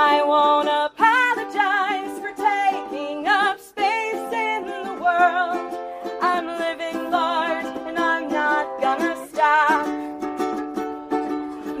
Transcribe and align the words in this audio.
I 0.00 0.22
won't 0.22 0.68
apologize 0.68 2.20
for 2.20 2.30
taking 2.30 3.26
up 3.26 3.58
space 3.58 4.32
in 4.32 4.64
the 4.64 4.94
world. 5.02 5.74
I'm 6.22 6.46
living 6.46 7.10
large 7.10 7.66
and 7.66 7.98
I'm 7.98 8.28
not 8.28 8.80
gonna 8.80 9.16
stop. 9.26 9.88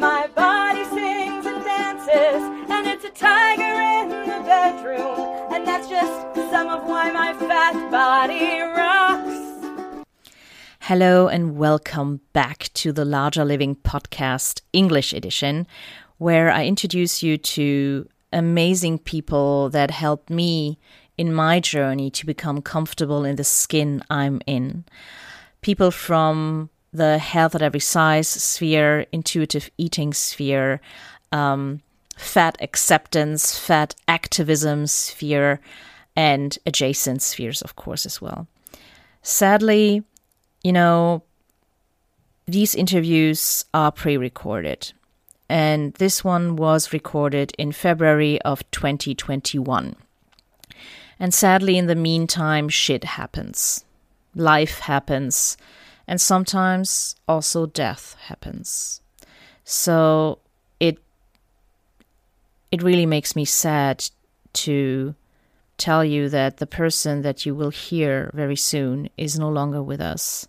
My 0.00 0.26
body 0.34 0.82
sings 0.86 1.46
and 1.46 1.62
dances, 1.62 2.42
and 2.68 2.88
it's 2.88 3.04
a 3.04 3.10
tiger 3.10 3.62
in 3.62 4.08
the 4.08 4.42
bedroom. 4.44 5.52
And 5.52 5.64
that's 5.64 5.88
just 5.88 6.34
some 6.50 6.66
of 6.70 6.88
why 6.88 7.12
my 7.12 7.34
fat 7.34 7.76
body 7.88 8.58
rocks. 8.62 10.04
Hello 10.80 11.28
and 11.28 11.56
welcome 11.56 12.20
back 12.32 12.70
to 12.74 12.90
the 12.90 13.04
Larger 13.04 13.44
Living 13.44 13.76
Podcast 13.76 14.62
English 14.72 15.12
edition, 15.12 15.68
where 16.18 16.50
I 16.50 16.66
introduce 16.66 17.22
you 17.22 17.38
to 17.38 18.08
amazing 18.32 18.98
people 18.98 19.70
that 19.70 19.90
helped 19.90 20.30
me 20.30 20.78
in 21.16 21.32
my 21.32 21.60
journey 21.60 22.10
to 22.10 22.26
become 22.26 22.62
comfortable 22.62 23.24
in 23.24 23.36
the 23.36 23.44
skin 23.44 24.02
I'm 24.10 24.40
in. 24.46 24.84
People 25.62 25.90
from 25.90 26.70
the 26.92 27.18
health 27.18 27.54
at 27.54 27.62
every 27.62 27.80
size 27.80 28.28
sphere, 28.28 29.06
intuitive 29.12 29.70
eating 29.78 30.14
sphere, 30.14 30.80
um, 31.32 31.80
fat 32.16 32.56
acceptance, 32.60 33.58
fat 33.58 33.94
activism 34.06 34.86
sphere, 34.86 35.60
and 36.16 36.58
adjacent 36.66 37.22
spheres, 37.22 37.62
of 37.62 37.76
course, 37.76 38.06
as 38.06 38.20
well. 38.20 38.46
Sadly, 39.22 40.02
you 40.62 40.72
know, 40.72 41.22
these 42.46 42.74
interviews 42.74 43.64
are 43.74 43.92
pre 43.92 44.16
recorded. 44.16 44.92
And 45.48 45.94
this 45.94 46.22
one 46.22 46.56
was 46.56 46.92
recorded 46.92 47.52
in 47.58 47.72
February 47.72 48.40
of 48.42 48.68
2021. 48.70 49.96
And 51.18 51.34
sadly, 51.34 51.78
in 51.78 51.86
the 51.86 51.94
meantime, 51.94 52.68
shit 52.68 53.04
happens. 53.04 53.84
Life 54.34 54.80
happens. 54.80 55.56
And 56.06 56.20
sometimes 56.20 57.16
also 57.26 57.66
death 57.66 58.16
happens. 58.26 59.00
So 59.64 60.38
it 60.80 60.98
it 62.70 62.82
really 62.82 63.06
makes 63.06 63.34
me 63.34 63.44
sad 63.44 64.08
to 64.52 65.14
tell 65.76 66.04
you 66.04 66.28
that 66.28 66.58
the 66.58 66.66
person 66.66 67.22
that 67.22 67.46
you 67.46 67.54
will 67.54 67.70
hear 67.70 68.30
very 68.34 68.56
soon 68.56 69.08
is 69.16 69.38
no 69.38 69.48
longer 69.48 69.82
with 69.82 70.00
us. 70.00 70.46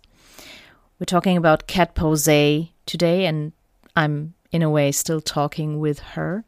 We're 0.98 1.04
talking 1.04 1.36
about 1.36 1.66
Cat 1.66 1.94
Pausé 1.94 2.70
today, 2.84 3.26
and 3.26 3.52
I'm 3.96 4.34
in 4.52 4.62
a 4.62 4.70
way 4.70 4.92
still 4.92 5.20
talking 5.20 5.78
with 5.78 5.98
her. 6.00 6.44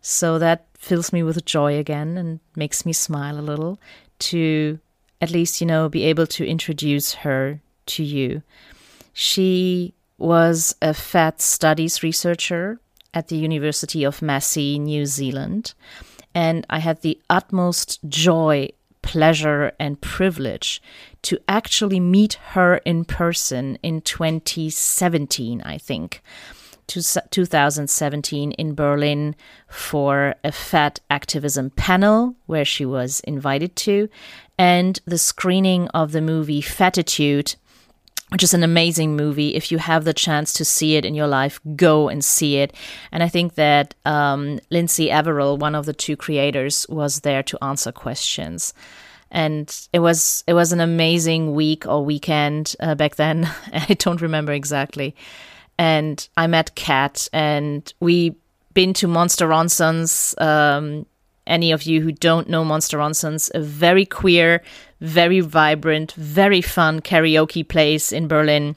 So 0.00 0.38
that 0.38 0.66
fills 0.78 1.12
me 1.12 1.22
with 1.22 1.44
joy 1.44 1.76
again 1.78 2.16
and 2.16 2.40
makes 2.56 2.86
me 2.86 2.92
smile 2.92 3.38
a 3.38 3.42
little 3.42 3.80
to 4.20 4.78
at 5.20 5.30
least, 5.30 5.60
you 5.60 5.66
know, 5.66 5.88
be 5.88 6.04
able 6.04 6.26
to 6.26 6.46
introduce 6.46 7.14
her 7.14 7.60
to 7.86 8.04
you. 8.04 8.42
She 9.12 9.94
was 10.18 10.74
a 10.80 10.94
fat 10.94 11.40
studies 11.40 12.02
researcher 12.02 12.80
at 13.14 13.28
the 13.28 13.36
University 13.36 14.04
of 14.04 14.22
Massey, 14.22 14.78
New 14.78 15.06
Zealand. 15.06 15.74
And 16.34 16.66
I 16.70 16.78
had 16.78 17.02
the 17.02 17.20
utmost 17.28 17.98
joy, 18.08 18.68
pleasure, 19.02 19.72
and 19.80 20.00
privilege 20.00 20.80
to 21.22 21.38
actually 21.48 22.00
meet 22.00 22.34
her 22.50 22.76
in 22.78 23.04
person 23.04 23.78
in 23.82 24.02
2017, 24.02 25.62
I 25.62 25.78
think. 25.78 26.22
2017 26.88 28.52
in 28.52 28.74
Berlin 28.74 29.36
for 29.68 30.34
a 30.42 30.50
fat 30.50 31.00
activism 31.10 31.70
panel 31.70 32.34
where 32.46 32.64
she 32.64 32.84
was 32.84 33.20
invited 33.20 33.76
to, 33.76 34.08
and 34.58 34.98
the 35.04 35.18
screening 35.18 35.88
of 35.88 36.12
the 36.12 36.20
movie 36.20 36.60
Fattitude 36.60 37.54
which 38.30 38.42
is 38.42 38.54
an 38.54 38.62
amazing 38.62 39.16
movie. 39.16 39.54
If 39.54 39.72
you 39.72 39.78
have 39.78 40.04
the 40.04 40.12
chance 40.12 40.52
to 40.54 40.64
see 40.64 40.96
it 40.96 41.04
in 41.04 41.14
your 41.14 41.26
life, 41.26 41.60
go 41.76 42.08
and 42.08 42.24
see 42.24 42.58
it. 42.58 42.74
And 43.10 43.22
I 43.22 43.28
think 43.28 43.54
that 43.54 43.94
um, 44.04 44.60
Lindsey 44.70 45.10
Averill, 45.10 45.56
one 45.56 45.74
of 45.74 45.86
the 45.86 45.94
two 45.94 46.16
creators, 46.16 46.86
was 46.88 47.20
there 47.20 47.42
to 47.44 47.64
answer 47.64 47.90
questions. 47.90 48.74
And 49.30 49.74
it 49.92 49.98
was 50.00 50.42
it 50.46 50.54
was 50.54 50.72
an 50.72 50.80
amazing 50.80 51.54
week 51.54 51.86
or 51.86 52.04
weekend 52.04 52.74
uh, 52.80 52.94
back 52.94 53.16
then. 53.16 53.50
I 53.72 53.94
don't 53.98 54.20
remember 54.20 54.52
exactly. 54.52 55.14
And 55.78 56.28
I 56.36 56.46
met 56.48 56.74
Cat, 56.74 57.28
and 57.32 57.92
we've 58.00 58.34
been 58.74 58.92
to 58.94 59.06
Monster 59.06 59.46
Ronson's. 59.46 60.34
Um, 60.38 61.06
any 61.46 61.72
of 61.72 61.84
you 61.84 62.02
who 62.02 62.12
don't 62.12 62.48
know 62.48 62.64
Monster 62.64 62.98
Ronson's, 62.98 63.50
a 63.54 63.60
very 63.60 64.04
queer, 64.04 64.62
very 65.00 65.40
vibrant, 65.40 66.12
very 66.12 66.60
fun 66.60 67.00
karaoke 67.00 67.66
place 67.66 68.12
in 68.12 68.28
Berlin 68.28 68.76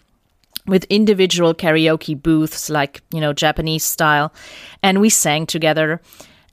with 0.68 0.86
individual 0.86 1.54
karaoke 1.54 2.20
booths, 2.20 2.70
like, 2.70 3.02
you 3.12 3.20
know, 3.20 3.34
Japanese 3.34 3.84
style. 3.84 4.34
And 4.82 5.02
we 5.02 5.10
sang 5.10 5.46
together. 5.46 6.02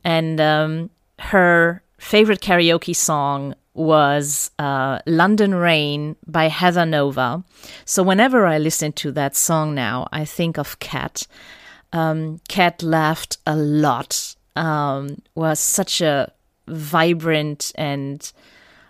And 0.03 0.41
um, 0.41 0.91
her 1.19 1.83
favorite 1.99 2.41
karaoke 2.41 2.97
song 2.97 3.55
was 3.78 4.50
uh, 4.59 4.99
London 5.06 5.55
Rain 5.55 6.16
by 6.27 6.49
Heather 6.49 6.84
Nova. 6.84 7.44
So 7.84 8.03
whenever 8.03 8.44
I 8.44 8.59
listen 8.59 8.93
to 8.94 9.12
that 9.12 9.37
song 9.37 9.75
now, 9.75 10.09
I 10.12 10.25
think 10.25 10.59
of 10.59 10.78
Cat. 10.81 11.27
Um, 11.93 12.41
Cat 12.49 12.83
laughed 12.83 13.38
a 13.47 13.56
lot, 13.56 14.34
um, 14.56 15.22
was 15.34 15.61
such 15.61 16.00
a 16.00 16.33
vibrant 16.67 17.72
and 17.77 18.31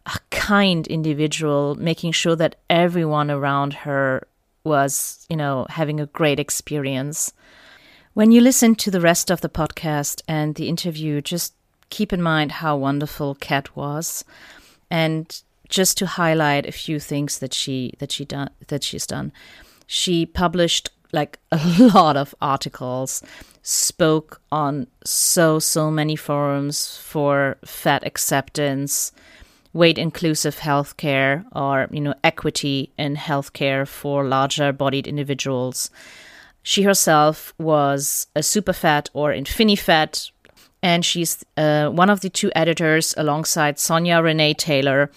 a 0.07 0.19
kind 0.31 0.87
individual, 0.87 1.75
making 1.75 2.13
sure 2.13 2.35
that 2.37 2.57
everyone 2.71 3.31
around 3.31 3.75
her 3.75 4.27
was, 4.65 5.27
you 5.29 5.37
know, 5.37 5.67
having 5.69 6.01
a 6.01 6.07
great 6.07 6.41
experience. 6.41 7.33
When 8.15 8.33
you 8.33 8.41
listen 8.41 8.75
to 8.77 8.91
the 8.91 9.01
rest 9.01 9.31
of 9.31 9.43
the 9.43 9.49
podcast 9.49 10.23
and 10.27 10.55
the 10.55 10.69
interview, 10.69 11.21
just 11.21 11.55
keep 11.91 12.13
in 12.13 12.23
mind 12.23 12.53
how 12.53 12.77
wonderful 12.77 13.35
Cat 13.35 13.77
was, 13.77 14.25
and 14.91 15.43
just 15.69 15.99
to 15.99 16.07
highlight 16.07 16.67
a 16.67 16.73
few 16.73 16.99
things 16.99 17.39
that 17.39 17.53
she 17.53 17.93
that 17.99 18.13
she 18.13 18.25
done 18.25 18.51
that 18.69 18.83
she's 18.83 19.07
done. 19.07 19.33
She 19.87 20.27
published 20.27 20.91
like 21.13 21.39
a 21.53 21.61
lot 21.79 22.17
of 22.17 22.35
articles, 22.41 23.23
spoke 23.63 24.41
on 24.51 24.87
so 25.05 25.59
so 25.59 25.91
many 25.91 26.17
forums 26.17 26.97
for 26.99 27.57
fat 27.65 28.07
acceptance, 28.07 29.13
weight 29.73 29.99
inclusive 29.99 30.57
healthcare 30.59 31.45
or 31.55 31.89
you 31.91 32.01
know 32.01 32.15
equity 32.25 32.93
in 32.99 33.17
healthcare 33.17 33.87
for 33.87 34.25
larger 34.25 34.73
bodied 34.73 35.07
individuals. 35.07 35.91
She 36.63 36.83
herself 36.83 37.55
was 37.59 38.27
a 38.35 38.43
super 38.43 38.75
fat 38.75 39.09
or 39.15 39.33
InfiniFat, 39.33 40.31
and 40.83 41.05
she's 41.05 41.45
uh, 41.57 41.89
one 41.89 42.11
of 42.11 42.21
the 42.21 42.31
two 42.31 42.51
editors 42.55 43.15
alongside 43.17 43.79
Sonya 43.79 44.21
Renee 44.23 44.55
Taylor 44.55 45.11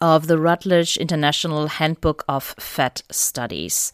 of 0.00 0.26
the 0.26 0.38
Routledge 0.38 0.96
International 0.96 1.68
Handbook 1.68 2.24
of 2.28 2.54
Fat 2.58 3.02
Studies. 3.10 3.92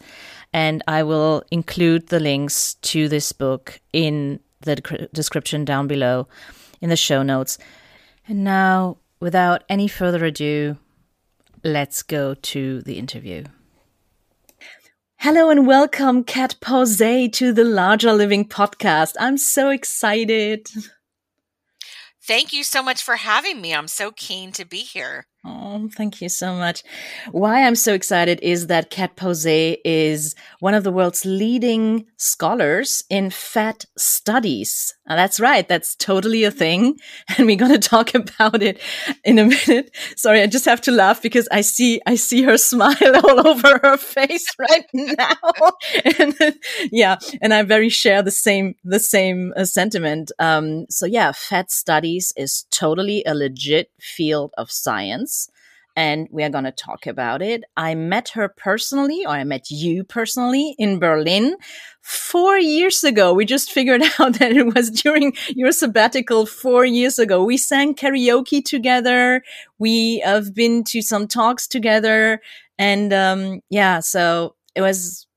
And 0.53 0.83
I 0.87 1.03
will 1.03 1.43
include 1.51 2.07
the 2.07 2.19
links 2.19 2.75
to 2.75 3.09
this 3.09 3.31
book 3.31 3.79
in 3.91 4.39
the 4.61 4.75
description 5.13 5.65
down 5.65 5.87
below 5.87 6.27
in 6.81 6.89
the 6.89 6.95
show 6.95 7.23
notes. 7.23 7.57
And 8.27 8.43
now 8.43 8.97
without 9.19 9.63
any 9.69 9.87
further 9.87 10.23
ado, 10.25 10.77
let's 11.63 12.03
go 12.03 12.33
to 12.33 12.81
the 12.81 12.97
interview. 12.99 13.45
Hello 15.23 15.49
and 15.49 15.65
welcome, 15.65 16.25
Cat 16.25 16.57
Pausé, 16.59 17.31
to 17.31 17.53
the 17.53 17.63
Larger 17.63 18.11
Living 18.11 18.43
podcast. 18.43 19.13
I'm 19.17 19.37
so 19.37 19.69
excited. 19.69 20.67
Thank 22.27 22.51
you 22.51 22.65
so 22.65 22.83
much 22.83 23.01
for 23.01 23.15
having 23.15 23.61
me. 23.61 23.73
I'm 23.73 23.87
so 23.87 24.11
keen 24.11 24.51
to 24.51 24.65
be 24.65 24.79
here. 24.79 25.25
Oh, 25.45 25.89
thank 25.95 26.21
you 26.21 26.27
so 26.27 26.55
much. 26.55 26.83
Why 27.31 27.63
I'm 27.65 27.75
so 27.75 27.93
excited 27.93 28.41
is 28.41 28.67
that 28.67 28.89
Cat 28.89 29.15
Pausé 29.15 29.77
is 29.85 30.35
one 30.59 30.73
of 30.73 30.83
the 30.83 30.91
world's 30.91 31.23
leading 31.23 32.05
scholars 32.17 33.01
in 33.09 33.29
fat 33.29 33.85
studies. 33.97 34.93
Now, 35.07 35.17
that's 35.17 35.39
right. 35.39 35.67
That's 35.67 35.95
totally 35.95 36.43
a 36.43 36.51
thing. 36.51 36.99
And 37.37 37.47
we're 37.47 37.57
going 37.57 37.79
to 37.79 37.89
talk 37.89 38.13
about 38.13 38.61
it 38.61 38.79
in 39.23 39.39
a 39.39 39.45
minute. 39.45 39.95
Sorry. 40.15 40.41
I 40.41 40.47
just 40.47 40.65
have 40.65 40.81
to 40.81 40.91
laugh 40.91 41.21
because 41.21 41.47
I 41.51 41.61
see, 41.61 41.99
I 42.05 42.15
see 42.15 42.43
her 42.43 42.57
smile 42.71 43.15
all 43.23 43.47
over 43.47 43.79
her 43.81 43.97
face 43.97 44.45
right 44.59 44.85
now. 44.93 45.73
and 46.17 46.35
yeah. 46.91 47.17
And 47.41 47.53
I 47.53 47.63
very 47.63 47.89
share 47.89 48.21
the 48.21 48.31
same, 48.31 48.75
the 48.83 48.99
same 48.99 49.53
uh, 49.57 49.65
sentiment. 49.65 50.31
Um, 50.39 50.85
so 50.89 51.05
yeah, 51.05 51.31
fat 51.31 51.71
studies 51.71 52.33
is 52.37 52.65
totally 52.71 53.23
a 53.25 53.33
legit 53.33 53.89
field 53.99 54.53
of 54.57 54.71
science 54.71 55.49
and 55.95 56.27
we 56.31 56.43
are 56.43 56.49
going 56.49 56.63
to 56.63 56.71
talk 56.71 57.05
about 57.05 57.41
it. 57.41 57.63
I 57.77 57.95
met 57.95 58.29
her 58.29 58.49
personally, 58.49 59.25
or 59.25 59.31
I 59.31 59.43
met 59.43 59.69
you 59.69 60.03
personally 60.03 60.75
in 60.77 60.99
Berlin 60.99 61.55
four 62.01 62.57
years 62.57 63.03
ago. 63.03 63.33
We 63.33 63.45
just 63.45 63.71
figured 63.71 64.01
out 64.19 64.39
that 64.39 64.53
it 64.53 64.73
was 64.73 64.89
during 64.89 65.33
your 65.49 65.71
sabbatical 65.71 66.45
four 66.45 66.85
years 66.85 67.19
ago. 67.19 67.43
We 67.43 67.57
sang 67.57 67.95
karaoke 67.95 68.63
together. 68.63 69.43
We 69.77 70.19
have 70.19 70.53
been 70.53 70.83
to 70.85 71.01
some 71.01 71.27
talks 71.27 71.67
together. 71.67 72.41
And 72.77 73.13
um, 73.13 73.61
yeah, 73.69 73.99
so 73.99 74.55
it 74.75 74.81
was 74.81 75.27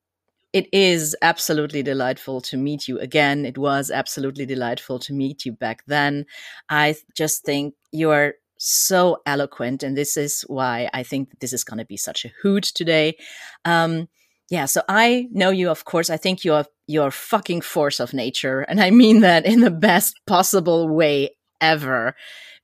it 0.53 0.69
is 0.73 1.15
absolutely 1.21 1.83
delightful 1.83 2.41
to 2.41 2.57
meet 2.57 2.89
you 2.89 2.99
again. 2.99 3.45
It 3.45 3.59
was 3.59 3.91
absolutely 3.91 4.47
delightful 4.47 4.99
to 5.01 5.13
meet 5.13 5.45
you 5.45 5.53
back 5.53 5.83
then. 5.87 6.25
I 6.71 6.95
just 7.15 7.45
think 7.45 7.75
you 7.93 8.11
are 8.11 8.37
so 8.59 9.23
eloquent, 9.27 9.83
and 9.83 9.97
this 9.97 10.17
is 10.17 10.43
why 10.49 10.89
I 10.93 11.03
think 11.03 11.41
this 11.41 11.53
is 11.53 11.65
going 11.65 11.79
to 11.79 11.85
be 11.85 11.97
such 11.97 12.25
a 12.25 12.33
hoot 12.43 12.65
today. 12.65 13.17
Um, 13.65 14.09
yeah, 14.49 14.67
so 14.67 14.83
I 14.89 15.29
know 15.33 15.51
you, 15.51 15.71
of 15.71 15.85
course. 15.85 16.09
I 16.11 16.17
think 16.17 16.45
you're 16.45 16.67
you're 16.87 17.11
fucking 17.11 17.63
force 17.63 18.01
of 18.01 18.15
nature, 18.15 18.61
and 18.61 18.81
I 18.81 18.91
mean 18.91 19.21
that 19.21 19.45
in 19.47 19.61
the 19.61 19.71
best 19.71 20.21
possible 20.27 20.89
way 20.89 21.31
ever, 21.61 22.15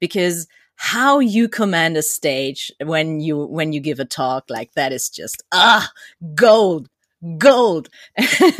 because 0.00 0.46
how 0.76 1.20
you 1.20 1.48
command 1.48 1.96
a 1.96 2.02
stage 2.02 2.72
when 2.82 3.20
you 3.20 3.46
when 3.46 3.72
you 3.72 3.80
give 3.80 4.00
a 4.00 4.04
talk 4.04 4.44
like 4.48 4.72
that 4.74 4.92
is 4.92 5.08
just 5.08 5.42
ah 5.52 5.88
gold 6.34 6.88
gold 7.38 7.88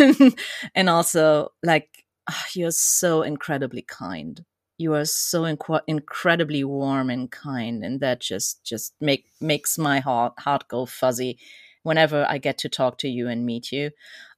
and 0.74 0.88
also 0.88 1.48
like 1.64 2.04
oh, 2.30 2.44
you're 2.54 2.70
so 2.70 3.22
incredibly 3.22 3.82
kind 3.82 4.44
you 4.82 4.94
are 4.94 5.04
so 5.06 5.42
inc- 5.42 5.82
incredibly 5.86 6.64
warm 6.64 7.10
and 7.10 7.30
kind 7.30 7.84
and 7.84 8.00
that 8.00 8.20
just 8.20 8.64
just 8.64 8.94
make 9.00 9.26
makes 9.40 9.78
my 9.78 10.00
heart 10.00 10.34
heart 10.38 10.68
go 10.68 10.86
fuzzy 10.86 11.38
whenever 11.84 12.26
i 12.28 12.38
get 12.38 12.58
to 12.58 12.68
talk 12.68 12.98
to 12.98 13.08
you 13.08 13.28
and 13.28 13.46
meet 13.46 13.72
you. 13.72 13.90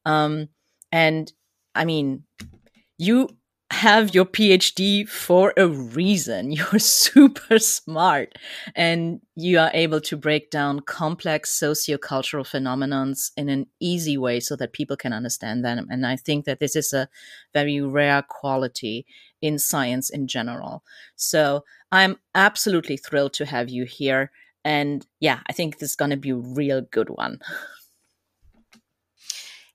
Um 0.05 0.49
and 0.93 1.33
i 1.75 1.85
mean 1.85 2.25
you 2.99 3.29
have 3.75 4.15
your 4.15 4.25
PhD 4.25 5.07
for 5.09 5.53
a 5.57 5.67
reason. 5.67 6.53
You're 6.53 6.79
super 6.79 7.59
smart 7.59 8.39
and 8.77 9.21
you 9.35 9.59
are 9.59 9.71
able 9.75 10.01
to 10.03 10.17
break 10.17 10.51
down 10.51 10.81
complex 10.81 11.59
sociocultural 11.59 12.47
phenomenons 12.47 13.33
in 13.37 13.49
an 13.49 13.67
easy 13.81 14.17
way 14.17 14.39
so 14.39 14.55
that 14.57 14.73
people 14.73 14.97
can 14.97 15.13
understand 15.13 15.65
them. 15.65 15.87
And 15.91 16.07
I 16.07 16.17
think 16.17 16.45
that 16.45 16.61
this 16.61 16.77
is 16.77 16.93
a 16.93 17.09
very 17.53 17.81
rare 17.81 18.23
quality 18.23 19.07
in 19.43 19.59
science 19.59 20.09
in 20.09 20.29
general. 20.29 20.85
So 21.17 21.65
I'm 21.91 22.17
absolutely 22.35 22.97
thrilled 22.97 23.33
to 23.35 23.45
have 23.45 23.69
you 23.69 23.85
here. 23.85 24.31
And 24.65 25.05
yeah, 25.21 25.41
I 25.49 25.53
think 25.53 25.79
this 25.79 25.91
is 25.91 25.97
going 25.97 26.13
to 26.13 26.17
be 26.17 26.31
a 26.31 26.37
real 26.37 26.81
good 26.81 27.11
one. 27.11 27.41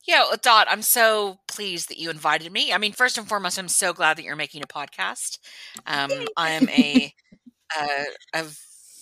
Yeah, 0.10 0.24
Dot, 0.42 0.66
I'm 0.72 0.82
so 0.82 1.38
pleased 1.48 1.90
that 1.90 2.00
you 2.00 2.10
invited 2.10 2.52
me. 2.52 2.74
I 2.74 2.80
mean, 2.80 2.94
first 2.94 3.20
and 3.20 3.30
foremost, 3.30 3.60
I'm 3.60 3.68
so 3.68 3.94
glad 3.94 4.18
that 4.18 4.24
you're 4.24 4.36
making 4.36 4.64
a 4.64 4.68
podcast. 4.68 5.38
Um, 5.86 6.10
I 6.36 6.50
am 6.50 6.68
a, 6.70 7.14
a, 7.80 8.06
a 8.40 8.44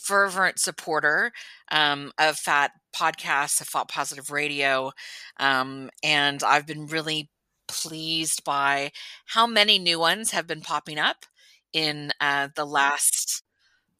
fervent 0.03 0.59
supporter 0.59 1.31
um, 1.71 2.11
of 2.19 2.37
Fat 2.37 2.71
podcasts, 2.93 3.61
of 3.61 3.69
Fat 3.69 3.87
Positive 3.87 4.31
Radio, 4.31 4.91
um, 5.39 5.89
and 6.03 6.43
I've 6.43 6.67
been 6.67 6.87
really 6.87 7.29
pleased 7.69 8.43
by 8.43 8.91
how 9.27 9.47
many 9.47 9.79
new 9.79 9.99
ones 9.99 10.31
have 10.31 10.45
been 10.45 10.61
popping 10.61 10.99
up 10.99 11.25
in 11.71 12.11
uh, 12.19 12.49
the 12.53 12.65
last 12.65 13.43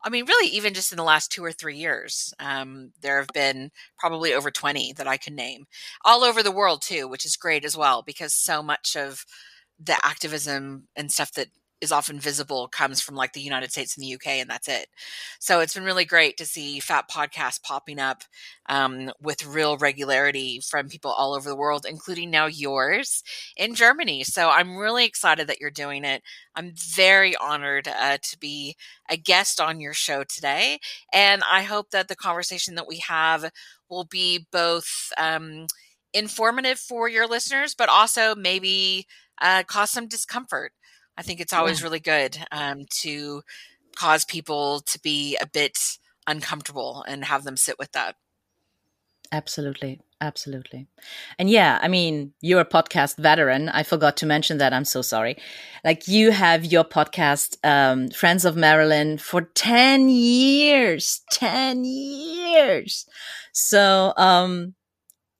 I 0.08 0.10
mean, 0.10 0.26
really, 0.26 0.50
even 0.56 0.74
just 0.74 0.94
in 0.94 0.98
the 0.98 1.04
last 1.04 1.32
two 1.34 1.44
or 1.44 1.52
three 1.52 1.76
years, 1.76 2.34
um, 2.40 2.92
there 3.02 3.18
have 3.20 3.28
been 3.34 3.72
probably 4.00 4.34
over 4.34 4.50
20 4.50 4.94
that 4.94 5.06
I 5.08 5.18
can 5.18 5.36
name 5.36 5.66
all 6.06 6.24
over 6.24 6.42
the 6.42 6.52
world, 6.52 6.82
too, 6.82 7.10
which 7.10 7.26
is 7.26 7.36
great 7.36 7.66
as 7.66 7.76
well, 7.76 8.04
because 8.04 8.34
so 8.34 8.64
much 8.64 8.96
of 8.96 9.26
the 9.78 9.98
activism 10.06 10.88
and 10.96 11.12
stuff 11.12 11.34
that 11.34 11.50
is 11.82 11.92
often 11.92 12.20
visible 12.20 12.68
comes 12.68 13.02
from 13.02 13.16
like 13.16 13.34
the 13.34 13.42
United 13.42 13.72
States 13.72 13.96
and 13.96 14.04
the 14.04 14.08
UK, 14.10 14.40
and 14.42 14.50
that's 14.50 14.68
it. 14.68 14.88
So 15.40 15.60
it's 15.60 15.74
been 15.74 15.84
really 15.84 16.06
great 16.06 16.38
to 16.38 16.46
see 16.46 16.80
fat 16.80 17.10
podcasts 17.10 17.62
popping 17.62 18.00
up 18.00 18.24
um, 18.70 19.12
with 19.22 19.46
real 19.46 19.78
regularity 19.78 20.60
from 20.68 20.90
people 20.90 21.12
all 21.12 21.34
over 21.34 21.50
the 21.50 21.56
world, 21.56 21.86
including 21.88 22.30
now 22.30 22.46
yours 22.48 23.24
in 23.56 23.76
Germany. 23.76 24.24
So 24.24 24.50
I'm 24.50 24.78
really 24.78 25.06
excited 25.06 25.48
that 25.48 25.60
you're 25.62 25.72
doing 25.72 26.04
it. 26.04 26.22
I'm 26.56 26.74
very 26.76 27.36
honored 27.38 27.88
uh, 27.88 28.18
to 28.22 28.38
be 28.40 28.76
a 29.10 29.18
guest 29.18 29.60
on 29.62 29.80
your 29.80 29.94
show 29.94 30.24
today, 30.24 30.80
and 31.14 31.42
I 31.52 31.64
hope 31.64 31.92
that 31.92 32.08
the 32.08 32.16
conversation 32.16 32.76
that 32.76 32.88
we 32.88 32.98
have 33.08 33.50
will 33.90 34.06
be 34.06 34.48
both 34.52 35.12
um, 35.18 35.68
informative 36.14 36.80
for 36.80 37.08
your 37.08 37.28
listeners, 37.28 37.74
but 37.76 37.90
also 37.90 38.36
maybe 38.36 39.06
uh, 39.42 39.64
cause 39.64 39.92
some 39.92 40.08
discomfort. 40.08 40.72
I 41.18 41.24
think 41.24 41.40
it's 41.40 41.54
always 41.54 41.80
yeah. 41.80 41.86
really 41.86 42.00
good 42.00 42.38
um, 42.52 42.86
to 43.02 43.42
cause 43.96 44.26
people 44.26 44.82
to 44.82 45.00
be 45.00 45.38
a 45.42 45.48
bit 45.48 45.98
uncomfortable 46.28 47.04
and 47.08 47.26
have 47.26 47.44
them 47.44 47.58
sit 47.58 47.80
with 47.80 47.92
that. 47.94 48.16
Absolutely. 49.32 50.00
Absolutely. 50.20 50.88
And 51.38 51.48
yeah, 51.48 51.78
I 51.82 51.88
mean, 51.88 52.34
you're 52.42 52.62
a 52.62 52.66
podcast 52.66 53.18
veteran. 53.18 53.70
I 53.70 53.84
forgot 53.84 54.18
to 54.18 54.26
mention 54.26 54.58
that. 54.58 54.74
I'm 54.74 54.86
so 54.86 55.04
sorry. 55.04 55.38
Like 55.84 56.08
you 56.08 56.32
have 56.32 56.66
your 56.66 56.84
podcast, 56.84 57.58
um, 57.64 58.10
Friends 58.10 58.44
of 58.44 58.56
Marilyn 58.56 59.20
for 59.20 59.42
10 59.42 60.10
years, 60.10 61.22
10 61.32 61.84
years. 61.86 63.06
So, 63.54 64.14
um, 64.18 64.74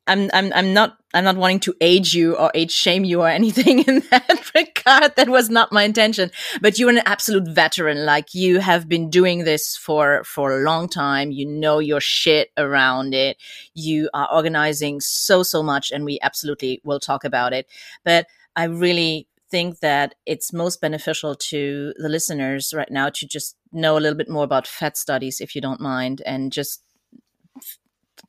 I'm 0.08 0.30
I'm 0.34 0.52
I'm 0.54 0.74
not 0.74 0.98
I'm 1.14 1.24
not 1.24 1.38
wanting 1.38 1.60
to 1.62 1.76
age 1.82 2.14
you 2.14 2.36
or 2.36 2.52
age 2.54 2.72
shame 2.72 3.04
you 3.04 3.22
or 3.22 3.28
anything 3.28 3.80
in 3.88 4.02
that 4.12 4.52
regard. 4.56 5.16
That 5.16 5.30
was 5.30 5.50
not 5.50 5.72
my 5.72 5.84
intention. 5.84 6.32
But 6.62 6.80
you're 6.80 6.90
an 6.90 7.02
absolute 7.06 7.48
veteran. 7.48 8.06
Like 8.06 8.34
you 8.34 8.60
have 8.60 8.88
been 8.88 9.10
doing 9.10 9.44
this 9.44 9.76
for 9.76 10.24
for 10.24 10.60
a 10.60 10.64
long 10.64 10.90
time. 10.90 11.32
You 11.32 11.46
know 11.46 11.80
your 11.80 12.02
shit 12.02 12.50
around 12.58 13.14
it. 13.14 13.38
You 13.74 14.10
are 14.14 14.30
organizing 14.32 15.00
so 15.02 15.44
so 15.44 15.62
much, 15.62 15.92
and 15.92 16.06
we 16.06 16.20
absolutely 16.22 16.82
will 16.84 17.00
talk 17.00 17.24
about 17.24 17.54
it. 17.54 17.68
But 18.04 18.28
I 18.56 18.66
really 18.66 19.28
think 19.50 19.80
that 19.80 20.16
it's 20.26 20.52
most 20.52 20.82
beneficial 20.82 21.36
to 21.36 21.94
the 21.98 22.10
listeners 22.10 22.74
right 22.74 22.92
now 22.92 23.10
to 23.10 23.26
just 23.28 23.56
know 23.72 23.98
a 23.98 24.00
little 24.00 24.18
bit 24.18 24.30
more 24.30 24.44
about 24.44 24.68
fat 24.68 24.98
studies, 24.98 25.40
if 25.40 25.56
you 25.56 25.62
don't 25.62 25.80
mind, 25.80 26.22
and 26.26 26.52
just 26.52 26.84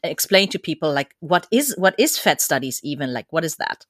explain 0.02 0.48
to 0.50 0.58
people 0.58 0.92
like 0.92 1.14
what 1.20 1.46
is 1.50 1.74
what 1.76 1.94
is 1.98 2.18
fat 2.18 2.40
studies 2.40 2.80
even? 2.84 3.12
Like 3.12 3.26
what 3.30 3.44
is 3.44 3.56
that? 3.56 3.86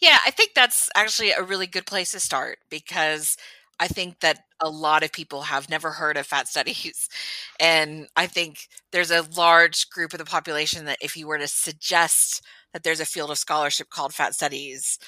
Yeah 0.00 0.18
i 0.26 0.30
think 0.30 0.50
that's 0.54 0.90
actually 0.96 1.30
a 1.30 1.42
really 1.42 1.66
good 1.66 1.86
place 1.86 2.10
to 2.12 2.20
start 2.20 2.58
because 2.70 3.36
i 3.80 3.86
think 3.88 4.20
that 4.20 4.40
a 4.60 4.68
lot 4.68 5.02
of 5.04 5.12
people 5.12 5.42
have 5.42 5.70
never 5.70 5.90
heard 5.92 6.16
of 6.16 6.26
fat 6.26 6.48
studies. 6.48 7.08
And 7.60 8.08
i 8.16 8.26
think 8.26 8.68
there's 8.90 9.12
a 9.12 9.26
large 9.36 9.88
group 9.90 10.12
of 10.12 10.18
the 10.18 10.24
population 10.24 10.84
that 10.86 10.98
if 11.00 11.16
you 11.16 11.26
were 11.28 11.38
to 11.38 11.48
suggest 11.48 12.42
that 12.72 12.82
there's 12.82 13.00
a 13.00 13.06
field 13.06 13.30
of 13.30 13.38
scholarship 13.38 13.88
called 13.90 14.14
fat 14.14 14.34
studies 14.34 14.98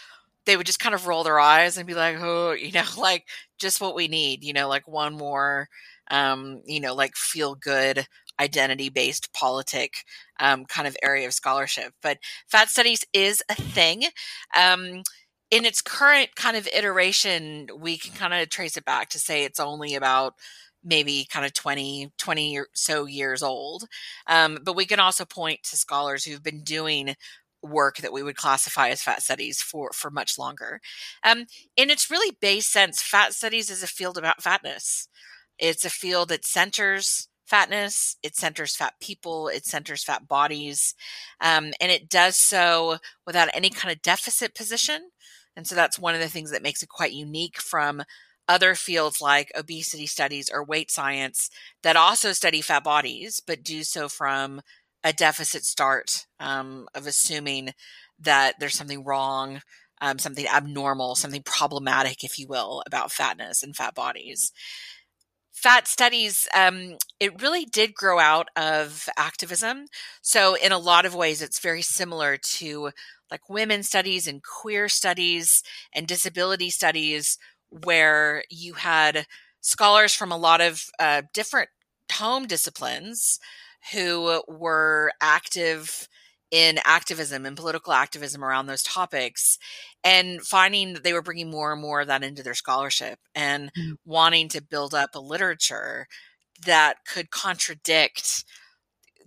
they 0.47 0.57
would 0.57 0.67
just 0.67 0.81
kind 0.81 0.95
of 0.95 1.07
roll 1.07 1.25
their 1.25 1.41
eyes 1.41 1.77
and 1.77 1.87
be 1.87 1.95
like 1.95 2.17
oh 2.21 2.53
you 2.67 2.73
know 2.73 2.85
like 2.99 3.27
just 3.59 3.81
what 3.81 3.95
we 3.97 4.09
need 4.09 4.45
you 4.45 4.53
know 4.53 4.69
like 4.69 4.87
one 4.87 5.15
more 5.15 5.69
um 6.11 6.61
you 6.67 6.81
know 6.81 6.95
like 6.95 7.17
feel 7.17 7.55
good 7.55 8.07
identity 8.41 8.89
based 8.89 9.33
politic 9.33 10.05
um, 10.41 10.65
kind 10.65 10.89
of 10.89 10.97
area 11.03 11.27
of 11.27 11.35
scholarship. 11.35 11.93
But 12.03 12.19
fat 12.49 12.69
studies 12.69 13.05
is 13.13 13.43
a 13.49 13.55
thing. 13.55 14.05
Um, 14.57 15.03
in 15.51 15.65
its 15.65 15.81
current 15.81 16.35
kind 16.35 16.57
of 16.57 16.69
iteration, 16.69 17.69
we 17.79 17.99
can 17.99 18.13
kind 18.15 18.35
of 18.35 18.49
trace 18.49 18.77
it 18.77 18.85
back 18.85 19.11
to 19.11 19.19
say 19.19 19.45
it's 19.45 19.61
only 19.61 19.95
about 19.95 20.35
maybe 20.83 21.27
kind 21.31 21.47
of 21.47 21.55
20, 21.55 22.13
20 22.19 22.59
or 22.59 22.67
so 22.75 23.07
years 23.07 23.43
old. 23.43 23.85
Um, 24.27 24.59
but 24.63 24.77
we 24.77 24.85
can 24.85 25.01
also 25.01 25.25
point 25.25 25.63
to 25.65 25.77
scholars 25.77 26.25
who've 26.25 26.43
been 26.43 26.63
doing 26.63 27.15
work 27.63 27.97
that 27.99 28.13
we 28.13 28.23
would 28.23 28.37
classify 28.37 28.91
as 28.91 29.03
fat 29.03 29.23
studies 29.23 29.63
for 29.63 29.91
for 29.93 30.11
much 30.11 30.39
longer. 30.39 30.81
Um, 31.23 31.47
in 31.77 31.91
its 31.91 32.11
really 32.11 32.37
base 32.41 32.67
sense, 32.67 33.03
fat 33.03 33.33
studies 33.33 33.71
is 33.71 33.83
a 33.83 33.87
field 33.87 34.19
about 34.19 34.43
fatness. 34.43 35.09
It's 35.59 35.85
a 35.85 35.91
field 35.91 36.29
that 36.29 36.45
centers 36.45 37.29
fatness, 37.47 38.17
it 38.23 38.37
centers 38.37 38.77
fat 38.77 38.95
people, 39.01 39.49
it 39.49 39.67
centers 39.67 40.03
fat 40.05 40.27
bodies, 40.29 40.95
um, 41.41 41.73
and 41.81 41.91
it 41.91 42.09
does 42.09 42.37
so 42.37 42.99
without 43.27 43.49
any 43.55 43.71
kind 43.71 43.93
of 43.95 44.03
deficit 44.03 44.55
position. 44.55 45.11
And 45.57 45.67
so 45.67 45.75
that's 45.75 45.99
one 45.99 46.15
of 46.15 46.21
the 46.21 46.29
things 46.29 46.51
that 46.51 46.63
makes 46.63 46.83
it 46.83 46.89
quite 46.89 47.13
unique 47.13 47.61
from 47.61 48.03
other 48.49 48.75
fields 48.75 49.21
like 49.21 49.51
obesity 49.57 50.07
studies 50.07 50.51
or 50.53 50.65
weight 50.65 50.91
science 50.91 51.49
that 51.83 51.97
also 51.97 52.33
study 52.33 52.61
fat 52.61 52.85
bodies, 52.85 53.41
but 53.47 53.63
do 53.63 53.83
so 53.83 54.09
from 54.09 54.61
a 55.03 55.13
deficit 55.13 55.65
start 55.65 56.27
um, 56.41 56.87
of 56.95 57.07
assuming 57.07 57.71
that 58.19 58.55
there's 58.59 58.75
something 58.75 59.05
wrong, 59.05 59.61
um, 60.01 60.19
something 60.19 60.47
abnormal, 60.47 61.15
something 61.15 61.43
problematic, 61.43 62.25
if 62.25 62.39
you 62.39 62.47
will, 62.49 62.83
about 62.87 63.13
fatness 63.13 63.63
and 63.63 63.77
fat 63.77 63.95
bodies 63.95 64.53
fat 65.55 65.89
studies 65.89 66.47
um, 66.55 66.99
it 67.21 67.41
really 67.41 67.65
did 67.65 67.95
grow 67.95 68.19
out 68.19 68.49
of 68.57 69.09
activism. 69.17 69.87
So 70.21 70.55
in 70.57 70.73
a 70.73 70.79
lot 70.79 71.07
of 71.07 71.15
ways 71.15 71.41
it's 71.41 71.61
very 71.61 71.83
similar 71.83 72.37
to 72.37 72.91
like 73.31 73.49
women's 73.49 73.89
studies 73.89 74.27
and 74.27 74.43
queer 74.43 74.89
studies 74.89 75.63
and 75.95 76.07
disability 76.07 76.71
studies 76.71 77.39
where 77.71 78.45
you 78.51 78.75
had 78.75 79.27
scholars 79.61 80.15
from 80.15 80.31
a 80.33 80.37
lot 80.37 80.61
of 80.61 80.91
uh, 80.99 81.23
different 81.33 81.71
home 82.13 82.47
disciplines 82.47 83.41
who 83.93 84.43
were 84.49 85.13
active 85.21 86.09
in 86.55 86.79
activism 86.85 87.45
and 87.45 87.57
political 87.57 87.93
activism 87.93 88.45
around 88.45 88.67
those 88.67 88.85
topics 88.85 89.59
and 90.05 90.41
finding 90.41 90.93
that 90.93 91.03
they 91.03 91.13
were 91.13 91.21
bringing 91.21 91.51
more 91.51 91.73
and 91.73 91.83
more 91.83 92.03
of 92.03 92.07
that 92.07 92.23
into 92.23 92.45
their 92.45 92.55
scholarship 92.55 93.19
and 93.35 93.73
mm. 93.77 93.97
wanting 94.05 94.49
to 94.49 94.63
build 94.63 94.95
up 94.95 95.17
a 95.17 95.19
literature 95.19 96.07
that 96.65 96.99
could 97.13 97.33
contradict 97.33 98.45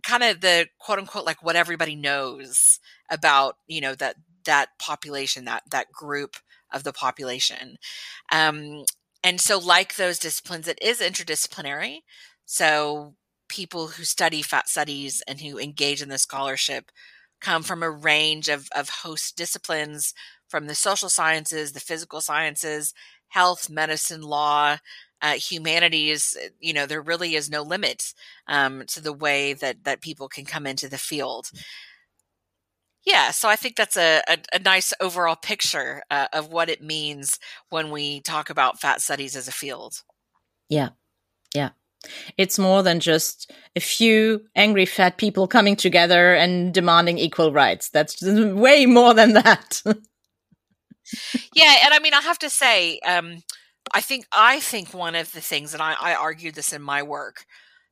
kind 0.03 0.23
of 0.23 0.39
the 0.39 0.67
quote 0.79 0.99
unquote 0.99 1.25
like 1.25 1.43
what 1.43 1.57
everybody 1.57 1.97
knows 1.97 2.79
about 3.09 3.57
you 3.67 3.81
know 3.81 3.93
that 3.93 4.15
that 4.45 4.69
population 4.79 5.43
that 5.43 5.63
that 5.69 5.91
group 5.91 6.37
of 6.71 6.85
the 6.85 6.93
population 6.93 7.75
um 8.31 8.85
and 9.21 9.41
so 9.41 9.59
like 9.59 9.97
those 9.97 10.17
disciplines 10.17 10.65
it 10.65 10.79
is 10.81 11.01
interdisciplinary 11.01 11.97
so 12.45 13.15
people 13.49 13.87
who 13.87 14.05
study 14.05 14.41
fat 14.41 14.69
studies 14.69 15.21
and 15.27 15.41
who 15.41 15.59
engage 15.59 16.01
in 16.01 16.07
the 16.07 16.17
scholarship 16.17 16.89
come 17.41 17.63
from 17.63 17.83
a 17.83 17.89
range 17.89 18.49
of, 18.49 18.67
of 18.75 18.89
host 18.89 19.35
disciplines 19.35 20.13
from 20.47 20.67
the 20.67 20.75
social 20.75 21.09
sciences, 21.09 21.71
the 21.71 21.79
physical 21.79 22.21
sciences, 22.21 22.93
health, 23.29 23.69
medicine, 23.69 24.21
law, 24.21 24.77
uh, 25.21 25.33
humanities. 25.33 26.37
Uh, 26.41 26.49
you 26.59 26.73
know, 26.73 26.85
there 26.85 27.01
really 27.01 27.35
is 27.35 27.49
no 27.49 27.61
limit 27.61 28.13
um, 28.47 28.83
to 28.87 29.01
the 29.01 29.13
way 29.13 29.53
that 29.53 29.83
that 29.83 30.01
people 30.01 30.27
can 30.27 30.45
come 30.45 30.65
into 30.65 30.87
the 30.87 30.97
field. 30.97 31.51
Yeah, 33.05 33.31
so 33.31 33.47
I 33.47 33.55
think 33.55 33.77
that's 33.77 33.95
a, 33.95 34.21
a, 34.27 34.37
a 34.53 34.59
nice 34.59 34.93
overall 34.99 35.37
picture 35.37 36.03
uh, 36.11 36.27
of 36.33 36.51
what 36.51 36.69
it 36.69 36.83
means 36.83 37.39
when 37.69 37.89
we 37.89 38.19
talk 38.19 38.49
about 38.49 38.81
fat 38.81 39.01
studies 39.01 39.35
as 39.35 39.47
a 39.47 39.53
field. 39.53 40.03
Yeah, 40.67 40.89
yeah. 41.55 41.69
It's 42.37 42.59
more 42.59 42.83
than 42.83 42.99
just 42.99 43.51
a 43.75 43.79
few 43.79 44.45
angry 44.55 44.85
fat 44.85 45.17
people 45.17 45.47
coming 45.47 45.75
together 45.75 46.33
and 46.33 46.73
demanding 46.73 47.17
equal 47.17 47.51
rights. 47.51 47.89
That's 47.89 48.21
way 48.23 48.85
more 48.85 49.13
than 49.13 49.33
that. 49.33 49.81
yeah, 51.55 51.75
and 51.83 51.93
I 51.93 51.99
mean, 51.99 52.13
I 52.13 52.21
have 52.21 52.39
to 52.39 52.49
say, 52.49 52.99
um, 52.99 53.43
I 53.93 54.01
think 54.01 54.25
I 54.31 54.59
think 54.59 54.93
one 54.93 55.15
of 55.15 55.31
the 55.31 55.41
things, 55.41 55.73
and 55.73 55.81
I, 55.81 55.95
I 55.99 56.15
argued 56.15 56.55
this 56.55 56.73
in 56.73 56.81
my 56.81 57.03
work, 57.03 57.45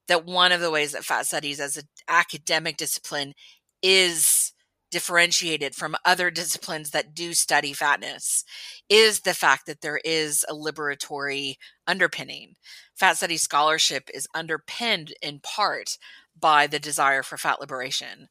that 0.08 0.26
one 0.26 0.52
of 0.52 0.62
the 0.62 0.72
ways 0.72 0.92
that 0.92 1.06
fat 1.06 1.26
studies 1.26 1.60
as 1.60 1.78
an 1.78 1.86
academic 2.08 2.78
discipline 2.78 3.34
is 3.82 4.45
differentiated 4.92 5.76
from 5.76 5.96
other 6.06 6.32
disciplines 6.32 6.92
that 6.92 7.14
do 7.14 7.34
study 7.34 7.74
fatness 7.74 8.44
is 8.90 9.22
the 9.22 9.34
fact 9.34 9.66
that 9.66 9.82
there 9.82 10.00
is 10.06 10.46
a 10.48 10.54
liberatory 10.54 11.56
underpinning. 11.88 12.56
Fat 12.96 13.18
study 13.18 13.38
scholarship 13.38 14.10
is 14.14 14.28
underpinned 14.34 15.14
in 15.22 15.40
part 15.40 15.98
by 16.40 16.68
the 16.68 16.80
desire 16.80 17.24
for 17.24 17.38
fat 17.38 17.60
liberation. 17.60 18.30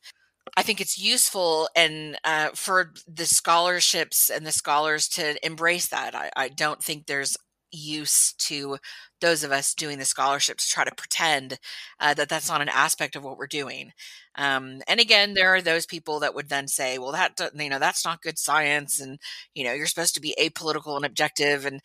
I 0.57 0.63
think 0.63 0.81
it's 0.81 0.99
useful 0.99 1.69
and 1.75 2.17
uh, 2.25 2.51
for 2.55 2.93
the 3.09 3.27
scholarships 3.27 4.31
and 4.31 4.47
the 4.47 4.53
scholars 4.53 5.09
to 5.09 5.45
embrace 5.45 5.89
that. 5.89 6.15
I, 6.15 6.31
I 6.37 6.49
don't 6.49 6.83
think 6.83 7.07
there's 7.07 7.37
use 7.75 8.35
to 8.38 8.78
those 9.21 9.45
of 9.45 9.52
us 9.52 9.75
doing 9.75 9.99
the 9.99 10.04
scholarship 10.04 10.59
to 10.59 10.69
try 10.69 10.85
to 10.85 10.95
pretend 10.95 11.59
uh, 12.00 12.14
that 12.14 12.28
that's 12.28 12.49
not 12.49 12.61
an 12.62 12.69
aspect 12.69 13.16
of 13.16 13.25
what 13.25 13.38
we're 13.38 13.47
doing. 13.47 13.93
Um, 14.37 14.83
and 14.88 15.00
again, 15.00 15.35
there 15.35 15.54
are 15.54 15.62
those 15.62 15.87
people 15.87 16.21
that 16.21 16.35
would 16.35 16.49
then 16.49 16.69
say, 16.69 16.99
"Well, 16.99 17.12
that 17.12 17.40
you 17.54 17.69
know 17.71 17.78
that's 17.78 18.04
not 18.04 18.23
good 18.23 18.38
science," 18.38 19.00
and 19.00 19.19
you 19.54 19.64
know 19.64 19.73
you're 19.73 19.87
supposed 19.87 20.14
to 20.16 20.21
be 20.21 20.35
apolitical 20.40 20.97
and 20.97 21.04
objective. 21.04 21.64
And 21.66 21.81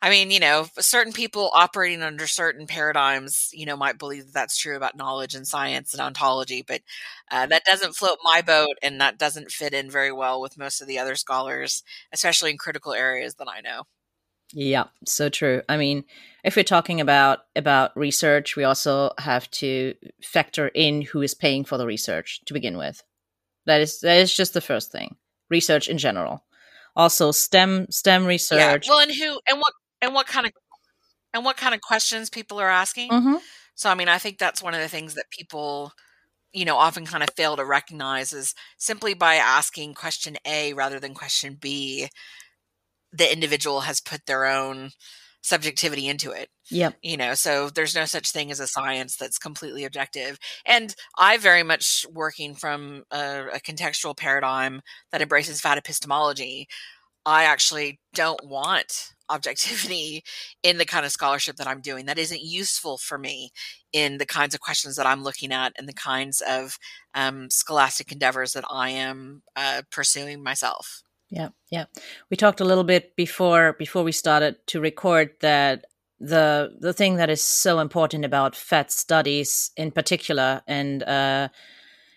I 0.00 0.10
mean, 0.10 0.30
you 0.30 0.38
know, 0.38 0.66
certain 0.78 1.12
people 1.12 1.50
operating 1.54 2.02
under 2.02 2.26
certain 2.28 2.66
paradigms, 2.68 3.50
you 3.52 3.66
know, 3.66 3.76
might 3.76 3.98
believe 3.98 4.26
that 4.26 4.32
that's 4.34 4.56
true 4.56 4.76
about 4.76 4.96
knowledge 4.96 5.34
and 5.34 5.46
science 5.46 5.92
and 5.92 6.00
ontology, 6.00 6.62
but 6.62 6.82
uh, 7.32 7.46
that 7.46 7.64
doesn't 7.64 7.96
float 7.96 8.18
my 8.22 8.40
boat, 8.40 8.76
and 8.82 9.00
that 9.00 9.18
doesn't 9.18 9.50
fit 9.50 9.74
in 9.74 9.90
very 9.90 10.12
well 10.12 10.40
with 10.40 10.56
most 10.58 10.80
of 10.80 10.86
the 10.86 10.98
other 11.00 11.16
scholars, 11.16 11.82
especially 12.12 12.50
in 12.52 12.58
critical 12.58 12.92
areas 12.94 13.34
that 13.36 13.48
I 13.48 13.60
know. 13.60 13.84
Yeah, 14.52 14.84
so 15.04 15.28
true. 15.28 15.62
I 15.68 15.76
mean, 15.76 16.04
if 16.42 16.56
we're 16.56 16.64
talking 16.64 17.00
about 17.00 17.40
about 17.54 17.96
research, 17.96 18.56
we 18.56 18.64
also 18.64 19.10
have 19.18 19.50
to 19.52 19.94
factor 20.22 20.68
in 20.68 21.02
who 21.02 21.20
is 21.20 21.34
paying 21.34 21.64
for 21.64 21.76
the 21.76 21.86
research 21.86 22.40
to 22.46 22.54
begin 22.54 22.78
with. 22.78 23.02
That 23.66 23.80
is 23.80 24.00
that 24.00 24.18
is 24.18 24.34
just 24.34 24.54
the 24.54 24.60
first 24.60 24.90
thing. 24.90 25.16
Research 25.50 25.88
in 25.88 25.98
general. 25.98 26.44
Also 26.96 27.30
STEM 27.30 27.86
STEM 27.90 28.24
research. 28.24 28.86
Yeah. 28.86 28.92
Well, 28.92 29.00
and 29.00 29.12
who 29.12 29.40
and 29.48 29.60
what 29.60 29.74
and 30.00 30.14
what 30.14 30.26
kind 30.26 30.46
of 30.46 30.52
and 31.34 31.44
what 31.44 31.58
kind 31.58 31.74
of 31.74 31.82
questions 31.82 32.30
people 32.30 32.58
are 32.58 32.70
asking. 32.70 33.10
Mm-hmm. 33.10 33.36
So 33.74 33.90
I 33.90 33.94
mean, 33.94 34.08
I 34.08 34.18
think 34.18 34.38
that's 34.38 34.62
one 34.62 34.74
of 34.74 34.80
the 34.80 34.88
things 34.88 35.14
that 35.14 35.30
people 35.30 35.92
you 36.52 36.64
know 36.64 36.76
often 36.76 37.04
kind 37.04 37.22
of 37.22 37.28
fail 37.36 37.56
to 37.56 37.64
recognize 37.64 38.32
is 38.32 38.54
simply 38.78 39.12
by 39.12 39.34
asking 39.34 39.92
question 39.92 40.36
A 40.46 40.72
rather 40.72 40.98
than 40.98 41.12
question 41.12 41.58
B 41.60 42.08
the 43.12 43.32
individual 43.32 43.80
has 43.80 44.00
put 44.00 44.26
their 44.26 44.46
own 44.46 44.90
subjectivity 45.42 46.08
into 46.08 46.30
it. 46.30 46.50
Yep. 46.70 46.96
You 47.02 47.16
know, 47.16 47.34
so 47.34 47.70
there's 47.70 47.94
no 47.94 48.04
such 48.04 48.30
thing 48.30 48.50
as 48.50 48.60
a 48.60 48.66
science 48.66 49.16
that's 49.16 49.38
completely 49.38 49.84
objective. 49.84 50.38
And 50.66 50.94
I 51.16 51.38
very 51.38 51.62
much 51.62 52.04
working 52.12 52.54
from 52.54 53.04
a, 53.10 53.46
a 53.54 53.60
contextual 53.60 54.16
paradigm 54.16 54.82
that 55.10 55.22
embraces 55.22 55.60
fat 55.60 55.78
epistemology. 55.78 56.68
I 57.24 57.44
actually 57.44 58.00
don't 58.14 58.44
want 58.46 59.12
objectivity 59.30 60.24
in 60.62 60.78
the 60.78 60.86
kind 60.86 61.04
of 61.04 61.12
scholarship 61.12 61.56
that 61.56 61.66
I'm 61.66 61.82
doing. 61.82 62.06
That 62.06 62.18
isn't 62.18 62.42
useful 62.42 62.96
for 62.96 63.18
me 63.18 63.50
in 63.92 64.18
the 64.18 64.26
kinds 64.26 64.54
of 64.54 64.60
questions 64.60 64.96
that 64.96 65.06
I'm 65.06 65.22
looking 65.22 65.52
at 65.52 65.72
and 65.78 65.86
the 65.86 65.92
kinds 65.92 66.42
of 66.46 66.78
um, 67.14 67.50
scholastic 67.50 68.10
endeavors 68.10 68.52
that 68.52 68.64
I 68.70 68.90
am 68.90 69.42
uh, 69.54 69.82
pursuing 69.90 70.42
myself. 70.42 71.02
Yeah, 71.30 71.48
yeah. 71.70 71.84
We 72.30 72.36
talked 72.36 72.60
a 72.60 72.64
little 72.64 72.84
bit 72.84 73.14
before 73.16 73.74
before 73.78 74.02
we 74.02 74.12
started 74.12 74.56
to 74.68 74.80
record 74.80 75.30
that 75.40 75.84
the 76.20 76.76
the 76.80 76.92
thing 76.92 77.16
that 77.16 77.30
is 77.30 77.42
so 77.42 77.78
important 77.80 78.24
about 78.24 78.56
fat 78.56 78.90
studies 78.90 79.70
in 79.76 79.90
particular 79.90 80.62
and 80.66 81.02
uh, 81.02 81.48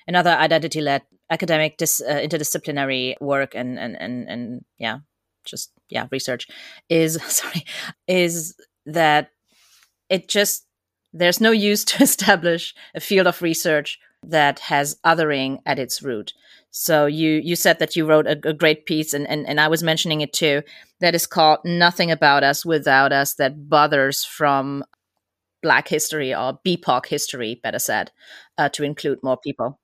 another 0.07 0.31
identity 0.31 0.81
led 0.81 1.03
academic 1.29 1.77
dis, 1.77 2.01
uh, 2.01 2.15
interdisciplinary 2.15 3.15
work 3.21 3.53
and 3.53 3.77
and 3.77 3.95
and 3.99 4.27
and 4.27 4.65
yeah 4.77 4.99
just 5.45 5.71
yeah 5.89 6.07
research 6.11 6.47
is 6.89 7.21
sorry 7.27 7.63
is 8.07 8.55
that 8.85 9.29
it 10.09 10.27
just 10.27 10.65
there's 11.13 11.41
no 11.41 11.51
use 11.51 11.83
to 11.91 12.01
establish 12.01 12.73
a 12.95 12.99
field 12.99 13.27
of 13.27 13.41
research 13.41 13.99
that 14.23 14.59
has 14.59 14.97
othering 15.05 15.59
at 15.65 15.79
its 15.79 16.01
root 16.01 16.33
so 16.71 17.05
you 17.05 17.41
you 17.43 17.55
said 17.57 17.79
that 17.79 17.95
you 17.95 18.05
wrote 18.05 18.25
a, 18.25 18.39
a, 18.47 18.53
great 18.53 18.85
piece, 18.85 19.13
and, 19.13 19.27
and 19.27 19.47
and 19.47 19.59
I 19.59 19.67
was 19.67 19.83
mentioning 19.83 20.21
it 20.21 20.31
too. 20.31 20.63
That 21.01 21.13
is 21.13 21.27
called 21.27 21.59
"Nothing 21.65 22.11
About 22.11 22.43
Us 22.43 22.65
Without 22.65 23.11
Us." 23.11 23.33
That 23.35 23.69
bothers 23.69 24.23
from 24.23 24.83
Black 25.61 25.89
history 25.89 26.33
or 26.33 26.59
BIPOC 26.65 27.05
history, 27.07 27.59
better 27.61 27.77
said, 27.77 28.11
uh, 28.57 28.69
to 28.69 28.83
include 28.83 29.19
more 29.21 29.37
people. 29.37 29.79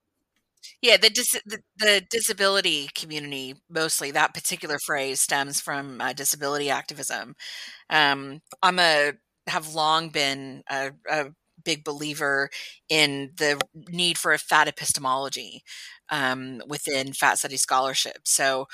Yeah, 0.81 0.97
the, 0.97 1.09
dis- 1.09 1.41
the, 1.45 1.59
the 1.77 2.03
disability 2.09 2.89
community 2.95 3.55
mostly. 3.69 4.11
That 4.11 4.33
particular 4.33 4.77
phrase 4.85 5.19
stems 5.19 5.61
from 5.61 6.01
uh, 6.01 6.13
disability 6.13 6.69
activism. 6.69 7.35
Um, 7.89 8.41
I'm 8.63 8.79
a 8.79 9.13
have 9.47 9.73
long 9.73 10.09
been 10.09 10.63
a, 10.69 10.91
a 11.09 11.27
big 11.63 11.83
believer 11.83 12.49
in 12.89 13.31
the 13.37 13.59
need 13.89 14.17
for 14.17 14.33
a 14.33 14.37
fat 14.37 14.67
epistemology 14.67 15.63
um, 16.09 16.61
within 16.67 17.13
fat 17.13 17.37
study 17.39 17.57
scholarship. 17.57 18.19
So, 18.23 18.67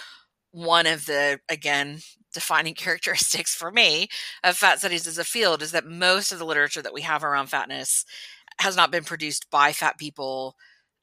one 0.52 0.86
of 0.86 1.06
the, 1.06 1.40
again, 1.50 2.00
defining 2.34 2.74
characteristics 2.75 3.56
for 3.56 3.72
me 3.72 4.08
of 4.44 4.58
fat 4.58 4.80
studies 4.80 5.08
as 5.08 5.18
a 5.18 5.24
field 5.24 5.62
is 5.62 5.72
that 5.72 5.86
most 5.86 6.32
of 6.32 6.40
the 6.40 6.46
literature 6.46 6.82
that 6.82 6.94
we 6.94 7.02
have 7.02 7.24
around 7.24 7.48
fatness 7.48 8.06
has 8.60 8.75
not 8.75 8.92
been 8.92 9.04
produced 9.04 9.50
by 9.50 9.74
fat 9.74 9.98
people 9.98 10.56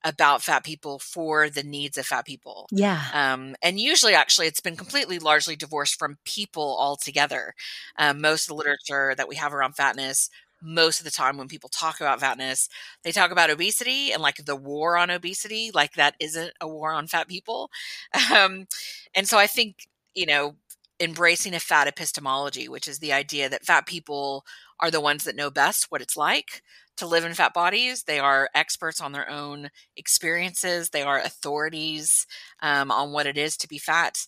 about 0.04 0.42
fat 0.42 0.64
people 0.64 0.98
for 0.98 1.50
the 1.50 1.62
needs 1.62 1.98
of 1.98 2.06
fat 2.06 2.24
people. 2.24 2.66
Yeah. 2.72 3.02
Um, 3.12 3.54
and 3.62 3.78
usually, 3.78 4.14
actually, 4.14 4.46
it's 4.46 4.60
been 4.60 4.76
completely 4.76 5.18
largely 5.18 5.56
divorced 5.56 5.98
from 5.98 6.18
people 6.24 6.76
altogether. 6.80 7.54
Um, 7.98 8.20
most 8.20 8.44
of 8.44 8.48
the 8.48 8.54
literature 8.54 9.14
that 9.16 9.28
we 9.28 9.36
have 9.36 9.52
around 9.52 9.74
fatness 9.74 10.30
most 10.62 11.00
of 11.00 11.04
the 11.04 11.10
time 11.10 11.36
when 11.36 11.48
people 11.48 11.68
talk 11.70 12.00
about 12.00 12.20
fatness, 12.20 12.68
they 13.04 13.12
talk 13.12 13.30
about 13.30 13.50
obesity 13.50 14.12
and 14.12 14.22
like 14.22 14.44
the 14.44 14.56
war 14.56 14.96
on 14.96 15.10
obesity, 15.10 15.70
like 15.74 15.94
that 15.94 16.14
isn't 16.20 16.52
a 16.60 16.68
war 16.68 16.92
on 16.92 17.06
fat 17.06 17.28
people. 17.28 17.70
Um, 18.34 18.66
and 19.14 19.26
so 19.28 19.38
I 19.38 19.46
think, 19.46 19.88
you 20.14 20.26
know, 20.26 20.54
embracing 21.00 21.54
a 21.54 21.60
fat 21.60 21.88
epistemology, 21.88 22.68
which 22.68 22.86
is 22.86 22.98
the 22.98 23.12
idea 23.12 23.48
that 23.48 23.64
fat 23.64 23.86
people 23.86 24.44
are 24.80 24.90
the 24.90 25.00
ones 25.00 25.24
that 25.24 25.36
know 25.36 25.50
best 25.50 25.86
what 25.90 26.02
it's 26.02 26.16
like 26.16 26.62
to 26.96 27.06
live 27.06 27.24
in 27.24 27.34
fat 27.34 27.54
bodies. 27.54 28.04
They 28.04 28.18
are 28.18 28.50
experts 28.54 29.00
on 29.00 29.12
their 29.12 29.28
own 29.28 29.70
experiences, 29.96 30.90
they 30.90 31.02
are 31.02 31.18
authorities 31.18 32.26
um, 32.62 32.90
on 32.90 33.12
what 33.12 33.26
it 33.26 33.38
is 33.38 33.56
to 33.58 33.68
be 33.68 33.78
fat. 33.78 34.26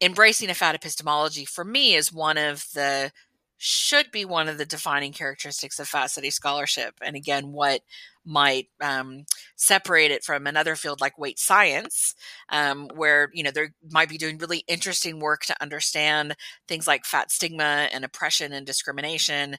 Embracing 0.00 0.50
a 0.50 0.54
fat 0.54 0.74
epistemology 0.74 1.44
for 1.44 1.64
me 1.64 1.94
is 1.94 2.12
one 2.12 2.38
of 2.38 2.66
the 2.74 3.10
should 3.58 4.12
be 4.12 4.24
one 4.24 4.48
of 4.48 4.56
the 4.56 4.64
defining 4.64 5.12
characteristics 5.12 5.80
of 5.80 5.88
fat 5.88 6.06
study 6.06 6.30
scholarship. 6.30 6.94
And 7.02 7.16
again, 7.16 7.50
what 7.52 7.80
might 8.24 8.68
um, 8.80 9.24
separate 9.56 10.12
it 10.12 10.22
from 10.22 10.46
another 10.46 10.76
field 10.76 11.00
like 11.00 11.18
weight 11.18 11.40
science, 11.40 12.14
um, 12.50 12.88
where 12.94 13.30
you 13.32 13.42
know 13.42 13.50
they 13.50 13.68
might 13.90 14.08
be 14.08 14.16
doing 14.16 14.38
really 14.38 14.64
interesting 14.68 15.18
work 15.18 15.44
to 15.46 15.60
understand 15.60 16.36
things 16.68 16.86
like 16.86 17.04
fat 17.04 17.32
stigma 17.32 17.88
and 17.92 18.04
oppression 18.04 18.52
and 18.52 18.64
discrimination, 18.64 19.56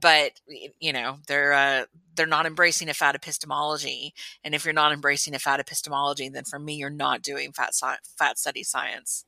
but 0.00 0.32
you 0.78 0.92
know 0.92 1.18
they're 1.26 1.54
uh, 1.54 1.84
they're 2.16 2.26
not 2.26 2.44
embracing 2.44 2.90
a 2.90 2.94
fat 2.94 3.14
epistemology. 3.14 4.12
And 4.44 4.54
if 4.54 4.64
you're 4.64 4.74
not 4.74 4.92
embracing 4.92 5.34
a 5.34 5.38
fat 5.38 5.60
epistemology, 5.60 6.28
then 6.28 6.44
for 6.44 6.58
me, 6.58 6.74
you're 6.74 6.90
not 6.90 7.22
doing 7.22 7.52
fat 7.52 7.72
sci- 7.72 7.96
fat 8.18 8.38
study 8.38 8.62
science. 8.62 9.24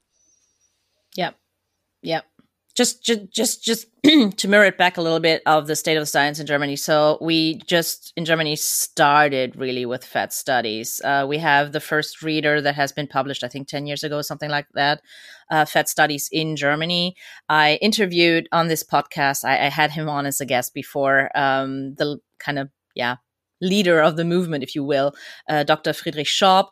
Yep. 1.16 1.36
Yep 2.02 2.24
just 2.80 3.04
just 3.04 3.30
just 3.30 3.62
just 3.62 3.86
to 4.38 4.48
mirror 4.48 4.64
it 4.64 4.78
back 4.78 4.96
a 4.96 5.02
little 5.02 5.20
bit 5.20 5.42
of 5.44 5.66
the 5.66 5.76
state 5.76 5.98
of 5.98 6.08
science 6.08 6.40
in 6.40 6.46
Germany. 6.46 6.76
So 6.76 7.18
we 7.20 7.56
just 7.66 8.14
in 8.16 8.24
Germany 8.24 8.56
started 8.56 9.54
really 9.54 9.84
with 9.84 10.02
fat 10.02 10.32
studies. 10.32 10.98
Uh, 11.04 11.26
we 11.28 11.36
have 11.36 11.72
the 11.72 11.80
first 11.80 12.22
reader 12.22 12.62
that 12.62 12.74
has 12.76 12.90
been 12.90 13.06
published, 13.06 13.44
I 13.44 13.48
think, 13.48 13.68
ten 13.68 13.86
years 13.86 14.02
ago, 14.02 14.22
something 14.22 14.48
like 14.48 14.66
that. 14.72 15.02
Uh, 15.50 15.66
fat 15.66 15.90
studies 15.90 16.30
in 16.32 16.56
Germany. 16.56 17.16
I 17.50 17.78
interviewed 17.82 18.48
on 18.50 18.68
this 18.68 18.82
podcast. 18.82 19.44
I, 19.44 19.66
I 19.66 19.68
had 19.68 19.90
him 19.90 20.08
on 20.08 20.24
as 20.24 20.40
a 20.40 20.46
guest 20.46 20.72
before. 20.72 21.30
Um, 21.36 21.96
the 21.96 22.18
kind 22.38 22.58
of 22.58 22.70
yeah 22.94 23.16
leader 23.60 24.00
of 24.00 24.16
the 24.16 24.24
movement, 24.24 24.64
if 24.64 24.74
you 24.74 24.82
will, 24.82 25.12
uh, 25.50 25.64
Dr. 25.64 25.92
Friedrich 25.92 26.28
Schorb. 26.28 26.68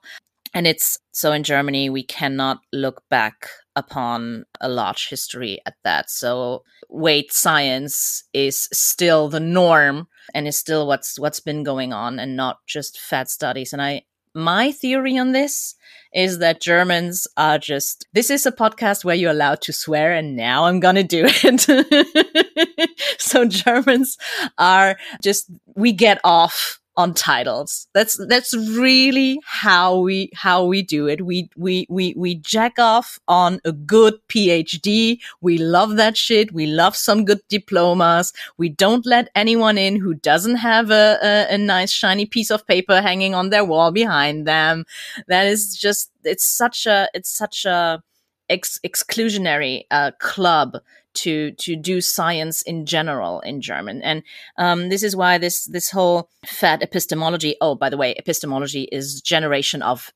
And 0.55 0.67
it's 0.67 0.99
so 1.13 1.33
in 1.33 1.43
Germany, 1.43 1.91
we 1.91 2.03
cannot 2.03 2.61
look 2.73 3.03
back 3.11 3.51
upon 3.79 4.45
a 4.61 4.69
large 4.69 5.09
history 5.09 5.61
at 5.65 5.75
that. 5.85 6.11
So 6.11 6.65
weight 6.89 7.33
science 7.33 8.25
is 8.35 8.69
still 8.73 9.29
the 9.29 9.41
norm 9.41 10.09
and 10.35 10.49
is 10.49 10.59
still 10.59 10.87
what's 10.87 11.19
what's 11.19 11.41
been 11.41 11.63
going 11.63 11.93
on 11.93 12.19
and 12.19 12.37
not 12.37 12.59
just 12.67 12.99
fat 12.99 13.31
studies. 13.31 13.73
And 13.73 13.81
I 13.81 14.03
my 14.35 14.73
theory 14.73 15.17
on 15.17 15.33
this 15.33 15.75
is 16.13 16.39
that 16.39 16.61
Germans 16.61 17.27
are 17.37 17.59
just 17.59 18.07
this 18.13 18.31
is 18.31 18.47
a 18.47 18.53
podcast 18.53 19.05
where 19.05 19.15
you're 19.15 19.31
allowed 19.31 19.61
to 19.63 19.73
swear 19.73 20.13
and 20.13 20.37
now 20.37 20.65
I'm 20.65 20.81
going 20.81 20.97
to 20.97 21.03
do 21.03 21.25
it. 21.27 22.91
so 23.19 23.45
Germans 23.45 24.19
are 24.59 24.99
just 25.23 25.51
we 25.77 25.93
get 25.93 26.21
off 26.25 26.81
on 26.99 27.15
titles. 27.15 27.87
That's 27.95 28.19
that's 28.27 28.53
really 28.55 29.41
how 29.47 30.01
we 30.01 30.31
how 30.35 30.65
we 30.65 30.83
do 30.83 31.07
it. 31.07 31.25
We 31.25 31.49
we 31.57 31.87
we 31.89 32.13
we 32.17 32.35
jack 32.35 32.79
off 32.79 33.21
on 33.29 33.61
a 33.65 33.71
good 33.71 34.15
PhD. 34.29 35.21
We 35.41 35.59
love 35.59 35.95
that 35.97 36.17
shit. 36.17 36.53
We 36.53 36.67
love 36.67 36.97
some 36.97 37.25
good 37.25 37.41
diplomas. 37.49 38.33
We 38.59 38.69
don't 38.69 39.07
let 39.07 39.31
anyone 39.37 39.79
in 39.79 39.95
who 39.97 40.15
doesn't 40.15 40.57
have 40.57 40.91
a, 40.91 41.19
a, 41.23 41.55
a 41.55 41.59
nice 41.59 41.93
shiny 41.93 42.27
piece 42.27 42.51
of 42.51 42.67
paper 42.67 43.01
hanging 43.01 43.33
on 43.33 43.51
their 43.51 43.65
wall 43.65 43.93
behind 43.93 44.47
them. 44.47 44.85
That 45.29 45.47
is 45.47 45.77
just 45.77 46.11
it's 46.25 46.45
such 46.45 46.85
a 46.85 47.09
it's 47.15 47.31
such 47.31 47.65
a 47.65 48.03
ex- 48.51 48.81
exclusionary 48.85 49.85
uh, 49.93 50.11
club 50.19 50.79
to 51.23 51.53
to 51.53 51.77
do 51.77 52.01
science 52.01 52.63
in 52.63 52.87
general 52.87 53.41
in 53.41 53.61
German, 53.61 54.03
and 54.03 54.23
um, 54.57 54.89
this 54.89 55.03
is 55.03 55.15
why 55.15 55.39
this 55.39 55.65
this 55.65 55.91
whole 55.91 56.29
fat 56.47 56.83
epistemology. 56.83 57.57
Oh, 57.61 57.75
by 57.75 57.89
the 57.89 57.97
way, 57.97 58.15
epistemology 58.17 58.89
is 58.93 59.21
generation 59.21 59.83
of 59.83 60.13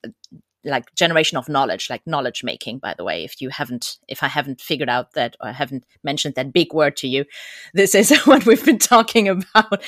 like 0.64 0.94
generation 0.94 1.38
of 1.38 1.48
knowledge 1.48 1.90
like 1.90 2.06
knowledge 2.06 2.44
making 2.44 2.78
by 2.78 2.94
the 2.96 3.04
way. 3.04 3.24
If 3.24 3.40
you 3.40 3.48
haven't 3.50 3.98
if 4.08 4.22
i 4.22 4.28
haven't 4.28 4.60
figured 4.60 4.88
out 4.88 5.12
that 5.14 5.36
or 5.40 5.52
haven't 5.52 5.84
mentioned 6.02 6.34
that 6.34 6.52
big 6.52 6.72
word 6.72 6.96
to 6.98 7.08
you 7.08 7.24
this 7.74 7.94
is 7.94 8.16
what 8.24 8.46
we've 8.46 8.64
been 8.64 8.78
talking 8.78 9.28
about 9.36 9.82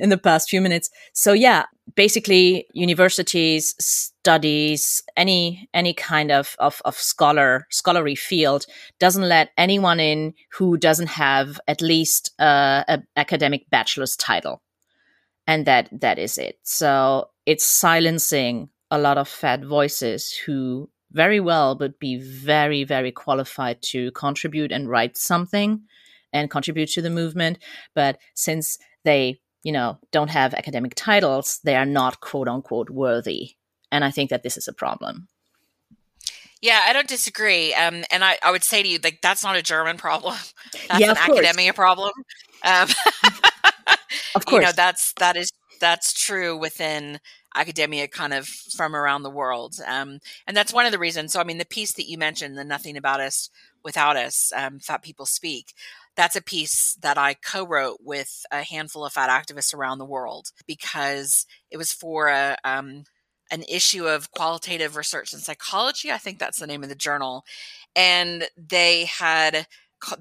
in 0.00 0.08
the 0.10 0.18
past 0.18 0.50
few 0.50 0.60
minutes. 0.60 0.90
So 1.12 1.32
yeah 1.32 1.64
basically 1.94 2.66
universities 2.74 3.74
studies 3.78 5.02
any 5.16 5.68
any 5.72 5.94
kind 5.94 6.30
of, 6.30 6.54
of 6.58 6.82
of 6.84 6.94
scholar 6.96 7.66
scholarly 7.70 8.14
field 8.14 8.66
doesn't 8.98 9.28
let 9.28 9.50
anyone 9.56 10.00
in 10.00 10.34
who 10.52 10.76
doesn't 10.76 11.08
have 11.08 11.60
at 11.66 11.80
least 11.80 12.32
uh, 12.38 12.84
a 12.88 13.02
academic 13.16 13.68
bachelor's 13.70 14.16
title. 14.16 14.62
And 15.46 15.66
that 15.66 15.88
that 16.00 16.18
is 16.18 16.36
it. 16.36 16.58
So 16.62 17.30
it's 17.46 17.64
silencing 17.64 18.68
a 18.90 18.98
lot 18.98 19.18
of 19.18 19.28
fat 19.28 19.64
voices 19.64 20.32
who 20.32 20.88
very 21.12 21.40
well 21.40 21.76
would 21.78 21.98
be 21.98 22.16
very, 22.16 22.84
very 22.84 23.12
qualified 23.12 23.80
to 23.82 24.10
contribute 24.12 24.72
and 24.72 24.88
write 24.88 25.16
something 25.16 25.82
and 26.32 26.50
contribute 26.50 26.90
to 26.90 27.02
the 27.02 27.10
movement. 27.10 27.58
But 27.94 28.18
since 28.34 28.78
they, 29.04 29.40
you 29.62 29.72
know, 29.72 29.98
don't 30.12 30.30
have 30.30 30.54
academic 30.54 30.94
titles, 30.94 31.60
they 31.64 31.76
are 31.76 31.86
not 31.86 32.20
quote 32.20 32.48
unquote 32.48 32.90
worthy. 32.90 33.56
And 33.90 34.04
I 34.04 34.10
think 34.10 34.30
that 34.30 34.42
this 34.42 34.56
is 34.56 34.68
a 34.68 34.72
problem. 34.72 35.28
Yeah, 36.60 36.84
I 36.86 36.92
don't 36.92 37.08
disagree. 37.08 37.72
Um, 37.72 38.04
and 38.10 38.24
I, 38.24 38.36
I 38.42 38.50
would 38.50 38.64
say 38.64 38.82
to 38.82 38.88
you, 38.88 38.98
like, 39.02 39.20
that's 39.22 39.44
not 39.44 39.56
a 39.56 39.62
German 39.62 39.96
problem. 39.96 40.34
That's 40.88 41.00
yeah, 41.00 41.12
an 41.12 41.16
academia 41.16 41.72
problem. 41.72 42.10
Um, 42.64 42.88
of 44.34 44.44
course. 44.44 44.52
You 44.52 44.60
know, 44.60 44.72
that's, 44.72 45.12
that 45.14 45.36
is, 45.36 45.50
that's 45.80 46.12
true 46.12 46.56
within 46.56 47.20
academia 47.54 48.08
kind 48.08 48.32
of 48.32 48.46
from 48.46 48.94
around 48.94 49.22
the 49.22 49.30
world. 49.30 49.76
Um, 49.86 50.20
and 50.46 50.56
that's 50.56 50.72
one 50.72 50.86
of 50.86 50.92
the 50.92 50.98
reasons. 50.98 51.32
So, 51.32 51.40
I 51.40 51.44
mean, 51.44 51.58
the 51.58 51.64
piece 51.64 51.92
that 51.94 52.08
you 52.08 52.18
mentioned, 52.18 52.56
the 52.56 52.64
Nothing 52.64 52.96
About 52.96 53.20
Us 53.20 53.50
Without 53.84 54.16
Us, 54.16 54.52
um, 54.56 54.78
Fat 54.78 55.02
People 55.02 55.26
Speak, 55.26 55.74
that's 56.16 56.36
a 56.36 56.42
piece 56.42 56.96
that 57.00 57.16
I 57.16 57.34
co 57.34 57.66
wrote 57.66 57.98
with 58.02 58.44
a 58.50 58.62
handful 58.62 59.04
of 59.04 59.12
fat 59.12 59.30
activists 59.30 59.74
around 59.74 59.98
the 59.98 60.04
world 60.04 60.50
because 60.66 61.46
it 61.70 61.76
was 61.76 61.92
for 61.92 62.28
a, 62.28 62.56
um, 62.64 63.04
an 63.50 63.62
issue 63.68 64.06
of 64.06 64.30
qualitative 64.32 64.96
research 64.96 65.32
in 65.32 65.38
psychology. 65.38 66.10
I 66.10 66.18
think 66.18 66.38
that's 66.38 66.58
the 66.58 66.66
name 66.66 66.82
of 66.82 66.88
the 66.88 66.94
journal. 66.94 67.44
And 67.96 68.48
they 68.56 69.06
had 69.06 69.66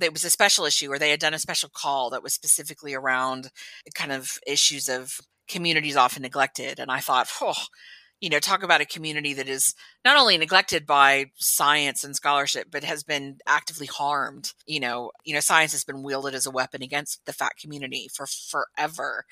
it 0.01 0.13
was 0.13 0.23
a 0.23 0.29
special 0.29 0.65
issue 0.65 0.89
where 0.89 0.99
they 0.99 1.11
had 1.11 1.19
done 1.19 1.33
a 1.33 1.39
special 1.39 1.69
call 1.69 2.09
that 2.09 2.23
was 2.23 2.33
specifically 2.33 2.93
around 2.93 3.51
kind 3.93 4.11
of 4.11 4.39
issues 4.47 4.89
of 4.89 5.19
communities 5.47 5.95
often 5.95 6.23
neglected. 6.23 6.79
And 6.79 6.91
I 6.91 6.99
thought, 6.99 7.29
oh, 7.41 7.53
you 8.19 8.29
know, 8.29 8.39
talk 8.39 8.63
about 8.63 8.81
a 8.81 8.85
community 8.85 9.33
that 9.33 9.47
is 9.47 9.75
not 10.03 10.17
only 10.17 10.37
neglected 10.37 10.87
by 10.87 11.25
science 11.35 12.03
and 12.03 12.15
scholarship, 12.15 12.67
but 12.71 12.83
has 12.83 13.03
been 13.03 13.37
actively 13.45 13.85
harmed. 13.85 14.53
You 14.65 14.79
know, 14.79 15.11
you 15.23 15.33
know, 15.33 15.39
science 15.39 15.71
has 15.73 15.83
been 15.83 16.01
wielded 16.01 16.33
as 16.33 16.47
a 16.47 16.51
weapon 16.51 16.81
against 16.81 17.23
the 17.25 17.33
fat 17.33 17.53
community 17.61 18.09
for 18.13 18.25
forever. 18.25 19.25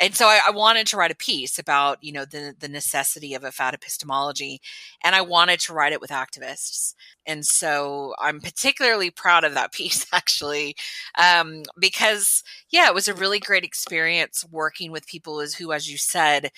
And 0.00 0.14
so 0.14 0.26
I, 0.26 0.40
I 0.46 0.50
wanted 0.50 0.86
to 0.88 0.96
write 0.96 1.10
a 1.10 1.16
piece 1.16 1.58
about, 1.58 2.02
you 2.02 2.12
know, 2.12 2.24
the 2.24 2.54
the 2.58 2.68
necessity 2.68 3.34
of 3.34 3.44
a 3.44 3.52
fat 3.52 3.74
epistemology, 3.74 4.60
and 5.02 5.14
I 5.14 5.22
wanted 5.22 5.60
to 5.60 5.72
write 5.72 5.92
it 5.92 6.00
with 6.00 6.10
activists. 6.10 6.94
And 7.26 7.44
so 7.44 8.14
I'm 8.20 8.40
particularly 8.40 9.10
proud 9.10 9.44
of 9.44 9.54
that 9.54 9.72
piece, 9.78 10.06
actually, 10.12 10.76
um, 11.18 11.62
because 11.78 12.42
yeah, 12.70 12.88
it 12.88 12.94
was 12.94 13.08
a 13.08 13.14
really 13.14 13.40
great 13.40 13.64
experience 13.64 14.44
working 14.50 14.92
with 14.92 15.06
people 15.06 15.40
as 15.40 15.54
who, 15.54 15.72
as 15.72 15.90
you 15.90 15.96
said, 15.96 16.50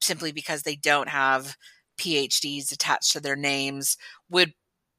simply 0.00 0.32
because 0.32 0.62
they 0.62 0.76
don't 0.76 1.08
have 1.08 1.56
PhDs 1.98 2.72
attached 2.72 3.12
to 3.12 3.20
their 3.20 3.36
names 3.36 3.96
would 4.28 4.52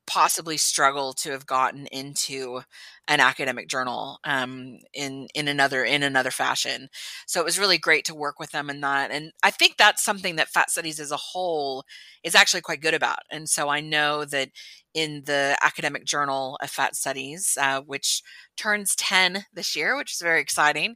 possibly 0.07 0.57
struggle 0.57 1.13
to 1.13 1.31
have 1.31 1.45
gotten 1.45 1.87
into 1.87 2.61
an 3.07 3.19
academic 3.19 3.67
journal 3.67 4.19
um, 4.25 4.77
in 4.93 5.27
in 5.35 5.47
another 5.47 5.83
in 5.83 6.03
another 6.03 6.31
fashion. 6.31 6.89
So 7.27 7.39
it 7.39 7.45
was 7.45 7.59
really 7.59 7.77
great 7.77 8.05
to 8.05 8.15
work 8.15 8.39
with 8.39 8.51
them 8.51 8.69
in 8.69 8.81
that, 8.81 9.11
and 9.11 9.31
I 9.43 9.51
think 9.51 9.77
that's 9.77 10.03
something 10.03 10.35
that 10.37 10.49
Fat 10.49 10.69
Studies 10.71 10.99
as 10.99 11.11
a 11.11 11.17
whole 11.17 11.85
is 12.23 12.35
actually 12.35 12.61
quite 12.61 12.81
good 12.81 12.93
about. 12.93 13.19
And 13.31 13.47
so 13.49 13.69
I 13.69 13.79
know 13.81 14.25
that 14.25 14.49
in 14.93 15.23
the 15.25 15.57
academic 15.61 16.05
journal 16.05 16.57
of 16.61 16.69
Fat 16.69 16.95
Studies, 16.95 17.57
uh, 17.59 17.81
which 17.81 18.21
turns 18.57 18.95
ten 18.95 19.45
this 19.53 19.75
year, 19.75 19.95
which 19.97 20.13
is 20.13 20.19
very 20.21 20.41
exciting. 20.41 20.95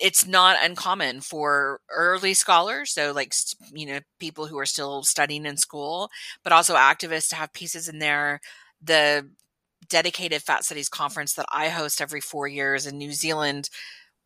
It's 0.00 0.26
not 0.26 0.56
uncommon 0.62 1.20
for 1.22 1.80
early 1.90 2.34
scholars 2.34 2.92
so 2.92 3.12
like 3.12 3.34
you 3.72 3.86
know 3.86 4.00
people 4.20 4.46
who 4.46 4.58
are 4.58 4.66
still 4.66 5.02
studying 5.02 5.46
in 5.46 5.56
school 5.56 6.10
but 6.44 6.52
also 6.52 6.74
activists 6.76 7.28
to 7.30 7.36
have 7.36 7.52
pieces 7.52 7.88
in 7.88 7.98
there 7.98 8.40
the 8.82 9.28
dedicated 9.88 10.42
fat 10.42 10.64
studies 10.64 10.88
conference 10.88 11.34
that 11.34 11.46
i 11.52 11.68
host 11.68 12.00
every 12.00 12.20
four 12.20 12.46
years 12.48 12.86
in 12.86 12.98
new 12.98 13.12
zealand. 13.12 13.70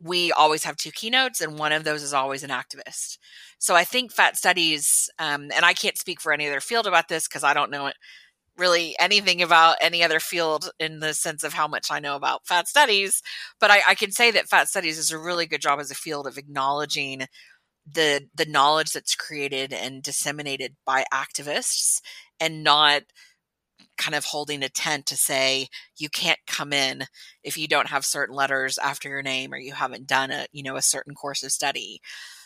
We 0.00 0.32
always 0.32 0.64
have 0.64 0.76
two 0.76 0.92
keynotes 0.92 1.40
and 1.40 1.58
one 1.58 1.72
of 1.72 1.84
those 1.84 2.02
is 2.02 2.14
always 2.14 2.42
an 2.44 2.50
activist. 2.50 3.18
So 3.58 3.74
i 3.76 3.84
think 3.84 4.12
fat 4.12 4.36
studies 4.36 5.10
um, 5.18 5.50
and 5.54 5.64
i 5.64 5.74
can't 5.74 5.98
speak 5.98 6.20
for 6.20 6.32
any 6.32 6.48
other 6.48 6.60
field 6.60 6.86
about 6.86 7.08
this 7.08 7.28
because 7.28 7.44
i 7.44 7.54
don't 7.54 7.70
know 7.70 7.86
it 7.88 7.96
really 8.56 8.94
anything 8.98 9.42
about 9.42 9.76
any 9.80 10.02
other 10.02 10.20
field 10.20 10.70
in 10.78 11.00
the 11.00 11.14
sense 11.14 11.42
of 11.44 11.54
how 11.54 11.66
much 11.66 11.90
I 11.90 12.00
know 12.00 12.16
about 12.16 12.46
fat 12.46 12.68
studies, 12.68 13.22
but 13.60 13.70
I, 13.70 13.80
I, 13.88 13.94
can 13.94 14.12
say 14.12 14.30
that 14.30 14.48
fat 14.48 14.68
studies 14.68 14.98
is 14.98 15.10
a 15.10 15.18
really 15.18 15.46
good 15.46 15.62
job 15.62 15.80
as 15.80 15.90
a 15.90 15.94
field 15.94 16.26
of 16.26 16.38
acknowledging 16.38 17.26
the 17.90 18.28
the 18.34 18.46
knowledge 18.46 18.92
that's 18.92 19.16
created 19.16 19.72
and 19.72 20.02
disseminated 20.02 20.76
by 20.84 21.04
activists 21.12 22.00
and 22.38 22.62
not 22.62 23.02
kind 23.98 24.14
of 24.14 24.24
holding 24.24 24.62
a 24.62 24.68
tent 24.68 25.06
to 25.06 25.16
say 25.16 25.68
you 25.98 26.08
can't 26.08 26.38
come 26.46 26.72
in 26.72 27.04
if 27.44 27.58
you 27.58 27.68
don't 27.68 27.88
have 27.88 28.04
certain 28.04 28.34
letters 28.34 28.78
after 28.78 29.08
your 29.08 29.22
name 29.22 29.52
or 29.52 29.58
you 29.58 29.72
haven't 29.72 30.06
done 30.06 30.30
a 30.30 30.46
you 30.52 30.62
know 30.62 30.76
a 30.76 30.82
certain 30.82 31.14
course 31.14 31.42
of 31.42 31.52
study 31.52 32.00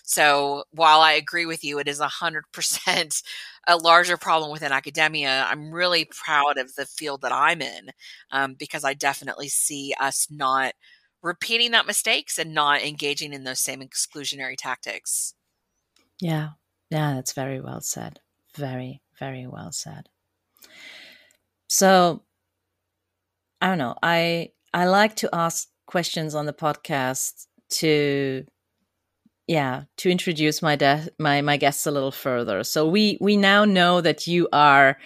so 0.07 0.63
while 0.71 1.01
I 1.01 1.13
agree 1.13 1.47
with 1.47 1.65
you, 1.65 1.81
it 1.81 1.89
is 1.89 2.01
100% 2.01 3.23
a 3.67 3.77
larger 3.77 4.17
problem 4.17 4.53
within 4.53 4.71
academia. 4.71 5.45
I'm 5.51 5.73
really 5.73 6.05
proud 6.05 6.59
of 6.59 6.73
the 6.77 6.87
field 6.87 7.23
that 7.23 7.33
I'm 7.33 7.61
in 7.61 7.91
um, 8.31 8.55
because 8.55 8.85
I 8.85 8.95
definitely 8.95 9.49
see 9.49 9.95
us 9.99 10.29
not 10.31 10.75
repeating 11.23 11.73
that 11.73 11.89
mistakes 11.89 12.39
and 12.39 12.55
not 12.55 12.83
engaging 12.83 13.33
in 13.33 13.43
those 13.43 13.59
same 13.59 13.81
exclusionary 13.81 14.55
tactics. 14.57 15.35
Yeah, 16.21 16.51
yeah, 16.89 17.15
that's 17.15 17.33
very 17.33 17.61
well 17.61 17.81
said. 17.81 18.21
Very, 18.57 19.03
very 19.19 19.49
well 19.49 19.73
said. 19.73 20.09
So, 21.67 22.23
I 23.61 23.67
don't 23.67 23.79
know. 23.79 23.97
I 24.05 24.53
I 24.73 24.87
like 24.87 25.17
to 25.17 25.35
ask 25.35 25.67
questions 25.87 26.37
on 26.37 26.47
the 26.47 26.53
podcast 26.53 27.47
to 27.71 28.45
yeah 29.47 29.85
to 29.99 30.11
introduce 30.11 30.63
my 30.63 30.77
de- 30.77 31.09
my 31.19 31.41
my 31.41 31.57
guests 31.57 31.87
a 31.87 31.91
little 31.91 32.13
further. 32.13 32.65
So 32.65 32.87
we 32.87 33.19
we 33.21 33.37
now 33.37 33.65
know 33.65 34.01
that 34.01 34.27
you 34.27 34.49
are 34.53 34.99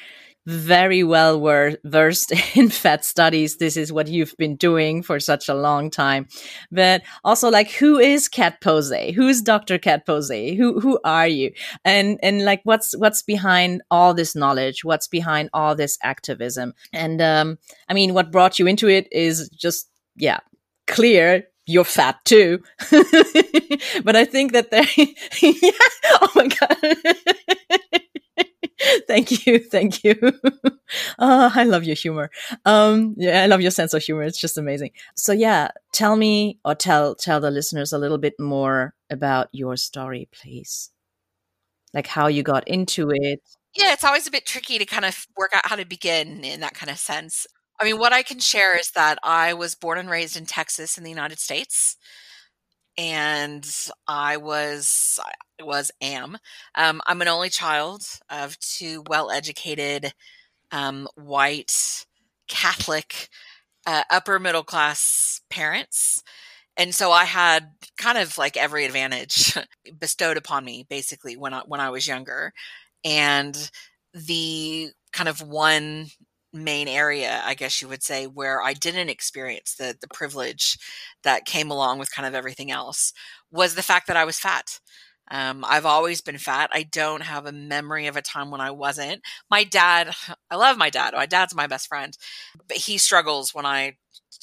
very 0.46 1.04
well 1.04 1.38
versed 1.84 2.32
in 2.56 2.70
fat 2.70 3.04
studies. 3.04 3.58
This 3.58 3.76
is 3.76 3.92
what 3.92 4.08
you've 4.08 4.34
been 4.38 4.56
doing 4.56 5.02
for 5.02 5.20
such 5.20 5.48
a 5.48 5.54
long 5.54 5.90
time. 5.90 6.26
But 6.72 7.02
also 7.24 7.50
like 7.50 7.70
who 7.70 7.98
is 7.98 8.28
Cat 8.28 8.60
Pausé 8.60 9.14
who's 9.14 9.42
dr 9.42 9.78
Cat 9.78 10.06
Pausé 10.06 10.56
who 10.56 10.80
who 10.80 10.98
are 11.04 11.28
you? 11.28 11.52
And 11.84 12.18
and 12.22 12.44
like 12.44 12.60
what's 12.64 12.96
what's 12.96 13.22
behind 13.22 13.82
all 13.90 14.14
this 14.14 14.34
knowledge? 14.34 14.84
What's 14.84 15.08
behind 15.08 15.50
all 15.52 15.74
this 15.74 15.98
activism? 16.02 16.72
And 16.92 17.20
um 17.20 17.58
i 17.88 17.94
mean 17.94 18.14
what 18.14 18.32
brought 18.32 18.58
you 18.58 18.66
into 18.66 18.88
it 18.88 19.06
is 19.12 19.48
just 19.50 19.88
yeah 20.16 20.40
clear 20.86 21.44
you're 21.70 21.84
fat 21.84 22.24
too. 22.24 22.62
but 22.90 24.16
I 24.16 24.24
think 24.24 24.52
that 24.52 24.70
they, 24.70 24.86
yeah, 25.62 25.70
oh 26.20 26.30
my 26.34 26.48
God. 26.48 28.02
thank 29.06 29.46
you. 29.46 29.58
Thank 29.58 30.02
you. 30.04 30.16
oh, 31.18 31.52
I 31.54 31.64
love 31.64 31.84
your 31.84 31.94
humor. 31.94 32.30
Um, 32.64 33.14
yeah, 33.16 33.42
I 33.42 33.46
love 33.46 33.60
your 33.60 33.70
sense 33.70 33.94
of 33.94 34.02
humor. 34.02 34.24
It's 34.24 34.40
just 34.40 34.58
amazing. 34.58 34.90
So 35.16 35.32
yeah, 35.32 35.68
tell 35.92 36.16
me 36.16 36.58
or 36.64 36.74
tell, 36.74 37.14
tell 37.14 37.40
the 37.40 37.50
listeners 37.50 37.92
a 37.92 37.98
little 37.98 38.18
bit 38.18 38.34
more 38.38 38.94
about 39.10 39.48
your 39.52 39.76
story, 39.76 40.28
please. 40.32 40.90
Like 41.94 42.06
how 42.06 42.26
you 42.26 42.42
got 42.42 42.66
into 42.68 43.10
it. 43.10 43.40
Yeah, 43.76 43.92
it's 43.92 44.04
always 44.04 44.26
a 44.26 44.32
bit 44.32 44.46
tricky 44.46 44.78
to 44.78 44.84
kind 44.84 45.04
of 45.04 45.26
work 45.36 45.52
out 45.54 45.66
how 45.66 45.76
to 45.76 45.84
begin 45.84 46.42
in 46.42 46.60
that 46.60 46.74
kind 46.74 46.90
of 46.90 46.98
sense. 46.98 47.46
I 47.80 47.84
mean, 47.84 47.98
what 47.98 48.12
I 48.12 48.22
can 48.22 48.38
share 48.38 48.78
is 48.78 48.90
that 48.92 49.18
I 49.22 49.54
was 49.54 49.74
born 49.74 49.98
and 49.98 50.10
raised 50.10 50.36
in 50.36 50.46
Texas 50.46 50.98
in 50.98 51.04
the 51.04 51.10
United 51.10 51.38
States. 51.38 51.96
And 52.98 53.66
I 54.06 54.36
was, 54.36 55.18
I 55.58 55.64
was, 55.64 55.90
am. 56.02 56.36
Um, 56.74 57.00
I'm 57.06 57.22
an 57.22 57.28
only 57.28 57.48
child 57.48 58.02
of 58.28 58.58
two 58.58 59.02
well 59.08 59.30
educated, 59.30 60.12
um, 60.72 61.08
white, 61.16 62.06
Catholic, 62.48 63.28
uh, 63.86 64.04
upper 64.10 64.38
middle 64.38 64.64
class 64.64 65.40
parents. 65.50 66.22
And 66.76 66.94
so 66.94 67.12
I 67.12 67.24
had 67.24 67.72
kind 67.98 68.18
of 68.18 68.38
like 68.38 68.56
every 68.56 68.84
advantage 68.86 69.56
bestowed 70.00 70.36
upon 70.38 70.64
me 70.64 70.86
basically 70.90 71.36
when 71.36 71.54
I, 71.54 71.62
when 71.66 71.80
I 71.80 71.90
was 71.90 72.08
younger. 72.08 72.52
And 73.04 73.70
the 74.14 74.90
kind 75.12 75.28
of 75.28 75.42
one 75.42 76.08
main 76.52 76.88
area, 76.88 77.42
I 77.44 77.54
guess 77.54 77.80
you 77.80 77.88
would 77.88 78.02
say, 78.02 78.26
where 78.26 78.62
I 78.62 78.72
didn't 78.74 79.08
experience 79.08 79.74
the 79.76 79.96
the 80.00 80.08
privilege 80.08 80.78
that 81.24 81.44
came 81.46 81.70
along 81.70 81.98
with 81.98 82.12
kind 82.14 82.26
of 82.26 82.34
everything 82.34 82.70
else 82.70 83.12
was 83.50 83.74
the 83.74 83.82
fact 83.82 84.06
that 84.08 84.16
I 84.16 84.24
was 84.24 84.38
fat. 84.38 84.78
Um, 85.32 85.64
I've 85.66 85.86
always 85.86 86.20
been 86.20 86.38
fat. 86.38 86.70
I 86.72 86.82
don't 86.82 87.22
have 87.22 87.46
a 87.46 87.52
memory 87.52 88.08
of 88.08 88.16
a 88.16 88.22
time 88.22 88.50
when 88.50 88.60
I 88.60 88.72
wasn't. 88.72 89.22
My 89.48 89.62
dad, 89.64 90.12
I 90.50 90.56
love 90.56 90.76
my 90.76 90.90
dad. 90.90 91.14
My 91.14 91.26
dad's 91.26 91.54
my 91.54 91.66
best 91.68 91.86
friend, 91.88 92.16
but 92.68 92.76
he 92.78 92.98
struggles 92.98 93.54
when 93.54 93.66
I 93.66 93.96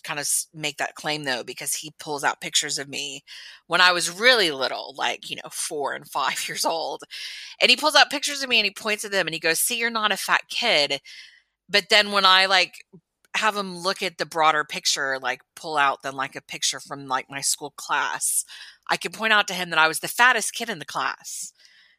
kind 0.03 0.19
of 0.19 0.29
make 0.53 0.77
that 0.77 0.95
claim 0.95 1.23
though, 1.23 1.43
because 1.43 1.73
he 1.75 1.93
pulls 1.99 2.23
out 2.23 2.39
pictures 2.41 2.77
of 2.77 2.87
me 2.87 3.23
when 3.67 3.81
I 3.81 3.91
was 3.91 4.09
really 4.19 4.51
little, 4.51 4.93
like, 4.97 5.29
you 5.29 5.35
know, 5.37 5.49
four 5.51 5.93
and 5.93 6.09
five 6.09 6.43
years 6.47 6.65
old. 6.65 7.03
And 7.61 7.69
he 7.69 7.77
pulls 7.77 7.95
out 7.95 8.09
pictures 8.09 8.41
of 8.43 8.49
me 8.49 8.59
and 8.59 8.65
he 8.65 8.71
points 8.71 9.03
at 9.05 9.11
them 9.11 9.27
and 9.27 9.33
he 9.33 9.39
goes, 9.39 9.59
See, 9.59 9.77
you're 9.77 9.89
not 9.89 10.11
a 10.11 10.17
fat 10.17 10.41
kid 10.49 11.01
but 11.69 11.85
then 11.89 12.11
when 12.11 12.25
I 12.25 12.45
like 12.45 12.85
have 13.35 13.55
them 13.55 13.77
look 13.77 14.01
at 14.01 14.17
the 14.17 14.25
broader 14.25 14.63
picture, 14.63 15.19
like 15.21 15.41
pull 15.55 15.77
out 15.77 16.01
then 16.03 16.15
like 16.15 16.35
a 16.35 16.41
picture 16.41 16.79
from 16.79 17.07
like 17.07 17.29
my 17.29 17.41
school 17.41 17.73
class, 17.77 18.43
I 18.89 18.97
can 18.97 19.11
point 19.11 19.33
out 19.33 19.47
to 19.49 19.53
him 19.53 19.69
that 19.69 19.79
I 19.79 19.87
was 19.87 19.99
the 19.99 20.07
fattest 20.07 20.53
kid 20.53 20.69
in 20.69 20.79
the 20.79 20.85
class. 20.85 21.53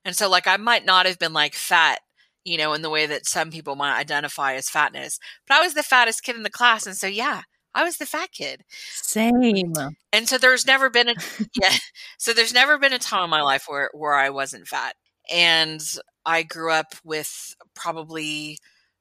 And 0.04 0.16
so 0.16 0.28
like 0.28 0.46
I 0.46 0.56
might 0.56 0.84
not 0.84 1.06
have 1.06 1.18
been 1.18 1.32
like 1.32 1.54
fat, 1.54 2.00
you 2.44 2.56
know, 2.58 2.72
in 2.72 2.82
the 2.82 2.90
way 2.90 3.06
that 3.06 3.26
some 3.26 3.50
people 3.50 3.76
might 3.76 3.98
identify 3.98 4.54
as 4.54 4.70
fatness, 4.70 5.18
but 5.46 5.56
I 5.56 5.60
was 5.60 5.74
the 5.74 5.82
fattest 5.82 6.22
kid 6.22 6.36
in 6.36 6.42
the 6.42 6.50
class. 6.50 6.86
And 6.86 6.96
so 6.96 7.06
yeah, 7.06 7.42
I 7.74 7.84
was 7.84 7.98
the 7.98 8.06
fat 8.06 8.32
kid. 8.32 8.64
Same. 8.68 9.72
And 10.12 10.28
so 10.28 10.38
there's 10.38 10.66
never 10.66 10.90
been 10.90 11.10
a 11.10 11.14
yeah. 11.60 11.74
So 12.18 12.32
there's 12.32 12.54
never 12.54 12.78
been 12.78 12.92
a 12.92 12.98
time 12.98 13.24
in 13.24 13.30
my 13.30 13.42
life 13.42 13.64
where 13.68 13.90
where 13.94 14.14
I 14.14 14.30
wasn't 14.30 14.66
fat. 14.66 14.94
And 15.30 15.82
I 16.24 16.42
grew 16.42 16.72
up 16.72 16.94
with 17.04 17.54
probably 17.74 18.58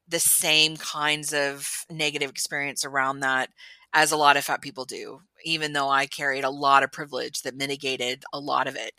the 0.07 0.19
same 0.19 0.77
kinds 0.77 1.33
of 1.33 1.85
negative 1.89 2.29
experience 2.29 2.85
around 2.85 3.19
that 3.21 3.49
as 3.93 4.11
a 4.11 4.17
lot 4.17 4.37
of 4.37 4.43
fat 4.45 4.61
people 4.61 4.85
do, 4.85 5.21
even 5.43 5.73
though 5.73 5.89
I 5.89 6.05
carried 6.07 6.43
a 6.43 6.49
lot 6.49 6.83
of 6.83 6.91
privilege 6.91 7.41
that 7.43 7.55
mitigated 7.55 8.23
a 8.33 8.39
lot 8.39 8.67
of 8.67 8.75
it. 8.75 8.93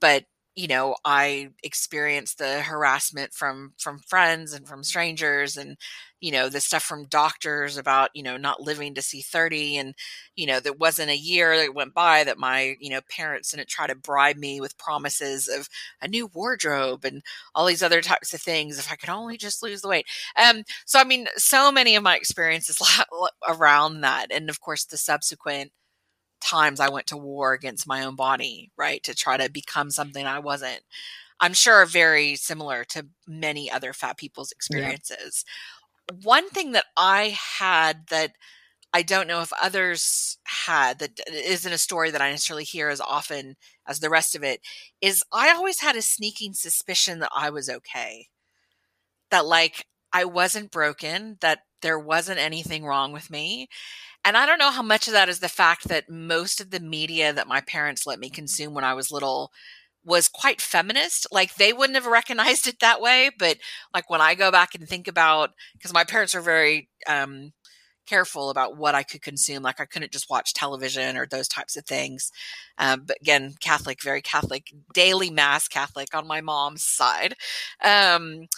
But 0.00 0.24
you 0.56 0.66
know 0.66 0.96
i 1.04 1.48
experienced 1.62 2.38
the 2.38 2.60
harassment 2.62 3.32
from 3.32 3.72
from 3.78 3.98
friends 4.08 4.52
and 4.52 4.66
from 4.66 4.82
strangers 4.82 5.56
and 5.56 5.76
you 6.20 6.32
know 6.32 6.48
the 6.48 6.60
stuff 6.60 6.82
from 6.82 7.06
doctors 7.06 7.76
about 7.78 8.10
you 8.14 8.22
know 8.22 8.36
not 8.36 8.60
living 8.60 8.94
to 8.94 9.02
see 9.02 9.22
30 9.22 9.76
and 9.78 9.94
you 10.36 10.46
know 10.46 10.60
there 10.60 10.72
wasn't 10.72 11.08
a 11.10 11.16
year 11.16 11.56
that 11.56 11.74
went 11.74 11.94
by 11.94 12.24
that 12.24 12.38
my 12.38 12.76
you 12.80 12.90
know 12.90 13.00
parents 13.10 13.50
didn't 13.52 13.68
try 13.68 13.86
to 13.86 13.94
bribe 13.94 14.36
me 14.36 14.60
with 14.60 14.76
promises 14.76 15.48
of 15.48 15.68
a 16.02 16.08
new 16.08 16.26
wardrobe 16.34 17.04
and 17.04 17.22
all 17.54 17.66
these 17.66 17.82
other 17.82 18.00
types 18.02 18.34
of 18.34 18.40
things 18.42 18.78
if 18.78 18.90
i 18.92 18.96
could 18.96 19.08
only 19.10 19.36
just 19.36 19.62
lose 19.62 19.82
the 19.82 19.88
weight. 19.88 20.06
Um 20.36 20.64
so 20.86 20.98
i 20.98 21.04
mean 21.04 21.28
so 21.36 21.70
many 21.72 21.94
of 21.96 22.02
my 22.02 22.16
experiences 22.16 22.78
around 23.48 24.00
that 24.02 24.26
and 24.32 24.50
of 24.50 24.60
course 24.60 24.84
the 24.84 24.96
subsequent 24.96 25.72
times 26.40 26.80
I 26.80 26.88
went 26.88 27.06
to 27.08 27.16
war 27.16 27.52
against 27.52 27.86
my 27.86 28.04
own 28.04 28.16
body, 28.16 28.70
right, 28.76 29.02
to 29.04 29.14
try 29.14 29.36
to 29.36 29.50
become 29.50 29.90
something 29.90 30.26
I 30.26 30.38
wasn't. 30.38 30.80
I'm 31.40 31.54
sure 31.54 31.86
very 31.86 32.36
similar 32.36 32.84
to 32.84 33.06
many 33.26 33.70
other 33.70 33.92
fat 33.92 34.18
people's 34.18 34.52
experiences. 34.52 35.44
Yeah. 36.10 36.16
One 36.22 36.50
thing 36.50 36.72
that 36.72 36.86
I 36.96 37.36
had 37.58 38.08
that 38.08 38.32
I 38.92 39.02
don't 39.02 39.28
know 39.28 39.40
if 39.40 39.52
others 39.62 40.38
had 40.44 40.98
that 40.98 41.20
isn't 41.32 41.72
a 41.72 41.78
story 41.78 42.10
that 42.10 42.20
I 42.20 42.30
necessarily 42.30 42.64
hear 42.64 42.88
as 42.88 43.00
often 43.00 43.56
as 43.86 44.00
the 44.00 44.10
rest 44.10 44.34
of 44.34 44.42
it 44.42 44.60
is 45.00 45.24
I 45.32 45.50
always 45.50 45.80
had 45.80 45.96
a 45.96 46.02
sneaking 46.02 46.54
suspicion 46.54 47.20
that 47.20 47.30
I 47.34 47.50
was 47.50 47.70
okay. 47.70 48.28
That 49.30 49.46
like 49.46 49.86
I 50.12 50.24
wasn't 50.24 50.72
broken, 50.72 51.38
that 51.40 51.60
there 51.82 51.98
wasn't 51.98 52.40
anything 52.40 52.84
wrong 52.84 53.12
with 53.12 53.30
me. 53.30 53.68
And 54.24 54.36
I 54.36 54.44
don't 54.46 54.58
know 54.58 54.70
how 54.70 54.82
much 54.82 55.06
of 55.06 55.12
that 55.14 55.28
is 55.28 55.40
the 55.40 55.48
fact 55.48 55.88
that 55.88 56.10
most 56.10 56.60
of 56.60 56.70
the 56.70 56.80
media 56.80 57.32
that 57.32 57.48
my 57.48 57.60
parents 57.62 58.06
let 58.06 58.18
me 58.18 58.28
consume 58.30 58.74
when 58.74 58.84
I 58.84 58.94
was 58.94 59.10
little 59.10 59.50
was 60.04 60.28
quite 60.28 60.60
feminist. 60.60 61.26
Like 61.32 61.54
they 61.56 61.72
wouldn't 61.72 61.96
have 61.96 62.06
recognized 62.06 62.66
it 62.66 62.80
that 62.80 63.00
way, 63.00 63.30
but 63.38 63.58
like 63.94 64.10
when 64.10 64.20
I 64.20 64.34
go 64.34 64.50
back 64.50 64.74
and 64.74 64.88
think 64.88 65.08
about 65.08 65.50
because 65.74 65.92
my 65.92 66.04
parents 66.04 66.34
are 66.34 66.40
very 66.42 66.88
um 67.06 67.52
careful 68.06 68.50
about 68.50 68.76
what 68.76 68.94
I 68.94 69.02
could 69.04 69.22
consume. 69.22 69.62
Like 69.62 69.80
I 69.80 69.84
couldn't 69.84 70.12
just 70.12 70.30
watch 70.30 70.52
television 70.54 71.16
or 71.16 71.26
those 71.26 71.48
types 71.48 71.76
of 71.76 71.86
things. 71.86 72.32
Um, 72.78 73.04
but 73.06 73.18
again, 73.20 73.54
Catholic, 73.60 74.02
very 74.02 74.20
Catholic, 74.22 74.72
daily 74.94 75.30
mass 75.30 75.68
Catholic 75.68 76.14
on 76.14 76.26
my 76.26 76.40
mom's 76.40 76.82
side. 76.84 77.34
Um, 77.84 78.48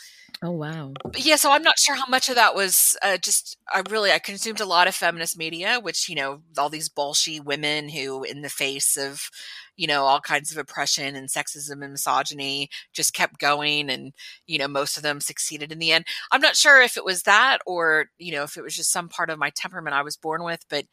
Oh 0.45 0.51
wow! 0.51 0.93
But 1.05 1.25
yeah, 1.25 1.37
so 1.37 1.53
I'm 1.53 1.63
not 1.63 1.79
sure 1.79 1.95
how 1.95 2.07
much 2.09 2.29
of 2.29 2.35
that 2.35 2.57
was 2.57 2.97
uh, 3.01 3.17
just. 3.17 3.57
I 3.73 3.83
really 3.89 4.11
I 4.11 4.19
consumed 4.19 4.61
a 4.61 4.67
lot 4.67 4.89
of 4.89 4.95
feminist 4.95 5.39
media, 5.39 5.79
which 5.81 6.09
you 6.09 6.17
know 6.17 6.43
all 6.59 6.69
these 6.69 6.89
bullshit 6.89 7.45
women 7.45 7.89
who, 7.89 8.25
in 8.25 8.43
the 8.43 8.49
face 8.49 8.97
of 8.97 9.31
you 9.77 9.87
know 9.87 10.03
all 10.03 10.21
kinds 10.21 10.51
of 10.51 10.59
oppression 10.59 11.15
and 11.15 11.29
sexism 11.29 11.83
and 11.85 11.93
misogyny, 11.93 12.71
just 12.93 13.15
kept 13.15 13.39
going, 13.39 13.89
and 13.89 14.15
you 14.49 14.59
know 14.59 14.67
most 14.67 14.97
of 14.97 15.05
them 15.05 15.21
succeeded 15.21 15.71
in 15.71 15.79
the 15.79 15.93
end. 15.93 16.07
I'm 16.33 16.41
not 16.41 16.57
sure 16.57 16.83
if 16.83 16.97
it 16.97 17.05
was 17.05 17.23
that 17.23 17.59
or 17.65 18.07
you 18.19 18.33
know 18.33 18.43
if 18.43 18.57
it 18.57 18.63
was 18.63 18.75
just 18.75 18.91
some 18.91 19.09
part 19.09 19.31
of 19.31 19.39
my 19.39 19.51
temperament 19.51 19.95
I 19.95 20.03
was 20.03 20.17
born 20.17 20.43
with, 20.43 20.65
but 20.69 20.87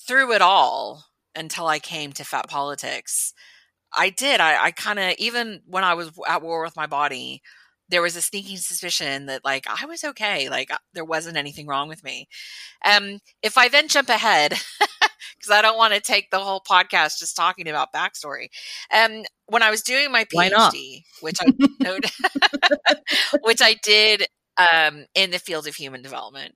through 0.00 0.32
it 0.32 0.42
all 0.42 1.04
until 1.36 1.68
I 1.68 1.78
came 1.78 2.12
to 2.14 2.24
fat 2.24 2.48
politics, 2.48 3.32
I 3.96 4.10
did. 4.10 4.40
I, 4.40 4.64
I 4.64 4.70
kind 4.72 4.98
of 4.98 5.14
even 5.18 5.62
when 5.66 5.84
I 5.84 5.94
was 5.94 6.10
at 6.28 6.42
war 6.42 6.64
with 6.64 6.76
my 6.76 6.86
body 6.86 7.42
there 7.92 8.02
was 8.02 8.16
a 8.16 8.22
sneaking 8.22 8.56
suspicion 8.56 9.26
that 9.26 9.44
like 9.44 9.66
I 9.68 9.84
was 9.84 10.02
okay, 10.02 10.48
like 10.48 10.72
uh, 10.72 10.78
there 10.94 11.04
wasn't 11.04 11.36
anything 11.36 11.66
wrong 11.66 11.88
with 11.88 12.02
me. 12.02 12.26
Um, 12.84 13.20
if 13.42 13.58
I 13.58 13.68
then 13.68 13.86
jump 13.86 14.08
ahead, 14.08 14.52
because 15.36 15.50
I 15.50 15.60
don't 15.60 15.76
want 15.76 15.92
to 15.92 16.00
take 16.00 16.30
the 16.30 16.38
whole 16.38 16.62
podcast 16.66 17.18
just 17.18 17.36
talking 17.36 17.68
about 17.68 17.92
backstory. 17.92 18.48
Um, 18.92 19.24
when 19.46 19.62
I 19.62 19.70
was 19.70 19.82
doing 19.82 20.10
my 20.10 20.24
PhD, 20.24 21.02
which 21.20 21.36
I 21.42 22.00
which 23.42 23.60
I 23.60 23.74
did 23.82 24.26
um, 24.56 25.04
in 25.14 25.30
the 25.30 25.38
field 25.38 25.66
of 25.66 25.76
human 25.76 26.00
development, 26.00 26.54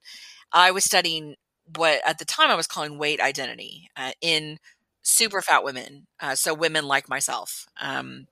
I 0.54 0.70
was 0.70 0.84
studying 0.84 1.34
what 1.76 2.00
at 2.06 2.18
the 2.18 2.24
time 2.24 2.50
I 2.50 2.54
was 2.54 2.66
calling 2.66 2.96
weight 2.96 3.20
identity 3.20 3.90
uh, 3.94 4.12
in 4.22 4.56
super 5.02 5.42
fat 5.42 5.64
women, 5.64 6.06
uh, 6.18 6.34
so 6.34 6.54
women 6.54 6.88
like 6.88 7.10
myself. 7.10 7.66
Um, 7.78 8.26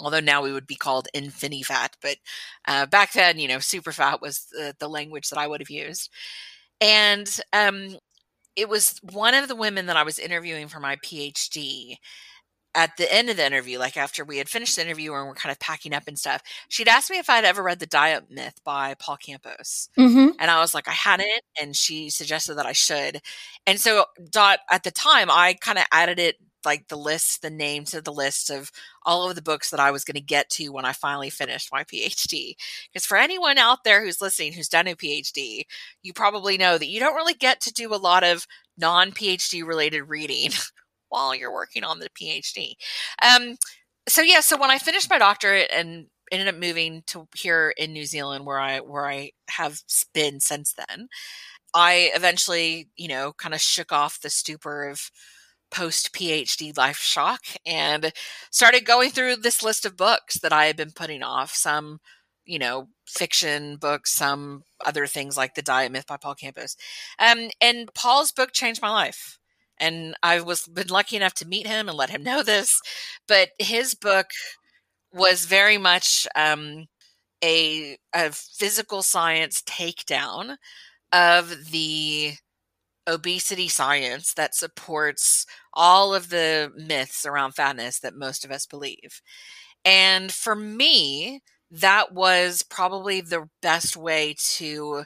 although 0.00 0.20
now 0.20 0.42
we 0.42 0.52
would 0.52 0.66
be 0.66 0.76
called 0.76 1.08
infini 1.14 1.64
fat 1.64 1.96
but 2.02 2.16
uh, 2.66 2.86
back 2.86 3.12
then 3.12 3.38
you 3.38 3.48
know 3.48 3.58
super 3.58 3.92
fat 3.92 4.20
was 4.20 4.46
the, 4.52 4.74
the 4.78 4.88
language 4.88 5.28
that 5.30 5.38
i 5.38 5.46
would 5.46 5.60
have 5.60 5.70
used. 5.70 6.10
And 6.80 7.28
um, 7.52 7.98
it 8.56 8.68
was 8.68 8.98
one 9.12 9.34
of 9.34 9.48
the 9.48 9.56
women 9.56 9.86
that 9.86 9.96
i 9.96 10.02
was 10.04 10.18
interviewing 10.18 10.68
for 10.68 10.80
my 10.80 10.96
phd 10.96 11.96
at 12.74 12.96
the 12.96 13.12
end 13.12 13.30
of 13.30 13.36
the 13.36 13.46
interview, 13.46 13.78
like 13.78 13.96
after 13.96 14.24
we 14.24 14.38
had 14.38 14.48
finished 14.48 14.76
the 14.76 14.82
interview 14.82 15.14
and 15.14 15.26
we're 15.26 15.34
kind 15.34 15.52
of 15.52 15.58
packing 15.58 15.94
up 15.94 16.04
and 16.06 16.18
stuff, 16.18 16.42
she'd 16.68 16.88
asked 16.88 17.10
me 17.10 17.18
if 17.18 17.30
I'd 17.30 17.44
ever 17.44 17.62
read 17.62 17.80
The 17.80 17.86
Diet 17.86 18.30
Myth 18.30 18.60
by 18.64 18.94
Paul 18.98 19.16
Campos. 19.16 19.88
Mm-hmm. 19.98 20.36
And 20.38 20.50
I 20.50 20.60
was 20.60 20.74
like, 20.74 20.88
I 20.88 20.92
hadn't. 20.92 21.42
And 21.60 21.74
she 21.74 22.10
suggested 22.10 22.54
that 22.54 22.66
I 22.66 22.72
should. 22.72 23.20
And 23.66 23.80
so, 23.80 24.04
Dot, 24.30 24.60
at 24.70 24.84
the 24.84 24.90
time, 24.90 25.28
I 25.30 25.54
kind 25.60 25.78
of 25.78 25.84
added 25.90 26.18
it 26.18 26.36
like 26.64 26.88
the 26.88 26.96
list, 26.96 27.42
the 27.42 27.50
name 27.50 27.84
to 27.84 28.00
the 28.00 28.12
list 28.12 28.50
of 28.50 28.70
all 29.04 29.28
of 29.28 29.36
the 29.36 29.42
books 29.42 29.70
that 29.70 29.80
I 29.80 29.90
was 29.90 30.04
going 30.04 30.16
to 30.16 30.20
get 30.20 30.50
to 30.50 30.68
when 30.68 30.84
I 30.84 30.92
finally 30.92 31.30
finished 31.30 31.72
my 31.72 31.84
PhD. 31.84 32.54
Because 32.92 33.06
for 33.06 33.16
anyone 33.16 33.58
out 33.58 33.84
there 33.84 34.04
who's 34.04 34.20
listening 34.20 34.52
who's 34.52 34.68
done 34.68 34.88
a 34.88 34.94
PhD, 34.94 35.62
you 36.02 36.12
probably 36.12 36.58
know 36.58 36.76
that 36.76 36.88
you 36.88 37.00
don't 37.00 37.14
really 37.14 37.34
get 37.34 37.60
to 37.62 37.72
do 37.72 37.94
a 37.94 37.96
lot 37.96 38.24
of 38.24 38.46
non 38.76 39.12
PhD 39.12 39.66
related 39.66 40.08
reading 40.08 40.50
while 41.08 41.34
you're 41.34 41.52
working 41.52 41.84
on 41.84 41.98
the 41.98 42.10
PhD. 42.10 42.74
Um, 43.22 43.56
so 44.08 44.22
yeah, 44.22 44.40
so 44.40 44.58
when 44.58 44.70
I 44.70 44.78
finished 44.78 45.10
my 45.10 45.18
doctorate 45.18 45.70
and 45.72 46.06
ended 46.30 46.48
up 46.48 46.60
moving 46.60 47.02
to 47.08 47.28
here 47.36 47.72
in 47.76 47.92
New 47.92 48.04
Zealand, 48.04 48.46
where 48.46 48.60
I 48.60 48.80
where 48.80 49.08
I 49.08 49.32
have 49.50 49.80
been 50.14 50.40
since 50.40 50.74
then, 50.74 51.08
I 51.74 52.10
eventually, 52.14 52.88
you 52.96 53.08
know, 53.08 53.32
kind 53.34 53.54
of 53.54 53.60
shook 53.60 53.92
off 53.92 54.20
the 54.20 54.30
stupor 54.30 54.88
of 54.88 55.10
post 55.70 56.14
PhD 56.14 56.76
life 56.76 56.98
shock 56.98 57.40
and 57.66 58.12
started 58.50 58.86
going 58.86 59.10
through 59.10 59.36
this 59.36 59.62
list 59.62 59.84
of 59.84 59.96
books 59.96 60.38
that 60.40 60.52
I 60.52 60.66
had 60.66 60.76
been 60.76 60.92
putting 60.92 61.22
off. 61.22 61.54
Some, 61.54 62.00
you 62.46 62.58
know, 62.58 62.88
fiction 63.06 63.76
books, 63.76 64.12
some 64.12 64.64
other 64.84 65.06
things 65.06 65.36
like 65.36 65.54
The 65.54 65.62
Diet 65.62 65.92
Myth 65.92 66.06
by 66.06 66.16
Paul 66.16 66.34
Campos. 66.34 66.76
Um, 67.18 67.50
and 67.60 67.92
Paul's 67.94 68.32
book 68.32 68.52
changed 68.52 68.80
my 68.82 68.90
life 68.90 69.37
and 69.80 70.14
I 70.22 70.40
was 70.40 70.66
been 70.66 70.88
lucky 70.88 71.16
enough 71.16 71.34
to 71.34 71.48
meet 71.48 71.66
him 71.66 71.88
and 71.88 71.96
let 71.96 72.10
him 72.10 72.22
know 72.22 72.42
this. 72.42 72.80
But 73.26 73.50
his 73.58 73.94
book 73.94 74.28
was 75.12 75.46
very 75.46 75.78
much 75.78 76.26
um, 76.34 76.86
a, 77.44 77.96
a 78.14 78.32
physical 78.32 79.02
science 79.02 79.62
takedown 79.62 80.56
of 81.12 81.70
the 81.70 82.34
obesity 83.08 83.68
science 83.68 84.34
that 84.34 84.54
supports 84.54 85.46
all 85.72 86.14
of 86.14 86.30
the 86.30 86.70
myths 86.76 87.24
around 87.24 87.52
fatness 87.52 88.00
that 88.00 88.14
most 88.14 88.44
of 88.44 88.50
us 88.50 88.66
believe. 88.66 89.22
And 89.84 90.32
for 90.32 90.54
me, 90.54 91.42
that 91.70 92.12
was 92.12 92.62
probably 92.62 93.20
the 93.20 93.48
best 93.62 93.96
way 93.96 94.34
to 94.56 95.04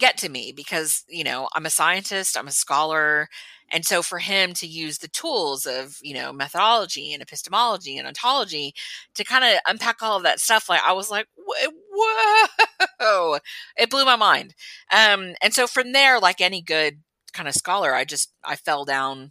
get 0.00 0.16
to 0.18 0.28
me 0.28 0.52
because, 0.54 1.04
you 1.08 1.22
know, 1.22 1.48
I'm 1.54 1.66
a 1.66 1.70
scientist, 1.70 2.36
I'm 2.36 2.48
a 2.48 2.52
scholar, 2.52 3.28
and 3.70 3.84
so 3.84 4.02
for 4.02 4.18
him 4.18 4.52
to 4.54 4.66
use 4.66 4.98
the 4.98 5.08
tools 5.08 5.64
of, 5.64 5.98
you 6.02 6.14
know, 6.14 6.32
methodology 6.32 7.12
and 7.12 7.22
epistemology 7.22 7.96
and 7.96 8.06
ontology 8.06 8.74
to 9.14 9.24
kind 9.24 9.44
of 9.44 9.60
unpack 9.66 10.02
all 10.02 10.16
of 10.16 10.24
that 10.24 10.40
stuff, 10.40 10.68
like 10.68 10.82
I 10.84 10.92
was 10.92 11.10
like, 11.10 11.26
whoa, 11.46 13.38
it 13.76 13.90
blew 13.90 14.04
my 14.04 14.16
mind. 14.16 14.54
Um, 14.92 15.34
and 15.40 15.54
so 15.54 15.66
from 15.66 15.92
there, 15.92 16.18
like 16.18 16.40
any 16.40 16.62
good 16.62 16.98
kind 17.32 17.48
of 17.48 17.54
scholar, 17.54 17.94
I 17.94 18.04
just, 18.04 18.32
I 18.44 18.56
fell 18.56 18.84
down, 18.84 19.30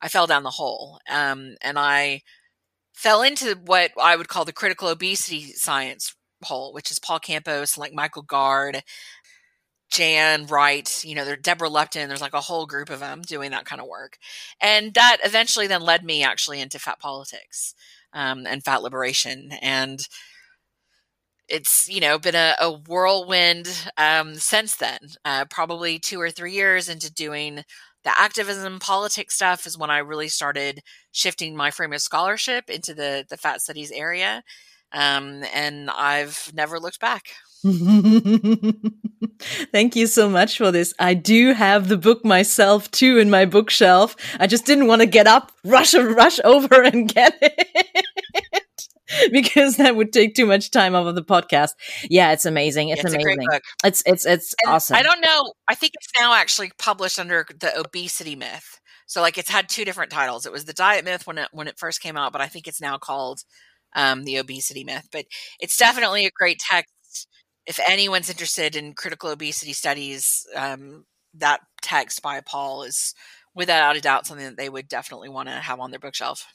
I 0.00 0.08
fell 0.08 0.26
down 0.26 0.42
the 0.42 0.50
hole. 0.50 0.98
Um, 1.10 1.56
and 1.60 1.78
I 1.78 2.22
fell 2.94 3.22
into 3.22 3.58
what 3.66 3.90
I 4.00 4.16
would 4.16 4.28
call 4.28 4.46
the 4.46 4.54
critical 4.54 4.88
obesity 4.88 5.52
science 5.52 6.14
hole, 6.42 6.72
which 6.72 6.90
is 6.90 6.98
Paul 6.98 7.18
Campos, 7.18 7.76
and 7.76 7.80
like 7.80 7.92
Michael 7.92 8.22
Gard, 8.22 8.82
Jan 9.90 10.46
Wright, 10.46 11.04
you 11.04 11.14
know, 11.14 11.24
there's 11.24 11.42
Deborah 11.42 11.68
Lupton, 11.68 12.08
there's 12.08 12.20
like 12.20 12.34
a 12.34 12.40
whole 12.40 12.66
group 12.66 12.90
of 12.90 13.00
them 13.00 13.22
doing 13.22 13.52
that 13.52 13.64
kind 13.64 13.80
of 13.80 13.88
work. 13.88 14.18
And 14.60 14.92
that 14.94 15.18
eventually 15.24 15.66
then 15.66 15.82
led 15.82 16.04
me 16.04 16.24
actually 16.24 16.60
into 16.60 16.78
fat 16.78 16.98
politics 16.98 17.74
um, 18.12 18.46
and 18.46 18.64
fat 18.64 18.82
liberation. 18.82 19.50
And 19.62 20.00
it's, 21.48 21.88
you 21.88 22.00
know, 22.00 22.18
been 22.18 22.34
a, 22.34 22.56
a 22.60 22.72
whirlwind 22.72 23.68
um, 23.96 24.34
since 24.34 24.76
then. 24.76 24.98
Uh, 25.24 25.44
probably 25.48 25.98
two 25.98 26.20
or 26.20 26.30
three 26.30 26.52
years 26.52 26.88
into 26.88 27.12
doing 27.12 27.62
the 28.02 28.18
activism 28.20 28.78
politics 28.78 29.34
stuff 29.34 29.66
is 29.66 29.78
when 29.78 29.90
I 29.90 29.98
really 29.98 30.28
started 30.28 30.80
shifting 31.12 31.56
my 31.56 31.70
frame 31.70 31.92
of 31.92 32.00
scholarship 32.00 32.68
into 32.68 32.94
the, 32.94 33.24
the 33.28 33.36
fat 33.36 33.60
studies 33.60 33.92
area. 33.92 34.42
Um, 34.92 35.44
and 35.54 35.90
I've 35.90 36.50
never 36.54 36.78
looked 36.78 37.00
back. 37.00 37.32
Thank 39.72 39.96
you 39.96 40.06
so 40.06 40.28
much 40.28 40.56
for 40.58 40.70
this. 40.70 40.94
I 40.98 41.14
do 41.14 41.52
have 41.52 41.88
the 41.88 41.96
book 41.96 42.24
myself 42.24 42.90
too 42.90 43.18
in 43.18 43.30
my 43.30 43.44
bookshelf. 43.44 44.16
I 44.38 44.46
just 44.46 44.66
didn't 44.66 44.86
want 44.86 45.02
to 45.02 45.06
get 45.06 45.26
up, 45.26 45.52
rush, 45.64 45.94
rush 45.94 46.38
over 46.44 46.82
and 46.82 47.08
get 47.14 47.36
it. 47.42 48.06
because 49.32 49.76
that 49.76 49.96
would 49.96 50.12
take 50.12 50.34
too 50.34 50.46
much 50.46 50.70
time 50.70 50.94
off 50.94 51.06
of 51.06 51.14
the 51.14 51.22
podcast. 51.22 51.70
Yeah, 52.08 52.32
it's 52.32 52.44
amazing. 52.44 52.88
It's, 52.88 53.04
it's 53.04 53.14
amazing. 53.14 53.46
It's 53.84 54.02
it's 54.06 54.26
it's 54.26 54.54
and 54.64 54.74
awesome. 54.74 54.96
I 54.96 55.02
don't 55.02 55.20
know. 55.20 55.52
I 55.68 55.74
think 55.74 55.92
it's 55.94 56.10
now 56.18 56.34
actually 56.34 56.72
published 56.78 57.18
under 57.18 57.46
the 57.58 57.78
obesity 57.78 58.36
myth. 58.36 58.80
So 59.06 59.20
like 59.20 59.38
it's 59.38 59.50
had 59.50 59.68
two 59.68 59.84
different 59.84 60.10
titles. 60.10 60.46
It 60.46 60.52
was 60.52 60.64
the 60.64 60.72
diet 60.72 61.04
myth 61.04 61.26
when 61.26 61.38
it 61.38 61.48
when 61.52 61.68
it 61.68 61.78
first 61.78 62.00
came 62.00 62.16
out, 62.16 62.32
but 62.32 62.40
I 62.40 62.46
think 62.46 62.66
it's 62.66 62.80
now 62.80 62.98
called 62.98 63.40
um, 63.94 64.24
the 64.24 64.36
obesity 64.36 64.84
myth. 64.84 65.08
But 65.12 65.26
it's 65.60 65.76
definitely 65.76 66.26
a 66.26 66.30
great 66.30 66.58
text 66.58 66.92
if 67.66 67.80
anyone's 67.88 68.30
interested 68.30 68.76
in 68.76 68.94
critical 68.94 69.30
obesity 69.30 69.72
studies, 69.72 70.46
um, 70.54 71.04
that 71.34 71.60
text 71.82 72.22
by 72.22 72.40
Paul 72.40 72.84
is 72.84 73.14
without 73.54 73.96
a 73.96 74.00
doubt 74.00 74.26
something 74.26 74.46
that 74.46 74.56
they 74.56 74.68
would 74.68 74.88
definitely 74.88 75.28
want 75.28 75.48
to 75.48 75.54
have 75.54 75.80
on 75.80 75.90
their 75.90 76.00
bookshelf. 76.00 76.46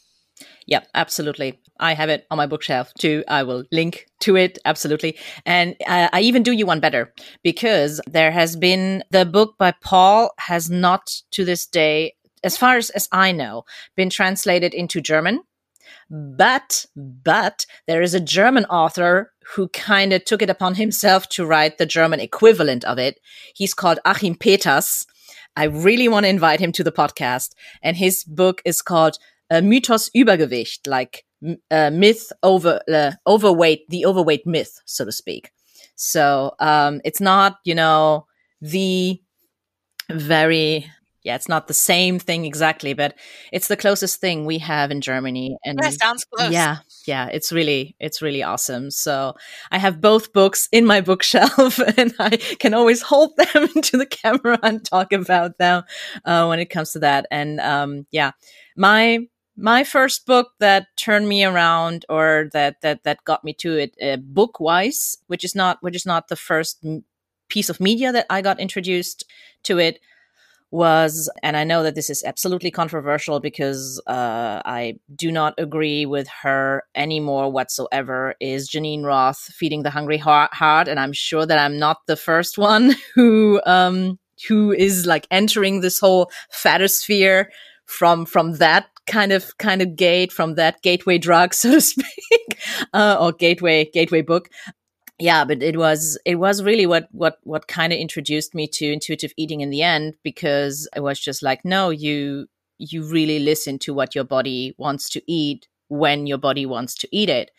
Yeah, 0.65 0.82
absolutely. 0.93 1.60
I 1.80 1.93
have 1.93 2.10
it 2.10 2.26
on 2.32 2.38
my 2.38 2.47
bookshelf 2.47 2.91
too. 2.97 3.24
I 3.28 3.43
will 3.43 3.63
link 3.71 4.08
to 4.21 4.36
it, 4.36 4.58
absolutely. 4.65 5.17
And 5.45 5.76
uh, 5.88 6.10
I 6.12 6.21
even 6.21 6.43
do 6.43 6.52
you 6.52 6.65
one 6.65 6.80
better 6.80 7.13
because 7.43 8.02
there 8.08 8.32
has 8.32 8.56
been 8.56 9.04
the 9.12 9.26
book 9.26 9.56
by 9.58 9.74
Paul 9.84 10.32
has 10.39 10.69
not 10.69 11.12
to 11.32 11.45
this 11.45 11.65
day, 11.65 12.15
as 12.43 12.58
far 12.58 12.78
as, 12.78 12.89
as 12.91 13.08
I 13.12 13.32
know, 13.32 13.63
been 13.95 14.10
translated 14.10 14.74
into 14.74 15.02
German. 15.02 15.41
But, 16.10 16.86
but 16.95 17.65
there 17.88 18.01
is 18.01 18.13
a 18.13 18.19
German 18.19 18.65
author 18.65 19.32
who 19.56 19.67
kind 19.69 20.13
of 20.13 20.23
took 20.25 20.41
it 20.41 20.49
upon 20.49 20.75
himself 20.75 21.27
to 21.30 21.45
write 21.45 21.77
the 21.77 21.86
German 21.86 22.19
equivalent 22.19 22.84
of 22.86 22.97
it. 22.97 23.19
He's 23.56 23.73
called 23.73 23.99
Achim 24.06 24.36
Peters. 24.36 25.06
I 25.56 25.65
really 25.65 26.08
want 26.08 26.25
to 26.25 26.30
invite 26.30 26.60
him 26.60 26.71
to 26.73 26.84
the 26.84 26.91
podcast. 26.91 27.54
And 27.82 27.97
his 27.97 28.23
book 28.23 28.62
is 28.65 28.82
called 28.82 29.17
uh, 29.49 29.62
Mythos 29.62 30.10
Übergewicht, 30.15 30.88
like 30.88 31.25
uh, 31.69 31.89
myth 31.89 32.32
over 32.43 32.82
uh, 32.91 33.12
overweight, 33.27 33.89
the 33.89 34.06
overweight 34.06 34.45
myth, 34.45 34.80
so 34.86 35.06
to 35.06 35.12
speak. 35.12 35.51
So 35.95 36.56
um, 36.60 37.01
it's 37.04 37.21
not, 37.21 37.58
you 37.65 37.75
know, 37.75 38.27
the 38.62 39.21
very 40.10 40.89
yeah, 41.23 41.36
it's 41.36 41.49
not 41.49 41.67
the 41.67 41.73
same 41.73 42.17
thing 42.17 42.45
exactly, 42.45 42.93
but 42.93 43.15
it's 43.51 43.67
the 43.67 43.77
closest 43.77 44.19
thing 44.19 44.45
we 44.45 44.57
have 44.57 44.89
in 44.89 45.01
Germany. 45.01 45.55
And 45.63 45.79
yeah, 45.81 45.89
sounds 45.91 46.25
close. 46.25 46.51
Yeah, 46.51 46.77
yeah, 47.05 47.27
it's 47.27 47.51
really, 47.51 47.95
it's 47.99 48.21
really 48.21 48.41
awesome. 48.41 48.89
So 48.89 49.36
I 49.71 49.77
have 49.77 50.01
both 50.01 50.34
books 50.34 50.67
in 50.71 50.86
my 50.86 51.01
bookshelf, 51.10 51.79
and 51.97 52.13
I 52.19 52.38
can 52.38 52.73
always 52.73 53.01
hold 53.01 53.36
them 53.38 53.69
into 53.75 53.97
the 53.97 54.05
camera 54.05 54.57
and 54.63 54.84
talk 54.84 55.13
about 55.13 55.57
them 55.60 55.84
uh, 56.25 56.45
when 56.47 56.60
it 56.60 56.69
comes 56.69 56.91
to 56.93 56.99
that. 56.99 57.27
And 57.29 57.60
um, 57.60 58.07
yeah, 58.12 58.31
my 58.75 59.19
my 59.57 59.84
first 59.84 60.25
book 60.25 60.53
that 60.60 60.88
turned 60.95 61.27
me 61.27 61.43
around 61.43 62.05
or 62.10 62.49
that 62.53 62.81
that 62.81 63.03
that 63.03 63.23
got 63.25 63.43
me 63.43 63.53
to 63.53 63.77
it 63.77 63.95
uh, 64.01 64.15
book 64.17 64.60
wise 64.60 65.17
which 65.27 65.43
is 65.43 65.53
not 65.53 65.77
which 65.81 65.95
is 65.95 66.05
not 66.05 66.29
the 66.29 66.36
first 66.38 66.84
piece 67.49 67.69
of 67.69 67.79
media 67.81 68.13
that 68.13 68.25
i 68.29 68.41
got 68.41 68.62
introduced 68.62 69.25
to 69.62 69.77
it 69.77 69.99
was, 70.71 71.29
and 71.43 71.57
I 71.57 71.63
know 71.63 71.84
that 71.84 71.95
this 71.95 72.10
is 72.10 72.23
absolutely 72.23 72.71
controversial 72.71 73.39
because 73.39 74.01
uh, 74.07 74.62
I 74.65 74.95
do 75.13 75.31
not 75.31 75.53
agree 75.57 76.05
with 76.05 76.27
her 76.41 76.84
anymore 76.95 77.51
whatsoever, 77.51 78.36
is 78.39 78.69
Geneen 78.69 79.03
Roth 79.03 79.39
feeding 79.39 79.84
the 79.84 79.89
hungry 79.89 80.17
heart, 80.17 80.88
and 80.88 80.99
I'm 80.99 81.13
sure 81.13 81.45
that 81.45 81.60
I'm 81.60 81.77
not 81.77 81.97
the 82.07 82.15
first 82.15 82.57
one 82.57 82.95
who 83.15 83.62
um, 83.65 84.17
who 84.47 84.71
is 84.71 85.05
like 85.05 85.27
entering 85.29 85.81
this 85.81 85.99
whole 85.99 86.31
fatosphere 86.53 87.45
from 87.86 88.25
from 88.25 88.53
that 88.53 88.88
kind 89.07 89.31
of 89.31 89.57
kind 89.57 89.81
of 89.81 89.95
gate 89.95 90.31
from 90.31 90.55
that 90.55 90.81
gateway 90.81 91.17
drug 91.17 91.53
so 91.53 91.71
to 91.71 91.81
speak 91.81 92.57
uh, 92.93 93.17
or 93.19 93.31
gateway 93.31 93.89
gateway 93.93 94.21
book 94.21 94.49
yeah 95.21 95.45
but 95.45 95.63
it 95.63 95.77
was 95.77 96.17
it 96.25 96.36
was 96.36 96.63
really 96.63 96.86
what 96.86 97.07
what 97.12 97.39
what 97.43 97.67
kind 97.67 97.93
of 97.93 97.99
introduced 97.99 98.53
me 98.55 98.67
to 98.67 98.91
intuitive 98.91 99.34
eating 99.38 99.62
in 99.62 99.69
the 99.69 99.81
end 99.84 100.15
because 100.23 100.88
i 100.95 100.99
was 100.99 101.19
just 101.19 101.41
like 101.43 101.63
no 101.63 101.89
you 101.89 102.47
you 102.81 103.03
really 103.03 103.39
listen 103.39 103.77
to 103.77 103.93
what 103.93 104.15
your 104.15 104.23
body 104.23 104.73
wants 104.77 105.07
to 105.10 105.21
eat 105.31 105.67
when 105.91 106.25
your 106.25 106.38
body 106.38 106.65
wants 106.65 106.95
to 106.95 107.07
eat 107.12 107.29
it. 107.29 107.51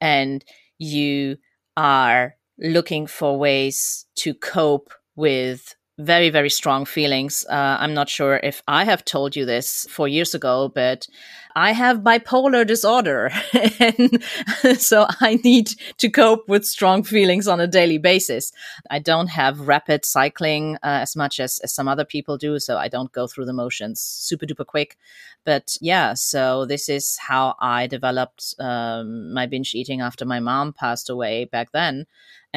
And 0.00 0.44
you 0.78 1.38
are 1.76 2.34
looking 2.58 3.06
for 3.06 3.38
ways 3.38 4.04
to 4.16 4.34
cope 4.34 4.92
with 5.16 5.74
very 5.98 6.30
very 6.30 6.48
strong 6.48 6.84
feelings. 6.84 7.44
Uh, 7.50 7.76
i'm 7.80 7.92
not 7.92 8.08
sure 8.08 8.36
if 8.42 8.62
i 8.68 8.84
have 8.84 9.04
told 9.04 9.34
you 9.34 9.44
this 9.44 9.86
four 9.90 10.06
years 10.06 10.32
ago 10.34 10.70
but 10.72 11.08
i 11.56 11.72
have 11.72 11.98
bipolar 11.98 12.64
disorder. 12.66 13.30
And 13.80 14.22
so 14.80 15.06
i 15.20 15.40
need 15.42 15.72
to 15.98 16.08
cope 16.08 16.48
with 16.48 16.64
strong 16.64 17.02
feelings 17.02 17.48
on 17.48 17.60
a 17.60 17.66
daily 17.66 17.98
basis. 17.98 18.52
I 18.90 19.00
don't 19.00 19.28
have 19.28 19.66
rapid 19.66 20.04
cycling 20.04 20.76
uh, 20.76 21.02
as 21.02 21.16
much 21.16 21.40
as, 21.40 21.58
as 21.64 21.72
some 21.74 21.88
other 21.88 22.04
people 22.04 22.38
do 22.38 22.60
so 22.60 22.78
i 22.78 22.88
don't 22.88 23.12
go 23.12 23.26
through 23.26 23.46
the 23.46 23.52
motions 23.52 24.00
super 24.00 24.46
duper 24.46 24.66
quick. 24.66 24.96
But 25.44 25.76
yeah 25.80 26.14
so 26.14 26.64
this 26.64 26.88
is 26.88 27.16
how 27.16 27.56
i 27.58 27.88
developed 27.88 28.54
um, 28.60 29.32
my 29.32 29.46
binge 29.46 29.74
eating 29.74 30.00
after 30.00 30.24
my 30.24 30.38
mom 30.38 30.72
passed 30.72 31.10
away 31.10 31.44
back 31.46 31.72
then 31.72 32.06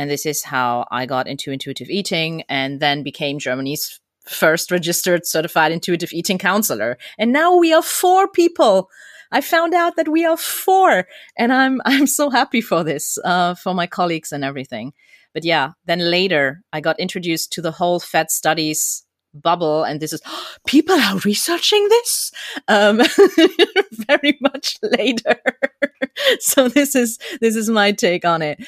and 0.02 0.10
this 0.10 0.26
is 0.26 0.44
how 0.44 0.88
I 0.90 1.06
got 1.06 1.28
into 1.28 1.52
intuitive 1.52 1.88
eating 1.92 2.42
and 2.50 2.80
then 2.80 3.04
became 3.04 3.38
Germany's 3.38 4.00
first 4.26 4.72
registered 4.72 5.28
certified 5.28 5.72
intuitive 5.72 6.12
eating 6.12 6.40
counselor. 6.40 6.98
And 7.20 7.32
now 7.32 7.56
we 7.56 7.72
are 7.72 7.84
four 7.84 8.28
people. 8.28 8.90
I 9.32 9.42
found 9.42 9.76
out 9.76 9.98
that 9.98 10.08
we 10.08 10.26
are 10.26 10.38
four 10.38 11.06
and 11.38 11.54
I'm, 11.54 11.82
I'm 11.86 12.08
so 12.08 12.32
happy 12.32 12.62
for 12.62 12.84
this, 12.84 13.20
uh, 13.24 13.54
for 13.54 13.76
my 13.76 13.86
colleagues 13.86 14.32
and 14.32 14.44
everything. 14.44 14.94
But 15.36 15.46
yeah, 15.46 15.74
then 15.86 16.00
later 16.00 16.64
I 16.74 16.82
got 16.82 17.00
introduced 17.00 17.54
to 17.54 17.62
the 17.62 17.72
whole 17.72 18.00
fat 18.00 18.32
studies 18.32 19.06
bubble 19.34 19.84
and 19.84 20.00
this 20.00 20.13
is 20.13 20.22
people 20.67 20.96
are 20.96 21.17
researching 21.20 21.88
this 21.89 22.32
um 22.67 23.02
very 24.08 24.38
much 24.41 24.78
later 24.84 25.39
so 26.39 26.67
this 26.67 26.96
is 26.96 27.17
this 27.39 27.56
is 27.56 27.70
my 27.70 27.91
take 27.91 28.26
on 28.26 28.41
it 28.41 28.60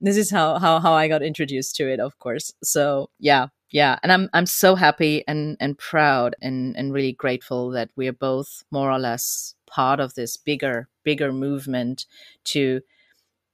this 0.00 0.16
is 0.16 0.30
how 0.30 0.58
how 0.58 0.80
how 0.80 0.92
I 0.92 1.08
got 1.08 1.22
introduced 1.22 1.76
to 1.76 1.90
it, 1.90 2.00
of 2.00 2.18
course. 2.18 2.52
So 2.62 3.10
yeah, 3.18 3.48
yeah, 3.70 3.98
and 4.02 4.12
I'm 4.12 4.30
I'm 4.32 4.46
so 4.46 4.74
happy 4.74 5.24
and 5.26 5.56
and 5.60 5.76
proud 5.78 6.36
and 6.40 6.76
and 6.76 6.92
really 6.92 7.12
grateful 7.12 7.70
that 7.70 7.90
we 7.96 8.08
are 8.08 8.12
both 8.12 8.64
more 8.70 8.90
or 8.90 8.98
less 8.98 9.54
part 9.66 10.00
of 10.00 10.14
this 10.14 10.36
bigger 10.36 10.88
bigger 11.04 11.32
movement 11.32 12.06
to 12.44 12.80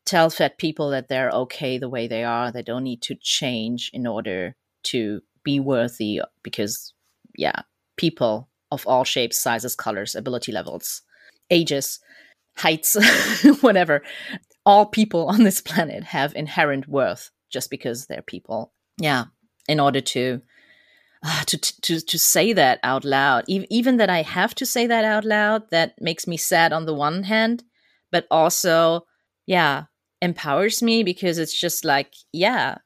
tell 0.05 0.29
fat 0.31 0.59
people 0.59 0.91
that 0.91 1.09
they're 1.09 1.31
okay 1.31 1.79
the 1.79 1.89
way 1.89 2.07
they 2.07 2.25
are. 2.25 2.53
They 2.53 2.63
don't 2.63 2.85
need 2.85 3.03
to 3.03 3.15
change 3.15 3.91
in 3.95 4.07
order 4.07 4.55
to 4.85 5.23
be 5.45 5.61
worthy 5.61 6.21
because 6.43 6.93
yeah, 7.37 7.63
people 7.97 8.49
of 8.71 8.87
all 8.87 9.05
shapes, 9.05 9.39
sizes, 9.39 9.77
colors, 9.77 10.15
ability 10.15 10.53
levels, 10.53 11.03
ages, 11.51 12.01
heights, 12.57 12.97
whatever, 13.61 14.03
all 14.67 14.87
people 14.87 15.27
on 15.29 15.45
this 15.45 15.61
planet 15.61 16.05
have 16.05 16.35
inherent 16.35 16.89
worth 16.89 17.31
just 17.51 17.71
because 17.71 18.07
they're 18.07 18.23
people. 18.23 18.73
Yeah, 18.99 19.27
in 19.69 19.81
order 19.81 20.01
to 20.01 20.43
uh, 21.23 21.45
to 21.45 21.59
to 21.59 22.01
to 22.01 22.19
say 22.19 22.53
that 22.53 22.81
out 22.83 23.05
loud, 23.05 23.45
e- 23.49 23.67
even 23.71 23.97
that 23.97 24.11
I 24.11 24.23
have 24.23 24.55
to 24.57 24.67
say 24.67 24.87
that 24.87 25.05
out 25.05 25.25
loud, 25.25 25.71
that 25.71 25.95
makes 26.01 26.27
me 26.27 26.37
sad 26.37 26.73
on 26.73 26.87
the 26.87 26.95
one 26.95 27.25
hand, 27.25 27.65
but 28.11 28.27
also, 28.31 29.07
yeah, 29.47 29.85
empowers 30.21 30.83
me 30.83 31.03
because 31.03 31.39
it's 31.39 31.59
just 31.59 31.85
like, 31.85 32.15
yeah, 32.33 32.79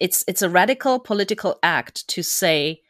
it's 0.00 0.24
it's 0.26 0.42
a 0.42 0.50
radical 0.50 0.98
political 0.98 1.58
act 1.62 2.08
to 2.08 2.22
say, 2.22 2.80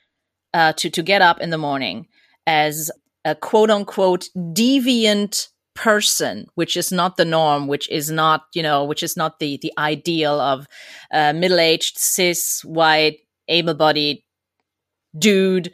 uh, 0.54 0.72
to 0.74 0.90
to 0.90 1.02
get 1.02 1.22
up 1.22 1.40
in 1.40 1.50
the 1.50 1.58
morning 1.58 2.06
as 2.46 2.90
a 3.24 3.34
quote 3.34 3.70
unquote 3.70 4.28
deviant 4.36 5.48
person 5.74 6.46
which 6.56 6.76
is 6.76 6.90
not 6.90 7.16
the 7.16 7.24
norm 7.24 7.66
which 7.68 7.88
is 7.90 8.10
not 8.10 8.42
you 8.54 8.62
know 8.62 8.84
which 8.84 9.02
is 9.02 9.16
not 9.16 9.38
the 9.38 9.58
the 9.62 9.72
ideal 9.78 10.40
of 10.40 10.66
a 11.12 11.32
middle-aged 11.32 11.96
cis 11.96 12.62
white 12.64 13.18
able-bodied 13.48 14.18
dude 15.18 15.72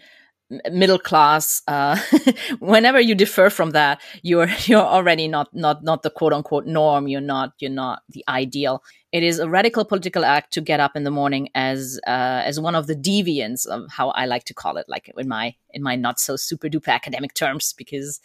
middle 0.71 0.99
class 0.99 1.63
uh, 1.67 1.99
whenever 2.61 3.01
you 3.01 3.15
differ 3.15 3.51
from 3.51 3.71
that 3.71 4.01
you're 4.23 4.49
you're 4.67 4.81
already 4.81 5.27
not 5.29 5.49
not 5.55 5.83
not 5.83 6.03
the 6.03 6.11
quote 6.11 6.33
unquote 6.33 6.67
norm 6.67 7.09
you're 7.09 7.21
not 7.21 7.53
you're 7.59 7.71
not 7.71 8.03
the 8.11 8.25
ideal 8.29 8.83
it 9.13 9.23
is 9.23 9.39
a 9.39 9.49
radical 9.49 9.85
political 9.85 10.25
act 10.25 10.53
to 10.53 10.61
get 10.61 10.79
up 10.79 10.95
in 10.95 11.05
the 11.05 11.11
morning 11.11 11.49
as 11.55 11.99
uh, 12.07 12.43
as 12.45 12.61
one 12.61 12.75
of 12.75 12.87
the 12.87 12.95
deviants 12.95 13.67
of 13.67 13.91
how 13.91 14.11
I 14.11 14.27
like 14.27 14.45
to 14.45 14.55
call 14.55 14.77
it 14.77 14.87
like 14.89 15.11
in 15.17 15.29
my 15.29 15.55
in 15.71 15.83
my 15.83 15.97
not 15.97 16.21
so 16.21 16.37
super 16.37 16.69
duper 16.69 16.89
academic 16.89 17.35
terms 17.35 17.73
because 17.73 18.21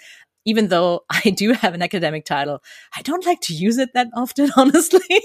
even 0.46 0.68
though 0.68 1.06
I 1.10 1.30
do 1.30 1.54
have 1.54 1.74
an 1.74 1.82
academic 1.82 2.26
title, 2.26 2.64
I 2.96 3.02
don't 3.02 3.26
like 3.26 3.42
to 3.42 3.54
use 3.54 3.78
it 3.78 3.94
that 3.94 4.08
often, 4.14 4.52
honestly. 4.58 5.22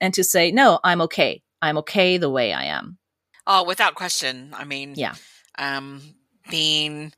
and 0.00 0.12
to 0.14 0.24
say, 0.24 0.50
no, 0.50 0.80
I'm 0.84 1.00
okay. 1.02 1.42
I'm 1.60 1.78
okay 1.78 2.18
the 2.18 2.30
way 2.30 2.52
I 2.52 2.64
am. 2.64 2.98
Oh, 3.46 3.64
without 3.64 3.94
question. 3.94 4.52
I 4.54 4.64
mean, 4.64 4.94
yeah. 4.96 5.14
Um, 5.58 6.14
being 6.50 7.12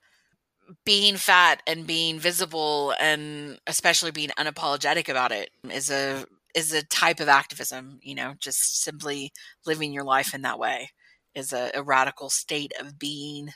being 0.84 1.16
fat 1.16 1.62
and 1.66 1.86
being 1.86 2.18
visible 2.18 2.94
and 3.00 3.58
especially 3.66 4.10
being 4.10 4.30
unapologetic 4.38 5.08
about 5.08 5.32
it 5.32 5.50
is 5.70 5.90
a 5.90 6.24
is 6.54 6.72
a 6.72 6.84
type 6.84 7.20
of 7.20 7.28
activism 7.28 7.98
you 8.02 8.14
know 8.14 8.34
just 8.38 8.82
simply 8.82 9.32
living 9.66 9.92
your 9.92 10.04
life 10.04 10.34
in 10.34 10.42
that 10.42 10.58
way 10.58 10.90
is 11.34 11.52
a, 11.52 11.70
a 11.74 11.82
radical 11.82 12.28
state 12.28 12.72
of 12.80 12.98
being. 12.98 13.50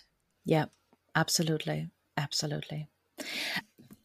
Yeah 0.44 0.66
absolutely. 1.14 1.90
Absolutely. 2.16 2.88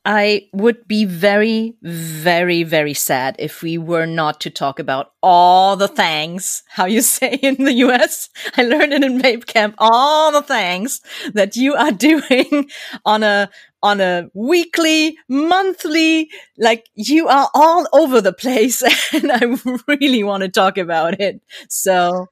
I 0.06 0.48
would 0.54 0.88
be 0.88 1.06
very, 1.06 1.76
very, 1.84 2.64
very 2.64 2.94
sad 2.94 3.36
if 3.38 3.62
we 3.62 3.78
were 3.78 4.06
not 4.06 4.40
to 4.42 4.50
talk 4.50 4.80
about 4.80 5.12
all 5.22 5.76
the 5.76 5.90
things, 5.90 6.64
how 6.70 6.86
you 6.86 7.02
say 7.18 7.34
in 7.34 7.64
the 7.64 7.74
US. 7.86 8.30
I 8.58 8.64
learned 8.64 8.94
it 8.94 9.04
in 9.04 9.22
Babe 9.22 9.46
Camp, 9.46 9.76
all 9.78 10.32
the 10.32 10.42
things 10.42 11.02
that 11.34 11.56
you 11.56 11.76
are 11.76 11.92
doing 12.10 12.70
on 13.06 13.24
a, 13.24 13.50
on 13.84 14.02
a 14.02 14.30
weekly, 14.34 15.18
monthly, 15.28 16.30
like 16.58 16.88
you 16.96 17.28
are 17.28 17.50
all 17.54 17.88
over 17.94 18.22
the 18.22 18.34
place. 18.34 18.82
And 19.14 19.32
I 19.32 19.42
really 19.88 20.24
want 20.24 20.42
to 20.44 20.50
talk 20.50 20.78
about 20.78 21.20
it. 21.20 21.42
So 21.68 22.28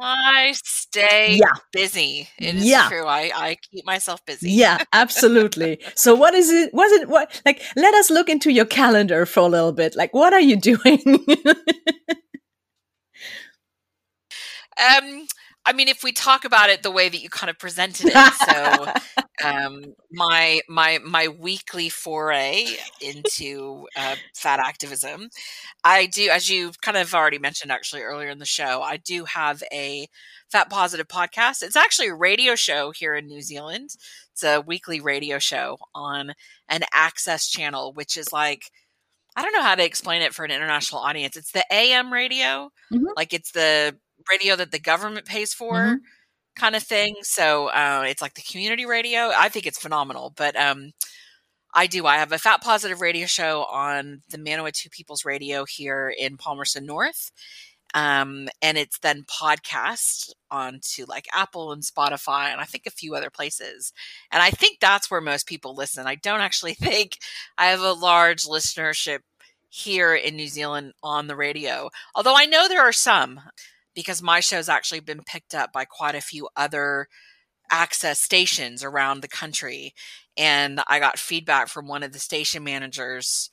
I 0.00 0.52
stay 0.56 1.36
yeah. 1.36 1.52
busy. 1.72 2.28
It 2.38 2.56
is 2.56 2.64
yeah. 2.64 2.88
true. 2.88 3.06
I, 3.06 3.30
I 3.34 3.56
keep 3.70 3.84
myself 3.84 4.24
busy. 4.26 4.50
Yeah, 4.50 4.78
absolutely. 4.92 5.80
so 5.94 6.14
what 6.14 6.34
is 6.34 6.50
it? 6.50 6.72
Was 6.72 6.92
it 6.92 7.08
what 7.08 7.40
like 7.44 7.62
let 7.76 7.94
us 7.94 8.10
look 8.10 8.28
into 8.28 8.50
your 8.50 8.64
calendar 8.64 9.26
for 9.26 9.40
a 9.40 9.46
little 9.46 9.72
bit. 9.72 9.96
Like 9.96 10.14
what 10.14 10.32
are 10.32 10.40
you 10.40 10.56
doing? 10.60 11.02
um 14.78 15.26
I 15.68 15.74
mean, 15.74 15.88
if 15.88 16.02
we 16.02 16.12
talk 16.12 16.46
about 16.46 16.70
it 16.70 16.82
the 16.82 16.90
way 16.90 17.10
that 17.10 17.20
you 17.22 17.28
kind 17.28 17.50
of 17.50 17.58
presented 17.58 18.06
it, 18.14 18.34
so 18.34 18.92
um, 19.44 19.94
my 20.10 20.60
my 20.68 20.98
my 21.04 21.28
weekly 21.28 21.88
foray 21.88 22.66
into 23.00 23.86
uh, 23.96 24.16
fat 24.34 24.60
activism, 24.60 25.28
I 25.84 26.06
do, 26.06 26.28
as 26.30 26.50
you 26.50 26.72
kind 26.82 26.96
of 26.96 27.14
already 27.14 27.38
mentioned 27.38 27.72
actually 27.72 28.02
earlier 28.02 28.30
in 28.30 28.38
the 28.38 28.46
show, 28.46 28.82
I 28.82 28.96
do 28.96 29.24
have 29.24 29.62
a 29.72 30.08
Fat 30.50 30.70
Positive 30.70 31.06
podcast. 31.06 31.62
It's 31.62 31.76
actually 31.76 32.08
a 32.08 32.14
radio 32.14 32.54
show 32.54 32.90
here 32.90 33.14
in 33.14 33.26
New 33.26 33.42
Zealand. 33.42 33.90
It's 34.32 34.42
a 34.42 34.60
weekly 34.60 35.00
radio 35.00 35.38
show 35.38 35.78
on 35.94 36.34
an 36.68 36.82
access 36.92 37.48
channel, 37.48 37.92
which 37.92 38.16
is 38.16 38.32
like, 38.32 38.70
I 39.36 39.42
don't 39.42 39.52
know 39.52 39.62
how 39.62 39.74
to 39.74 39.84
explain 39.84 40.22
it 40.22 40.34
for 40.34 40.44
an 40.44 40.50
international 40.50 41.02
audience. 41.02 41.36
It's 41.36 41.52
the 41.52 41.64
AM 41.70 42.12
radio, 42.12 42.70
mm-hmm. 42.92 43.04
like 43.16 43.32
it's 43.34 43.52
the 43.52 43.96
radio 44.30 44.56
that 44.56 44.72
the 44.72 44.78
government 44.78 45.26
pays 45.26 45.54
for. 45.54 45.74
Mm-hmm. 45.74 45.96
Kind 46.58 46.74
of 46.74 46.82
thing. 46.82 47.14
So 47.22 47.68
uh, 47.68 48.04
it's 48.08 48.20
like 48.20 48.34
the 48.34 48.42
community 48.42 48.84
radio. 48.84 49.30
I 49.36 49.48
think 49.48 49.64
it's 49.64 49.78
phenomenal. 49.78 50.32
But 50.36 50.56
um, 50.56 50.90
I 51.72 51.86
do. 51.86 52.06
I 52.06 52.16
have 52.16 52.32
a 52.32 52.38
fat 52.38 52.62
positive 52.62 53.00
radio 53.00 53.26
show 53.26 53.64
on 53.64 54.22
the 54.30 54.38
Manawatu 54.38 54.90
People's 54.90 55.24
Radio 55.24 55.64
here 55.64 56.12
in 56.18 56.36
Palmerston 56.36 56.84
North. 56.84 57.30
Um, 57.94 58.48
and 58.60 58.76
it's 58.76 58.98
then 58.98 59.24
podcast 59.24 60.30
onto 60.50 61.04
like 61.08 61.26
Apple 61.32 61.72
and 61.72 61.82
Spotify 61.82 62.46
and 62.52 62.60
I 62.60 62.64
think 62.64 62.84
a 62.86 62.90
few 62.90 63.14
other 63.14 63.30
places. 63.30 63.92
And 64.32 64.42
I 64.42 64.50
think 64.50 64.78
that's 64.80 65.10
where 65.10 65.20
most 65.20 65.46
people 65.46 65.74
listen. 65.74 66.06
I 66.06 66.16
don't 66.16 66.40
actually 66.40 66.74
think 66.76 67.18
I 67.56 67.66
have 67.66 67.80
a 67.82 67.92
large 67.92 68.44
listenership 68.44 69.20
here 69.70 70.14
in 70.14 70.36
New 70.36 70.48
Zealand 70.48 70.92
on 71.02 71.28
the 71.28 71.36
radio, 71.36 71.90
although 72.14 72.36
I 72.36 72.46
know 72.46 72.68
there 72.68 72.82
are 72.82 72.92
some 72.92 73.40
because 73.98 74.22
my 74.22 74.38
show's 74.38 74.68
actually 74.68 75.00
been 75.00 75.24
picked 75.24 75.56
up 75.56 75.72
by 75.72 75.84
quite 75.84 76.14
a 76.14 76.20
few 76.20 76.48
other 76.54 77.08
access 77.68 78.20
stations 78.20 78.84
around 78.84 79.22
the 79.22 79.28
country. 79.28 79.92
And 80.36 80.80
I 80.86 81.00
got 81.00 81.18
feedback 81.18 81.66
from 81.66 81.88
one 81.88 82.04
of 82.04 82.12
the 82.12 82.20
station 82.20 82.62
managers, 82.62 83.50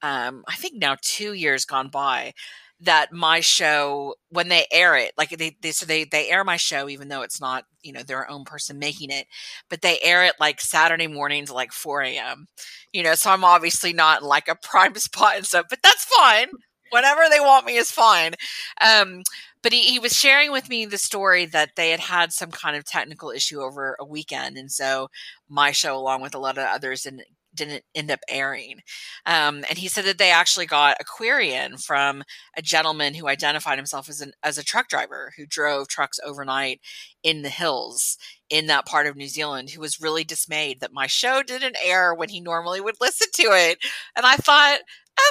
um, 0.00 0.44
I 0.48 0.56
think 0.56 0.76
now 0.76 0.96
two 1.02 1.34
years 1.34 1.66
gone 1.66 1.90
by, 1.90 2.32
that 2.80 3.12
my 3.12 3.40
show 3.40 4.14
when 4.30 4.48
they 4.48 4.64
air 4.72 4.96
it 4.96 5.12
like 5.18 5.28
they, 5.30 5.56
they 5.60 5.72
so 5.72 5.86
they 5.86 6.04
they 6.04 6.30
air 6.30 6.42
my 6.42 6.56
show 6.56 6.88
even 6.88 7.08
though 7.08 7.22
it's 7.22 7.40
not 7.40 7.64
you 7.82 7.92
know 7.92 8.02
their 8.02 8.28
own 8.28 8.44
person 8.44 8.78
making 8.78 9.10
it 9.10 9.26
but 9.70 9.82
they 9.82 10.00
air 10.02 10.24
it 10.24 10.34
like 10.40 10.60
saturday 10.60 11.06
mornings 11.06 11.48
like 11.50 11.72
4 11.72 12.02
a.m 12.02 12.46
you 12.92 13.04
know 13.04 13.14
so 13.14 13.30
i'm 13.30 13.44
obviously 13.44 13.92
not 13.92 14.24
like 14.24 14.48
a 14.48 14.56
prime 14.62 14.96
spot 14.96 15.36
and 15.36 15.46
stuff 15.46 15.66
but 15.70 15.78
that's 15.84 16.04
fine 16.06 16.48
whatever 16.90 17.22
they 17.30 17.40
want 17.40 17.66
me 17.66 17.76
is 17.76 17.90
fine 17.90 18.32
um 18.80 19.22
but 19.62 19.72
he, 19.72 19.82
he 19.82 19.98
was 19.98 20.12
sharing 20.12 20.52
with 20.52 20.68
me 20.68 20.84
the 20.86 20.98
story 20.98 21.46
that 21.46 21.70
they 21.76 21.90
had 21.90 22.00
had 22.00 22.32
some 22.32 22.50
kind 22.50 22.76
of 22.76 22.84
technical 22.84 23.30
issue 23.30 23.60
over 23.60 23.96
a 24.00 24.04
weekend 24.04 24.56
and 24.56 24.70
so 24.70 25.08
my 25.48 25.72
show 25.72 25.96
along 25.96 26.22
with 26.22 26.34
a 26.34 26.38
lot 26.38 26.58
of 26.58 26.66
others 26.66 27.06
and 27.06 27.22
didn't 27.54 27.84
end 27.94 28.10
up 28.10 28.20
airing. 28.28 28.80
Um, 29.26 29.64
and 29.68 29.78
he 29.78 29.88
said 29.88 30.04
that 30.04 30.18
they 30.18 30.30
actually 30.30 30.66
got 30.66 30.96
a 31.00 31.04
query 31.04 31.52
in 31.52 31.76
from 31.76 32.22
a 32.56 32.62
gentleman 32.62 33.14
who 33.14 33.28
identified 33.28 33.78
himself 33.78 34.08
as 34.08 34.20
an 34.20 34.32
as 34.42 34.58
a 34.58 34.64
truck 34.64 34.88
driver 34.88 35.32
who 35.36 35.46
drove 35.46 35.88
trucks 35.88 36.18
overnight 36.24 36.80
in 37.22 37.42
the 37.42 37.48
hills 37.48 38.16
in 38.50 38.66
that 38.66 38.86
part 38.86 39.06
of 39.06 39.16
New 39.16 39.28
Zealand 39.28 39.70
who 39.70 39.80
was 39.80 40.00
really 40.00 40.24
dismayed 40.24 40.80
that 40.80 40.92
my 40.92 41.06
show 41.06 41.42
didn't 41.42 41.76
air 41.84 42.14
when 42.14 42.28
he 42.28 42.40
normally 42.40 42.80
would 42.80 42.96
listen 43.00 43.28
to 43.34 43.42
it. 43.52 43.78
And 44.16 44.26
I 44.26 44.36
thought, 44.36 44.80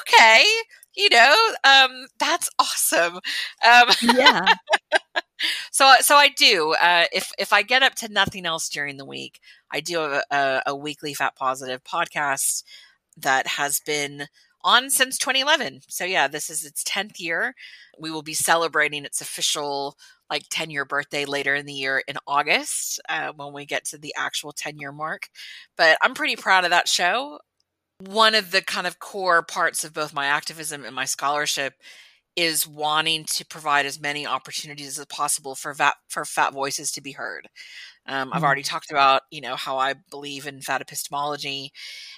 okay, 0.02 0.44
you 0.96 1.10
know, 1.10 1.36
um, 1.64 2.08
that's 2.20 2.50
awesome. 2.60 3.16
Um, 3.66 3.90
yeah. 4.02 4.46
so, 5.72 5.94
so 6.02 6.16
I 6.16 6.30
do. 6.30 6.74
Uh, 6.82 7.06
if 7.12 7.32
if 7.40 7.54
I 7.54 7.62
get 7.64 7.84
up 7.84 7.96
to 7.96 8.10
nothing 8.12 8.46
else 8.46 8.70
during 8.70 8.98
the 8.98 9.06
week, 9.06 9.40
I 9.72 9.80
do 9.80 10.02
a, 10.02 10.24
a, 10.32 10.62
a 10.68 10.76
weekly 10.76 11.14
Fat 11.14 11.36
Positive 11.36 11.84
podcast 11.84 12.64
that 13.18 13.48
has 13.48 13.80
been 13.80 14.28
on 14.64 14.90
since 14.90 15.18
2011. 15.18 15.82
So 15.88 16.06
yeah, 16.06 16.28
this 16.28 16.50
is 16.50 16.64
its 16.66 16.84
10th 16.84 17.20
year. 17.20 17.56
We 18.00 18.12
will 18.12 18.22
be 18.22 18.34
celebrating 18.34 19.06
its 19.06 19.22
official 19.22 19.98
like 20.30 20.44
10 20.50 20.70
year 20.70 20.86
birthday 20.86 21.26
later 21.26 21.56
in 21.56 21.66
the 21.66 21.74
year 21.74 22.04
in 22.08 22.16
August 22.28 23.00
uh, 23.10 23.34
when 23.36 23.54
we 23.54 23.66
get 23.66 23.86
to 23.86 23.98
the 23.98 24.14
actual 24.18 24.52
10 24.52 24.78
year 24.78 24.92
mark. 24.92 25.30
But 25.78 25.98
I'm 26.02 26.14
pretty 26.14 26.36
proud 26.36 26.64
of 26.64 26.70
that 26.72 26.88
show. 26.88 27.40
One 28.08 28.36
of 28.36 28.52
the 28.52 28.62
kind 28.62 28.88
of 28.88 29.00
core 29.00 29.44
parts 29.44 29.84
of 29.84 29.94
both 29.94 30.14
my 30.14 30.26
activism 30.26 30.86
and 30.86 30.96
my 30.96 31.06
scholarship 31.06 31.74
is 32.36 32.68
wanting 32.68 33.26
to 33.26 33.46
provide 33.46 33.86
as 33.86 34.00
many 34.00 34.26
opportunities 34.26 34.98
as 34.98 35.06
possible 35.06 35.54
for 35.54 35.74
fat, 35.74 35.96
for 36.08 36.26
fat 36.26 36.54
voices 36.54 36.92
to 36.94 37.02
be 37.02 37.12
heard. 37.12 37.48
Um, 38.08 38.28
mm-hmm. 38.28 38.38
I've 38.38 38.44
already 38.44 38.64
talked 38.64 38.90
about, 38.90 39.24
you 39.32 39.42
know, 39.42 39.56
how 39.56 39.78
I 39.78 39.96
believe 40.10 40.48
in 40.48 40.62
fat 40.62 40.82
epistemology. 40.82 41.72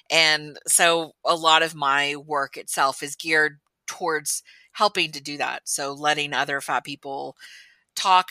And 0.10 0.58
so 0.68 1.14
a 1.26 1.36
lot 1.36 1.64
of 1.64 1.76
my 1.76 2.16
work 2.16 2.58
itself 2.58 3.04
is 3.04 3.16
geared 3.16 3.60
towards 3.88 4.44
helping 4.72 5.12
to 5.12 5.22
do 5.22 5.38
that. 5.38 5.64
So 5.66 5.94
letting 5.94 6.34
other 6.34 6.62
fat 6.62 6.84
people 6.84 7.36
talk, 7.96 8.30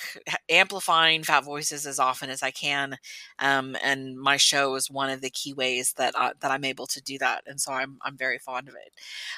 amplifying 0.48 1.22
fat 1.24 1.44
voices 1.44 1.86
as 1.86 1.98
often 1.98 2.30
as 2.30 2.42
I 2.42 2.50
can, 2.50 2.98
um, 3.38 3.76
and 3.82 4.18
my 4.18 4.36
show 4.36 4.74
is 4.74 4.90
one 4.90 5.10
of 5.10 5.20
the 5.20 5.30
key 5.30 5.52
ways 5.54 5.92
that 5.96 6.14
I, 6.18 6.32
that 6.40 6.50
I'm 6.50 6.64
able 6.64 6.86
to 6.88 7.02
do 7.02 7.18
that, 7.18 7.42
and 7.46 7.60
so 7.60 7.72
I'm 7.72 7.98
I'm 8.02 8.16
very 8.16 8.38
fond 8.38 8.68
of 8.68 8.74
it. 8.74 8.92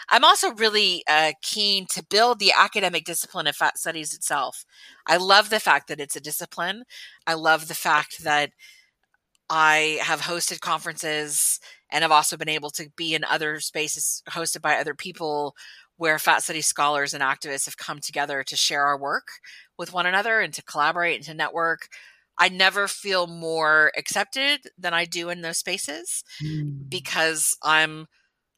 I'm 0.09 0.25
also 0.25 0.53
really 0.55 1.05
uh, 1.09 1.33
keen 1.43 1.87
to 1.91 2.05
build 2.05 2.39
the 2.39 2.53
academic 2.57 3.05
discipline 3.05 3.47
of 3.47 3.57
fat 3.57 3.79
studies 3.79 4.15
itself. 4.15 4.65
I 5.07 5.17
love 5.19 5.51
the 5.51 5.61
fact 5.61 5.89
that 5.89 6.01
it's 6.01 6.17
a 6.17 6.21
discipline. 6.21 6.85
I 7.27 7.35
love 7.35 7.69
the 7.69 7.75
fact 7.75 8.25
that 8.25 8.51
I 9.51 9.99
have 10.03 10.23
hosted 10.23 10.61
conferences 10.61 11.61
and 11.91 12.03
I've 12.03 12.11
also 12.11 12.37
been 12.37 12.49
able 12.49 12.71
to 12.71 12.89
be 12.97 13.15
in 13.15 13.25
other 13.25 13.61
spaces 13.61 14.23
hosted 14.31 14.63
by 14.63 14.77
other 14.77 14.95
people 14.95 15.55
where 15.97 16.19
fat 16.19 16.43
studies 16.43 16.67
scholars 16.67 17.15
and 17.15 17.23
activists 17.23 17.67
have 17.67 17.77
come 17.77 18.01
together 18.01 18.43
to 18.43 18.57
share 18.57 18.85
our 18.85 18.99
work 18.99 19.29
with 19.79 19.93
one 19.93 20.07
another 20.07 20.41
and 20.41 20.53
to 20.55 20.63
collaborate 20.63 21.17
and 21.17 21.25
to 21.25 21.35
network. 21.35 21.89
I 22.39 22.49
never 22.49 22.89
feel 22.89 23.27
more 23.27 23.93
accepted 23.97 24.61
than 24.77 24.93
I 24.93 25.05
do 25.05 25.31
in 25.31 25.43
those 25.43 25.59
spaces 25.59 26.25
mm. 26.43 26.89
because 26.89 27.57
I'm 27.63 28.07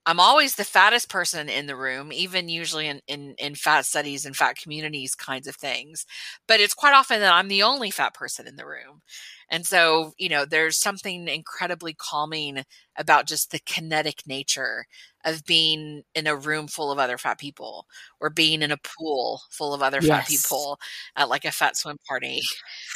I'm 0.08 0.20
always 0.20 0.54
the 0.54 0.64
fattest 0.64 1.10
person 1.10 1.48
in 1.48 1.66
the 1.66 1.74
room, 1.74 2.12
even 2.12 2.48
usually 2.48 2.86
in, 2.86 3.00
in, 3.08 3.34
in 3.38 3.56
fat 3.56 3.86
studies 3.86 4.24
and 4.24 4.36
fat 4.36 4.56
communities 4.56 5.16
kinds 5.16 5.48
of 5.48 5.56
things. 5.56 6.06
But 6.46 6.60
it's 6.60 6.74
quite 6.74 6.94
often 6.94 7.18
that 7.20 7.34
I'm 7.34 7.48
the 7.48 7.64
only 7.64 7.90
fat 7.90 8.14
person 8.14 8.46
in 8.46 8.54
the 8.54 8.66
room. 8.66 9.02
And 9.48 9.66
so, 9.66 10.12
you 10.18 10.28
know, 10.28 10.44
there's 10.44 10.76
something 10.76 11.28
incredibly 11.28 11.94
calming 11.94 12.64
about 12.98 13.26
just 13.26 13.50
the 13.50 13.60
kinetic 13.64 14.22
nature 14.26 14.86
of 15.24 15.44
being 15.44 16.02
in 16.14 16.26
a 16.26 16.36
room 16.36 16.68
full 16.68 16.92
of 16.92 16.98
other 16.98 17.18
fat 17.18 17.38
people 17.38 17.86
or 18.20 18.30
being 18.30 18.62
in 18.62 18.70
a 18.70 18.76
pool 18.76 19.42
full 19.50 19.74
of 19.74 19.82
other 19.82 19.98
yes. 20.00 20.08
fat 20.08 20.28
people 20.28 20.78
at 21.16 21.28
like 21.28 21.44
a 21.44 21.50
fat 21.50 21.76
swim 21.76 21.96
party. 22.08 22.40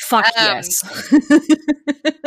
Fuck 0.08 0.26
um, 0.26 0.32
yes. 0.38 0.84
no, 1.12 1.18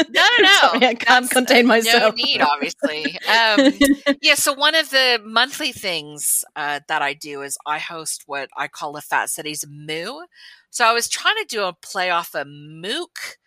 no, 0.10 0.28
no. 0.42 0.58
Sorry, 0.60 0.88
I 0.88 0.94
can't 0.94 1.24
That's, 1.24 1.30
contain 1.30 1.68
myself. 1.68 2.16
No 2.16 2.24
need, 2.24 2.42
obviously. 2.42 3.18
Um, 3.28 4.16
yeah. 4.22 4.36
So 4.36 4.54
one 4.54 4.76
of 4.76 4.90
the 4.90 5.22
monthly 5.24 5.72
things 5.72 6.44
uh, 6.56 6.82
that 6.88 7.02
I 7.02 7.14
do 7.14 7.42
is 7.42 7.58
I 7.66 7.80
host 7.80 8.24
what 8.26 8.50
I 8.58 8.68
call 8.68 8.98
a 8.98 9.02
Fat 9.02 9.30
Studies 9.30 9.66
Moo. 9.70 10.26
So 10.70 10.86
I 10.86 10.92
was 10.92 11.08
trying 11.08 11.36
to 11.36 11.46
do 11.48 11.64
a 11.64 11.74
play 11.74 12.10
off 12.10 12.34
a 12.34 12.46
MOOC, 12.46 13.38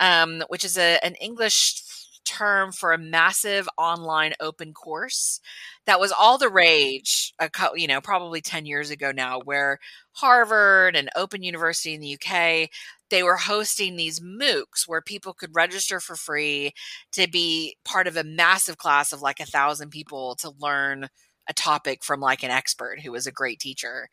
um, 0.00 0.42
which 0.48 0.64
is 0.64 0.78
a, 0.78 0.98
an 1.04 1.14
English 1.16 1.82
term 2.24 2.72
for 2.72 2.92
a 2.92 2.98
massive 2.98 3.68
online 3.78 4.34
open 4.40 4.72
course 4.74 5.40
that 5.86 6.00
was 6.00 6.10
all 6.10 6.36
the 6.36 6.48
rage 6.48 7.32
a 7.38 7.48
you 7.76 7.86
know 7.86 8.00
probably 8.00 8.40
10 8.40 8.66
years 8.66 8.90
ago 8.90 9.12
now 9.12 9.38
where 9.44 9.78
Harvard 10.12 10.96
and 10.96 11.08
Open 11.14 11.44
University 11.44 11.94
in 11.94 12.00
the 12.00 12.18
UK 12.20 12.68
they 13.10 13.22
were 13.22 13.36
hosting 13.36 13.94
these 13.96 14.20
MOOCs 14.20 14.86
where 14.86 15.00
people 15.00 15.32
could 15.32 15.54
register 15.54 16.00
for 16.00 16.16
free 16.16 16.72
to 17.12 17.28
be 17.28 17.76
part 17.84 18.08
of 18.08 18.16
a 18.16 18.24
massive 18.24 18.76
class 18.76 19.12
of 19.12 19.22
like 19.22 19.38
a 19.38 19.46
thousand 19.46 19.90
people 19.90 20.34
to 20.36 20.50
learn 20.58 21.08
a 21.48 21.54
topic 21.54 22.02
from 22.02 22.20
like 22.20 22.42
an 22.42 22.50
expert 22.50 23.00
who 23.00 23.12
was 23.12 23.26
a 23.26 23.32
great 23.32 23.60
teacher. 23.60 24.08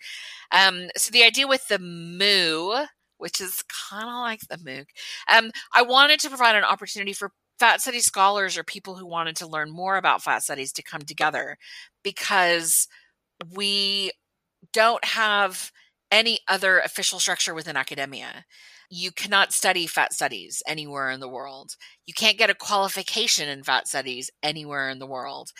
Um, 0.51 0.89
so 0.95 1.11
the 1.11 1.23
idea 1.23 1.47
with 1.47 1.67
the 1.67 1.79
Moo, 1.79 2.85
which 3.17 3.41
is 3.41 3.63
kind 3.89 4.07
of 4.07 4.15
like 4.15 4.41
the 4.49 4.57
MOOC, 4.57 4.85
um, 5.31 5.51
I 5.73 5.81
wanted 5.81 6.19
to 6.21 6.29
provide 6.29 6.55
an 6.55 6.63
opportunity 6.63 7.13
for 7.13 7.31
fat 7.59 7.81
studies 7.81 8.05
scholars 8.05 8.57
or 8.57 8.63
people 8.63 8.95
who 8.95 9.05
wanted 9.05 9.35
to 9.37 9.47
learn 9.47 9.71
more 9.71 9.97
about 9.97 10.21
fat 10.21 10.43
studies 10.43 10.71
to 10.73 10.83
come 10.83 11.01
together 11.01 11.57
because 12.03 12.87
we 13.55 14.11
don't 14.71 15.03
have 15.05 15.71
any 16.11 16.39
other 16.47 16.79
official 16.79 17.19
structure 17.19 17.53
within 17.53 17.75
academia. 17.75 18.45
You 18.89 19.11
cannot 19.11 19.53
study 19.53 19.87
fat 19.87 20.13
studies 20.13 20.61
anywhere 20.67 21.09
in 21.09 21.19
the 21.19 21.27
world. 21.27 21.75
You 22.05 22.13
can't 22.13 22.37
get 22.37 22.49
a 22.51 22.55
qualification 22.55 23.49
in 23.49 23.63
fat 23.63 23.87
studies 23.87 24.29
anywhere 24.43 24.89
in 24.89 24.99
the 24.99 25.07
world. 25.07 25.51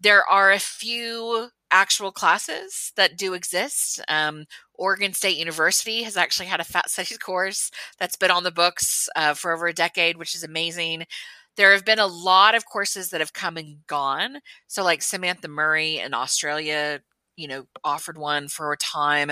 There 0.00 0.24
are 0.28 0.52
a 0.52 0.58
few 0.58 1.48
actual 1.70 2.12
classes 2.12 2.92
that 2.96 3.16
do 3.16 3.34
exist. 3.34 4.00
Um, 4.08 4.46
Oregon 4.82 5.12
State 5.12 5.38
University 5.38 6.02
has 6.02 6.16
actually 6.16 6.46
had 6.46 6.60
a 6.60 6.64
fat 6.64 6.90
studies 6.90 7.18
course 7.18 7.70
that's 8.00 8.16
been 8.16 8.32
on 8.32 8.42
the 8.42 8.50
books 8.50 9.08
uh, 9.14 9.32
for 9.34 9.52
over 9.52 9.68
a 9.68 9.72
decade, 9.72 10.16
which 10.16 10.34
is 10.34 10.42
amazing. 10.42 11.04
There 11.56 11.72
have 11.72 11.84
been 11.84 12.00
a 12.00 12.06
lot 12.06 12.56
of 12.56 12.66
courses 12.66 13.10
that 13.10 13.20
have 13.20 13.32
come 13.32 13.56
and 13.56 13.86
gone. 13.86 14.38
So, 14.66 14.82
like 14.82 15.02
Samantha 15.02 15.48
Murray 15.48 15.98
in 15.98 16.14
Australia 16.14 17.00
you 17.36 17.48
know 17.48 17.64
offered 17.82 18.18
one 18.18 18.46
for 18.46 18.72
a 18.72 18.76
time 18.76 19.30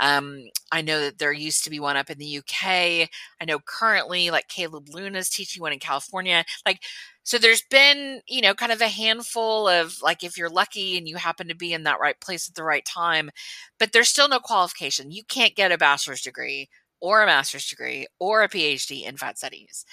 um, 0.00 0.48
i 0.72 0.80
know 0.80 1.00
that 1.00 1.18
there 1.18 1.32
used 1.32 1.62
to 1.64 1.70
be 1.70 1.78
one 1.78 1.98
up 1.98 2.08
in 2.08 2.16
the 2.16 2.38
uk 2.38 2.64
i 2.64 3.08
know 3.46 3.58
currently 3.58 4.30
like 4.30 4.48
caleb 4.48 4.88
luna 4.88 5.18
is 5.18 5.28
teaching 5.28 5.60
one 5.60 5.72
in 5.72 5.78
california 5.78 6.44
like 6.64 6.80
so 7.24 7.38
there's 7.38 7.62
been 7.70 8.20
you 8.26 8.40
know 8.42 8.54
kind 8.54 8.72
of 8.72 8.80
a 8.80 8.88
handful 8.88 9.68
of 9.68 9.96
like 10.02 10.22
if 10.24 10.36
you're 10.36 10.50
lucky 10.50 10.96
and 10.96 11.08
you 11.08 11.16
happen 11.16 11.48
to 11.48 11.54
be 11.54 11.72
in 11.72 11.84
that 11.84 12.00
right 12.00 12.20
place 12.20 12.48
at 12.48 12.54
the 12.54 12.64
right 12.64 12.84
time 12.84 13.30
but 13.78 13.92
there's 13.92 14.08
still 14.08 14.28
no 14.28 14.38
qualification 14.40 15.10
you 15.10 15.22
can't 15.24 15.56
get 15.56 15.72
a 15.72 15.78
bachelor's 15.78 16.22
degree 16.22 16.68
or 17.00 17.22
a 17.22 17.26
master's 17.26 17.66
degree 17.66 18.06
or 18.18 18.42
a 18.42 18.48
phd 18.48 19.04
in 19.04 19.16
fat 19.16 19.38
studies 19.38 19.84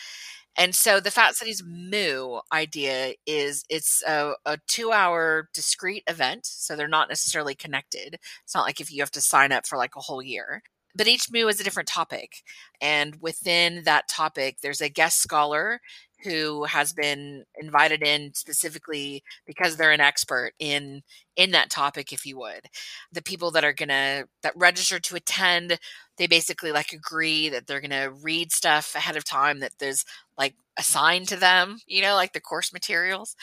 and 0.57 0.75
so 0.75 0.99
the 0.99 1.11
Fat 1.11 1.35
Studies 1.35 1.63
Moo 1.65 2.39
idea 2.51 3.13
is 3.25 3.63
it's 3.69 4.03
a, 4.05 4.33
a 4.45 4.57
two 4.67 4.91
hour 4.91 5.49
discrete 5.53 6.03
event. 6.07 6.45
So 6.45 6.75
they're 6.75 6.87
not 6.87 7.07
necessarily 7.09 7.55
connected. 7.55 8.17
It's 8.43 8.55
not 8.55 8.65
like 8.65 8.81
if 8.81 8.91
you 8.91 9.01
have 9.01 9.11
to 9.11 9.21
sign 9.21 9.51
up 9.53 9.65
for 9.65 9.77
like 9.77 9.95
a 9.95 10.01
whole 10.01 10.21
year. 10.21 10.63
But 10.95 11.07
each 11.07 11.27
Moo 11.31 11.47
is 11.47 11.61
a 11.61 11.63
different 11.63 11.87
topic. 11.87 12.43
And 12.81 13.15
within 13.21 13.83
that 13.85 14.09
topic, 14.09 14.57
there's 14.61 14.81
a 14.81 14.89
guest 14.89 15.19
scholar 15.21 15.79
who 16.23 16.65
has 16.65 16.93
been 16.93 17.45
invited 17.59 18.03
in 18.03 18.33
specifically 18.33 19.23
because 19.45 19.77
they're 19.77 19.91
an 19.91 20.01
expert 20.01 20.51
in 20.59 21.01
in 21.35 21.51
that 21.51 21.69
topic 21.69 22.11
if 22.11 22.25
you 22.25 22.37
would. 22.37 22.65
The 23.11 23.21
people 23.21 23.51
that 23.51 23.63
are 23.63 23.73
going 23.73 23.89
to 23.89 24.27
that 24.43 24.53
register 24.55 24.99
to 24.99 25.15
attend 25.15 25.79
they 26.17 26.27
basically 26.27 26.71
like 26.73 26.91
agree 26.91 27.47
that 27.49 27.65
they're 27.65 27.79
going 27.79 27.91
to 27.91 28.11
read 28.21 28.51
stuff 28.51 28.93
ahead 28.95 29.15
of 29.15 29.23
time 29.23 29.59
that 29.61 29.71
there's 29.79 30.03
like 30.37 30.55
assigned 30.77 31.27
to 31.27 31.35
them 31.37 31.77
you 31.87 32.01
know 32.01 32.15
like 32.15 32.33
the 32.33 32.39
course 32.41 32.71
materials 32.73 33.35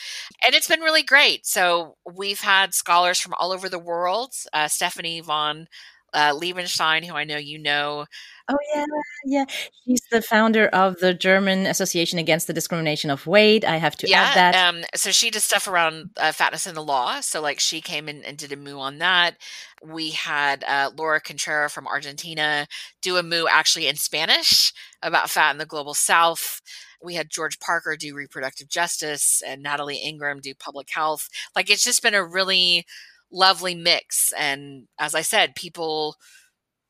and 0.45 0.55
it's 0.55 0.67
been 0.67 0.81
really 0.81 1.03
great. 1.03 1.45
So 1.45 1.95
we've 2.11 2.41
had 2.41 2.73
scholars 2.73 3.19
from 3.19 3.33
all 3.39 3.51
over 3.51 3.69
the 3.69 3.79
world 3.79 4.33
uh, 4.53 4.67
stephanie 4.67 5.21
von 5.21 5.67
uh, 6.13 6.33
Liebenstein, 6.33 7.03
who 7.03 7.15
I 7.15 7.23
know 7.23 7.37
you 7.37 7.59
know, 7.59 8.05
Oh 8.49 8.57
yeah, 8.73 8.85
yeah. 9.25 9.45
She's 9.83 10.01
the 10.09 10.21
founder 10.21 10.67
of 10.67 10.99
the 10.99 11.13
German 11.13 11.65
Association 11.65 12.17
Against 12.17 12.47
the 12.47 12.53
Discrimination 12.53 13.09
of 13.09 13.27
Weight. 13.27 13.65
I 13.65 13.75
have 13.75 13.97
to 13.97 14.09
yeah, 14.09 14.21
add 14.21 14.35
that. 14.35 14.55
Um, 14.55 14.85
so 14.95 15.11
she 15.11 15.29
does 15.29 15.43
stuff 15.43 15.67
around 15.67 16.11
uh, 16.15 16.31
fatness 16.31 16.65
in 16.65 16.73
the 16.73 16.83
law. 16.83 17.19
So 17.19 17.41
like 17.41 17.59
she 17.59 17.81
came 17.81 18.07
in 18.07 18.23
and 18.23 18.37
did 18.37 18.53
a 18.53 18.55
moo 18.55 18.79
on 18.79 18.99
that. 18.99 19.35
We 19.83 20.11
had 20.11 20.63
uh, 20.63 20.91
Laura 20.95 21.19
Contrera 21.19 21.69
from 21.69 21.87
Argentina 21.87 22.67
do 23.01 23.17
a 23.17 23.23
moo 23.23 23.47
actually 23.49 23.87
in 23.87 23.97
Spanish 23.97 24.71
about 25.03 25.29
fat 25.29 25.51
in 25.51 25.57
the 25.57 25.65
global 25.65 25.93
south. 25.93 26.61
We 27.03 27.15
had 27.15 27.29
George 27.29 27.59
Parker 27.59 27.97
do 27.97 28.15
reproductive 28.15 28.69
justice 28.69 29.43
and 29.45 29.61
Natalie 29.61 30.01
Ingraham 30.01 30.39
do 30.39 30.55
public 30.55 30.87
health. 30.89 31.27
Like 31.53 31.69
it's 31.69 31.83
just 31.83 32.01
been 32.01 32.15
a 32.15 32.25
really 32.25 32.85
lovely 33.31 33.75
mix. 33.75 34.33
And 34.37 34.87
as 34.99 35.15
I 35.15 35.21
said, 35.21 35.55
people 35.55 36.15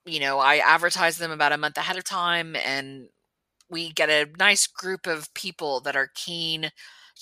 you 0.06 0.20
know, 0.20 0.40
I 0.40 0.58
advertise 0.58 1.18
them 1.18 1.32
about 1.32 1.52
a 1.52 1.58
month 1.58 1.78
ahead 1.78 1.98
of 1.98 2.04
time 2.04 2.56
and 2.56 3.10
we 3.70 3.92
get 3.92 4.10
a 4.10 4.28
nice 4.40 4.66
group 4.68 5.08
of 5.08 5.34
people 5.34 5.82
that 5.82 5.96
are 5.96 6.10
keen 6.16 6.72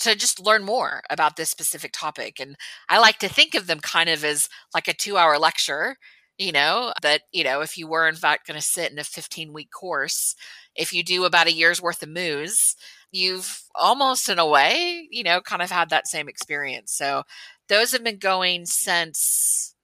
to 0.02 0.16
just 0.16 0.40
learn 0.40 0.64
more 0.64 1.02
about 1.10 1.36
this 1.38 1.50
specific 1.50 1.92
topic. 1.94 2.40
And 2.40 2.56
I 2.90 3.00
like 3.00 3.18
to 3.20 3.30
think 3.30 3.56
of 3.56 3.68
them 3.68 3.80
kind 3.80 4.10
of 4.10 4.24
as 4.24 4.50
like 4.74 4.88
a 4.88 4.94
two 4.94 5.18
hour 5.18 5.40
lecture, 5.40 5.96
you 6.38 6.52
know, 6.52 6.94
that, 7.02 7.22
you 7.32 7.44
know, 7.44 7.62
if 7.62 7.78
you 7.78 7.88
were 7.88 8.08
in 8.08 8.16
fact 8.16 8.48
going 8.48 8.60
to 8.60 8.66
sit 8.66 8.92
in 8.92 9.00
a 9.00 9.04
15 9.04 9.54
week 9.54 9.70
course, 9.72 10.36
if 10.76 10.94
you 10.94 11.04
do 11.04 11.24
about 11.26 11.48
a 11.48 11.54
year's 11.54 11.82
worth 11.82 12.04
of 12.04 12.10
moos, 12.10 12.76
you've 13.12 13.64
almost 13.76 14.28
in 14.30 14.38
a 14.38 14.46
way, 14.48 15.08
you 15.10 15.24
know, 15.24 15.40
kind 15.42 15.62
of 15.62 15.72
had 15.72 15.90
that 15.90 16.08
same 16.08 16.28
experience. 16.28 16.92
So 16.94 17.24
those 17.70 17.92
have 17.92 18.04
been 18.04 18.20
going 18.20 18.66
since 18.66 19.76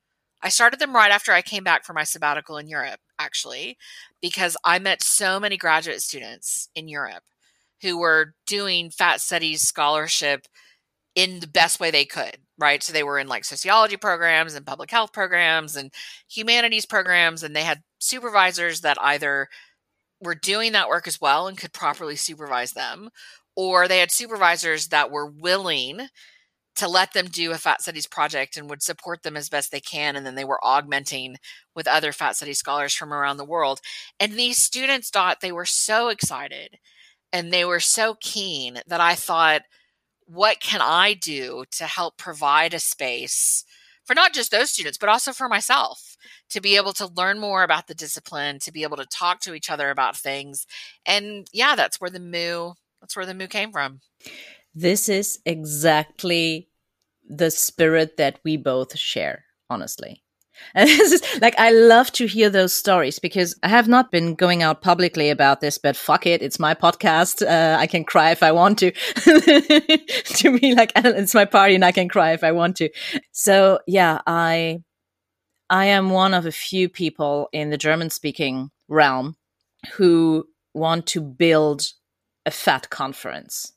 I 0.43 0.49
started 0.49 0.79
them 0.79 0.95
right 0.95 1.11
after 1.11 1.31
I 1.31 1.41
came 1.41 1.63
back 1.63 1.85
from 1.85 1.95
my 1.95 2.03
sabbatical 2.03 2.57
in 2.57 2.67
Europe, 2.67 2.99
actually, 3.19 3.77
because 4.21 4.57
I 4.65 4.79
met 4.79 5.03
so 5.03 5.39
many 5.39 5.57
graduate 5.57 6.01
students 6.01 6.69
in 6.75 6.87
Europe 6.87 7.23
who 7.81 7.97
were 7.97 8.33
doing 8.47 8.89
fat 8.89 9.21
studies 9.21 9.61
scholarship 9.61 10.47
in 11.15 11.39
the 11.39 11.47
best 11.47 11.79
way 11.79 11.91
they 11.91 12.05
could, 12.05 12.37
right? 12.57 12.81
So 12.81 12.93
they 12.93 13.03
were 13.03 13.19
in 13.19 13.27
like 13.27 13.43
sociology 13.45 13.97
programs 13.97 14.55
and 14.55 14.65
public 14.65 14.89
health 14.91 15.13
programs 15.13 15.75
and 15.75 15.91
humanities 16.29 16.85
programs, 16.85 17.43
and 17.43 17.55
they 17.55 17.63
had 17.63 17.81
supervisors 17.99 18.81
that 18.81 18.97
either 19.01 19.47
were 20.21 20.35
doing 20.35 20.71
that 20.71 20.87
work 20.87 21.07
as 21.07 21.19
well 21.19 21.47
and 21.47 21.57
could 21.57 21.73
properly 21.73 22.15
supervise 22.15 22.73
them, 22.73 23.09
or 23.55 23.87
they 23.87 23.99
had 23.99 24.11
supervisors 24.11 24.87
that 24.87 25.11
were 25.11 25.25
willing 25.27 26.07
to 26.75 26.87
let 26.87 27.13
them 27.13 27.27
do 27.27 27.51
a 27.51 27.57
fat 27.57 27.81
studies 27.81 28.07
project 28.07 28.57
and 28.57 28.69
would 28.69 28.81
support 28.81 29.23
them 29.23 29.35
as 29.37 29.49
best 29.49 29.71
they 29.71 29.79
can 29.81 30.15
and 30.15 30.25
then 30.25 30.35
they 30.35 30.45
were 30.45 30.63
augmenting 30.63 31.35
with 31.75 31.87
other 31.87 32.11
fat 32.11 32.35
studies 32.35 32.59
scholars 32.59 32.93
from 32.93 33.13
around 33.13 33.37
the 33.37 33.45
world. 33.45 33.81
And 34.19 34.33
these 34.33 34.57
students 34.57 35.09
thought 35.09 35.41
they 35.41 35.51
were 35.51 35.65
so 35.65 36.07
excited 36.07 36.77
and 37.33 37.51
they 37.51 37.65
were 37.65 37.79
so 37.79 38.15
keen 38.19 38.79
that 38.87 39.01
i 39.01 39.15
thought 39.15 39.61
what 40.25 40.59
can 40.59 40.81
i 40.81 41.13
do 41.13 41.63
to 41.71 41.85
help 41.85 42.17
provide 42.17 42.73
a 42.73 42.79
space 42.79 43.63
for 44.05 44.13
not 44.13 44.33
just 44.33 44.51
those 44.51 44.71
students 44.71 44.97
but 44.97 45.09
also 45.09 45.31
for 45.33 45.47
myself 45.49 46.17
to 46.49 46.61
be 46.61 46.75
able 46.75 46.93
to 46.93 47.07
learn 47.15 47.39
more 47.39 47.63
about 47.63 47.87
the 47.87 47.95
discipline 47.95 48.59
to 48.59 48.71
be 48.71 48.83
able 48.83 48.97
to 48.97 49.05
talk 49.05 49.39
to 49.41 49.53
each 49.53 49.69
other 49.69 49.89
about 49.89 50.17
things? 50.17 50.65
And 51.05 51.47
yeah 51.53 51.75
that's 51.75 51.99
where 51.99 52.09
the 52.09 52.19
moo 52.19 52.73
that's 53.01 53.15
where 53.15 53.25
the 53.25 53.33
moo 53.33 53.47
came 53.47 53.71
from 53.71 54.01
this 54.73 55.09
is 55.09 55.39
exactly 55.45 56.69
the 57.27 57.51
spirit 57.51 58.17
that 58.17 58.39
we 58.43 58.57
both 58.57 58.97
share, 58.97 59.45
honestly. 59.69 60.23
And 60.75 60.87
this 60.87 61.11
is 61.11 61.41
like, 61.41 61.55
I 61.57 61.71
love 61.71 62.11
to 62.13 62.27
hear 62.27 62.49
those 62.49 62.71
stories 62.71 63.17
because 63.17 63.57
I 63.63 63.67
have 63.69 63.87
not 63.87 64.11
been 64.11 64.35
going 64.35 64.61
out 64.61 64.81
publicly 64.81 65.29
about 65.29 65.59
this, 65.59 65.79
but 65.79 65.95
fuck 65.95 66.27
it. 66.27 66.43
It's 66.43 66.59
my 66.59 66.75
podcast. 66.75 67.41
Uh, 67.41 67.77
I 67.79 67.87
can 67.87 68.03
cry 68.03 68.29
if 68.29 68.43
I 68.43 68.51
want 68.51 68.77
to. 68.79 68.91
to 69.15 70.59
be 70.59 70.75
like, 70.75 70.91
it's 70.95 71.33
my 71.33 71.45
party 71.45 71.73
and 71.73 71.83
I 71.83 71.91
can 71.91 72.07
cry 72.07 72.33
if 72.33 72.43
I 72.43 72.51
want 72.51 72.75
to. 72.77 72.89
So 73.31 73.79
yeah, 73.87 74.21
I, 74.27 74.83
I 75.69 75.85
am 75.85 76.11
one 76.11 76.35
of 76.35 76.45
a 76.45 76.51
few 76.51 76.89
people 76.89 77.49
in 77.51 77.71
the 77.71 77.77
German 77.77 78.11
speaking 78.11 78.69
realm 78.87 79.37
who 79.93 80.45
want 80.73 81.07
to 81.07 81.21
build 81.21 81.87
a 82.45 82.51
fat 82.51 82.89
conference 82.89 83.73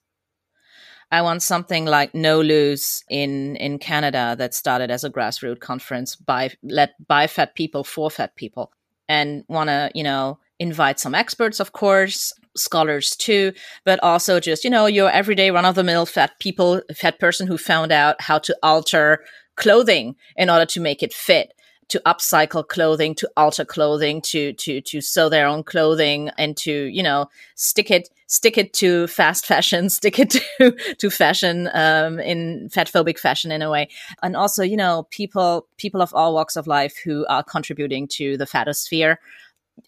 I 1.14 1.22
want 1.22 1.44
something 1.44 1.84
like 1.84 2.12
NOLOSE 2.12 3.04
in 3.08 3.54
in 3.54 3.78
Canada 3.78 4.34
that 4.36 4.52
started 4.52 4.90
as 4.90 5.04
a 5.04 5.10
grassroots 5.10 5.60
conference 5.60 6.16
by 6.16 6.50
led 6.64 6.90
by 7.06 7.28
fat 7.28 7.54
people 7.54 7.84
for 7.84 8.10
fat 8.10 8.34
people, 8.34 8.72
and 9.08 9.44
want 9.46 9.68
to 9.68 9.92
you 9.94 10.02
know 10.02 10.40
invite 10.58 10.98
some 10.98 11.14
experts, 11.14 11.60
of 11.60 11.70
course, 11.70 12.32
scholars 12.56 13.14
too, 13.14 13.52
but 13.84 14.02
also 14.02 14.40
just 14.40 14.64
you 14.64 14.70
know 14.70 14.86
your 14.86 15.08
everyday 15.08 15.52
run 15.52 15.64
of 15.64 15.76
the 15.76 15.84
mill 15.84 16.04
fat 16.04 16.32
people, 16.40 16.82
fat 16.92 17.20
person 17.20 17.46
who 17.46 17.58
found 17.58 17.92
out 17.92 18.20
how 18.20 18.40
to 18.40 18.56
alter 18.64 19.22
clothing 19.54 20.16
in 20.36 20.50
order 20.50 20.66
to 20.66 20.80
make 20.80 21.00
it 21.00 21.14
fit 21.14 21.53
to 21.88 22.00
upcycle 22.06 22.66
clothing, 22.66 23.14
to 23.16 23.30
alter 23.36 23.64
clothing, 23.64 24.20
to 24.22 24.52
to 24.54 24.80
to 24.80 25.00
sew 25.00 25.28
their 25.28 25.46
own 25.46 25.62
clothing, 25.62 26.30
and 26.38 26.56
to 26.58 26.72
you 26.72 27.02
know 27.02 27.28
stick 27.54 27.90
it 27.90 28.08
stick 28.26 28.58
it 28.58 28.72
to 28.74 29.06
fast 29.06 29.46
fashion, 29.52 29.88
stick 29.90 30.18
it 30.18 30.30
to 30.30 30.72
to 30.98 31.10
fashion 31.10 31.68
um, 31.74 32.18
in 32.20 32.68
fatphobic 32.72 33.18
fashion 33.18 33.50
in 33.50 33.62
a 33.62 33.70
way, 33.70 33.88
and 34.22 34.36
also 34.36 34.62
you 34.62 34.76
know 34.76 35.06
people 35.10 35.66
people 35.76 36.02
of 36.02 36.12
all 36.14 36.34
walks 36.34 36.56
of 36.56 36.66
life 36.66 36.96
who 37.04 37.26
are 37.26 37.42
contributing 37.42 38.08
to 38.08 38.36
the 38.36 38.46
fatosphere. 38.46 39.16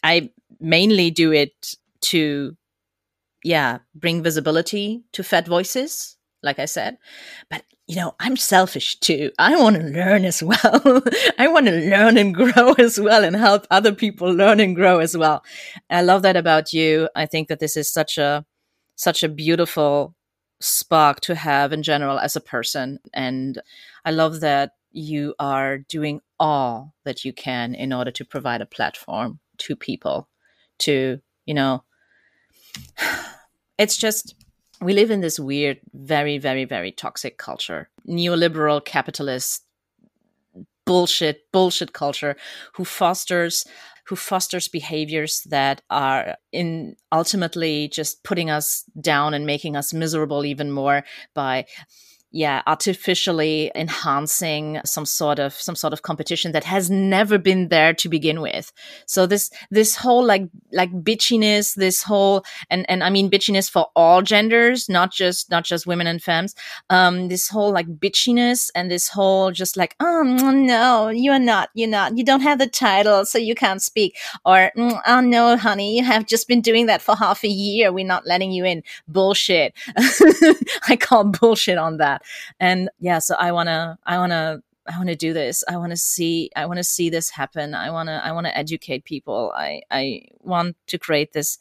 I 0.02 0.30
mainly 0.60 1.10
do 1.10 1.32
it 1.32 1.74
to 2.02 2.56
yeah 3.44 3.78
bring 3.94 4.22
visibility 4.22 5.02
to 5.12 5.22
fat 5.22 5.46
voices 5.46 6.16
like 6.46 6.58
I 6.58 6.64
said. 6.64 6.96
But 7.50 7.64
you 7.86 7.96
know, 7.96 8.14
I'm 8.18 8.36
selfish 8.36 8.98
too. 8.98 9.30
I 9.38 9.60
want 9.60 9.76
to 9.76 9.82
learn 9.82 10.24
as 10.24 10.42
well. 10.42 11.02
I 11.38 11.48
want 11.48 11.66
to 11.66 11.72
learn 11.72 12.16
and 12.16 12.34
grow 12.34 12.72
as 12.78 12.98
well 12.98 13.22
and 13.22 13.36
help 13.36 13.66
other 13.70 13.92
people 13.92 14.32
learn 14.32 14.60
and 14.60 14.74
grow 14.74 14.98
as 15.00 15.16
well. 15.16 15.44
I 15.90 16.02
love 16.02 16.22
that 16.22 16.36
about 16.36 16.72
you. 16.72 17.08
I 17.14 17.26
think 17.26 17.48
that 17.48 17.60
this 17.60 17.76
is 17.76 17.92
such 17.92 18.16
a 18.16 18.46
such 18.94 19.22
a 19.22 19.28
beautiful 19.28 20.14
spark 20.60 21.20
to 21.20 21.34
have 21.34 21.72
in 21.72 21.82
general 21.82 22.18
as 22.18 22.34
a 22.34 22.40
person 22.40 22.98
and 23.12 23.60
I 24.06 24.10
love 24.10 24.40
that 24.40 24.70
you 24.90 25.34
are 25.38 25.76
doing 25.76 26.22
all 26.40 26.94
that 27.04 27.24
you 27.24 27.32
can 27.32 27.74
in 27.74 27.92
order 27.92 28.10
to 28.10 28.24
provide 28.24 28.62
a 28.62 28.66
platform 28.66 29.38
to 29.58 29.76
people 29.76 30.28
to, 30.78 31.20
you 31.44 31.54
know, 31.54 31.84
it's 33.78 33.96
just 33.96 34.35
we 34.80 34.92
live 34.92 35.10
in 35.10 35.20
this 35.20 35.38
weird, 35.38 35.80
very, 35.94 36.38
very, 36.38 36.64
very 36.64 36.92
toxic 36.92 37.38
culture, 37.38 37.88
neoliberal 38.08 38.84
capitalist 38.84 39.64
bullshit, 40.84 41.50
bullshit 41.52 41.92
culture 41.92 42.36
who 42.74 42.84
fosters 42.84 43.64
who 44.06 44.14
fosters 44.14 44.68
behaviors 44.68 45.42
that 45.50 45.82
are 45.90 46.36
in 46.52 46.94
ultimately 47.10 47.88
just 47.88 48.22
putting 48.22 48.50
us 48.50 48.84
down 49.00 49.34
and 49.34 49.44
making 49.44 49.74
us 49.74 49.92
miserable 49.92 50.44
even 50.44 50.70
more 50.70 51.04
by 51.34 51.66
yeah 52.32 52.62
artificially 52.66 53.70
enhancing 53.74 54.80
some 54.84 55.06
sort 55.06 55.38
of 55.38 55.54
some 55.54 55.76
sort 55.76 55.92
of 55.92 56.02
competition 56.02 56.52
that 56.52 56.64
has 56.64 56.90
never 56.90 57.38
been 57.38 57.68
there 57.68 57.94
to 57.94 58.08
begin 58.08 58.40
with. 58.40 58.72
So 59.06 59.26
this 59.26 59.50
this 59.70 59.96
whole 59.96 60.24
like 60.24 60.48
like 60.72 60.90
bitchiness 60.92 61.74
this 61.74 62.02
whole 62.02 62.44
and 62.70 62.88
and 62.88 63.02
i 63.02 63.10
mean 63.10 63.30
bitchiness 63.30 63.70
for 63.70 63.86
all 63.94 64.22
genders 64.22 64.88
not 64.88 65.12
just 65.12 65.50
not 65.50 65.64
just 65.64 65.86
women 65.86 66.06
and 66.06 66.22
femmes 66.22 66.54
um 66.90 67.28
this 67.28 67.48
whole 67.48 67.72
like 67.72 67.86
bitchiness 67.98 68.70
and 68.74 68.90
this 68.90 69.08
whole 69.08 69.50
just 69.50 69.76
like 69.76 69.94
oh 70.00 70.22
no 70.22 71.08
you're 71.08 71.38
not 71.38 71.70
you're 71.74 71.88
not 71.88 72.16
you 72.16 72.24
don't 72.24 72.40
have 72.40 72.58
the 72.58 72.66
title 72.66 73.24
so 73.24 73.38
you 73.38 73.54
can't 73.54 73.82
speak. 73.82 74.16
Or 74.44 74.70
mm, 74.76 75.00
oh 75.06 75.20
no 75.20 75.56
honey 75.56 75.96
you 75.96 76.04
have 76.04 76.26
just 76.26 76.48
been 76.48 76.60
doing 76.60 76.86
that 76.86 77.02
for 77.02 77.16
half 77.16 77.44
a 77.44 77.48
year. 77.48 77.92
We're 77.92 78.06
not 78.06 78.26
letting 78.26 78.52
you 78.52 78.64
in. 78.64 78.82
Bullshit. 79.08 79.74
I 80.88 80.96
call 80.98 81.24
bullshit 81.24 81.78
on 81.78 81.96
that 81.98 82.15
and 82.60 82.90
yeah 82.98 83.18
so 83.18 83.34
i 83.38 83.50
want 83.52 83.68
to 83.68 83.96
i 84.06 84.18
want 84.18 84.32
to 84.32 84.62
I 84.88 84.96
want 84.98 85.08
to 85.08 85.16
do 85.16 85.32
this. 85.32 85.64
I 85.68 85.76
want 85.76 85.90
to 85.90 85.96
see. 85.96 86.50
I 86.54 86.66
want 86.66 86.78
to 86.78 86.84
see 86.84 87.10
this 87.10 87.30
happen. 87.30 87.74
I 87.74 87.90
want 87.90 88.08
to. 88.08 88.24
I 88.24 88.32
want 88.32 88.46
to 88.46 88.56
educate 88.56 89.04
people. 89.04 89.52
I. 89.54 89.82
I 89.90 90.26
want 90.40 90.76
to 90.86 90.98
create 90.98 91.32
this 91.32 91.58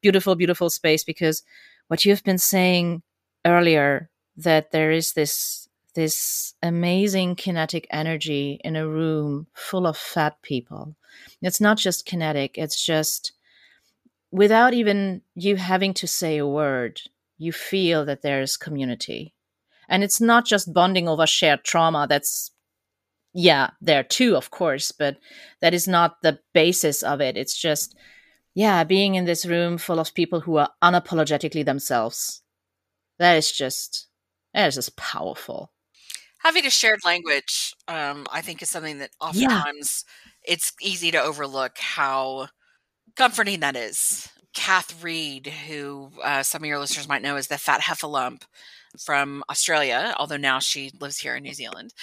beautiful, 0.00 0.34
beautiful 0.34 0.70
space 0.70 1.04
because 1.04 1.42
what 1.88 2.04
you've 2.04 2.24
been 2.24 2.38
saying 2.38 3.02
earlier 3.44 4.10
that 4.36 4.72
there 4.72 4.90
is 4.90 5.12
this 5.12 5.68
this 5.94 6.54
amazing 6.60 7.36
kinetic 7.36 7.86
energy 7.90 8.60
in 8.64 8.74
a 8.74 8.88
room 8.88 9.46
full 9.54 9.86
of 9.86 9.96
fat 9.96 10.42
people. 10.42 10.96
It's 11.40 11.60
not 11.60 11.78
just 11.78 12.04
kinetic. 12.04 12.58
It's 12.58 12.84
just 12.84 13.32
without 14.32 14.74
even 14.74 15.22
you 15.36 15.54
having 15.54 15.94
to 15.94 16.08
say 16.08 16.38
a 16.38 16.46
word, 16.46 17.00
you 17.38 17.52
feel 17.52 18.04
that 18.06 18.22
there's 18.22 18.56
community 18.56 19.33
and 19.88 20.02
it's 20.02 20.20
not 20.20 20.46
just 20.46 20.72
bonding 20.72 21.08
over 21.08 21.26
shared 21.26 21.64
trauma 21.64 22.06
that's 22.08 22.50
yeah 23.32 23.70
there 23.80 24.04
too 24.04 24.36
of 24.36 24.50
course 24.50 24.92
but 24.92 25.16
that 25.60 25.74
is 25.74 25.88
not 25.88 26.22
the 26.22 26.38
basis 26.52 27.02
of 27.02 27.20
it. 27.20 27.36
It's 27.36 27.56
just 27.56 27.96
yeah 28.54 28.84
being 28.84 29.14
in 29.14 29.24
this 29.24 29.46
room 29.46 29.78
full 29.78 29.98
of 29.98 30.14
people 30.14 30.40
who 30.40 30.56
are 30.56 30.70
unapologetically 30.82 31.64
themselves. 31.64 32.42
That 33.18 33.34
is 33.34 33.50
just 33.50 34.06
that 34.52 34.68
is 34.68 34.76
just 34.76 34.96
powerful. 34.96 35.72
Having 36.40 36.66
a 36.66 36.70
shared 36.70 37.00
language 37.04 37.74
um, 37.88 38.26
i 38.30 38.40
think 38.40 38.62
is 38.62 38.70
something 38.70 38.98
that 38.98 39.10
oftentimes 39.20 40.04
yeah. 40.06 40.52
it's 40.52 40.72
easy 40.82 41.10
to 41.10 41.22
overlook 41.22 41.78
how 41.78 42.48
comforting 43.16 43.60
that 43.60 43.76
is. 43.76 44.28
Kath 44.54 45.02
Read 45.02 45.48
who 45.48 46.10
uh, 46.22 46.42
some 46.44 46.62
of 46.62 46.66
your 46.66 46.78
listeners 46.78 47.08
might 47.08 47.22
know 47.22 47.36
as 47.36 47.48
the 47.48 47.58
fat 47.58 47.80
heffalump 47.80 48.42
from 48.98 49.42
Australia, 49.50 50.14
although 50.18 50.36
now 50.36 50.58
she 50.58 50.90
lives 51.00 51.18
here 51.18 51.36
in 51.36 51.42
New 51.42 51.54
Zealand. 51.54 51.94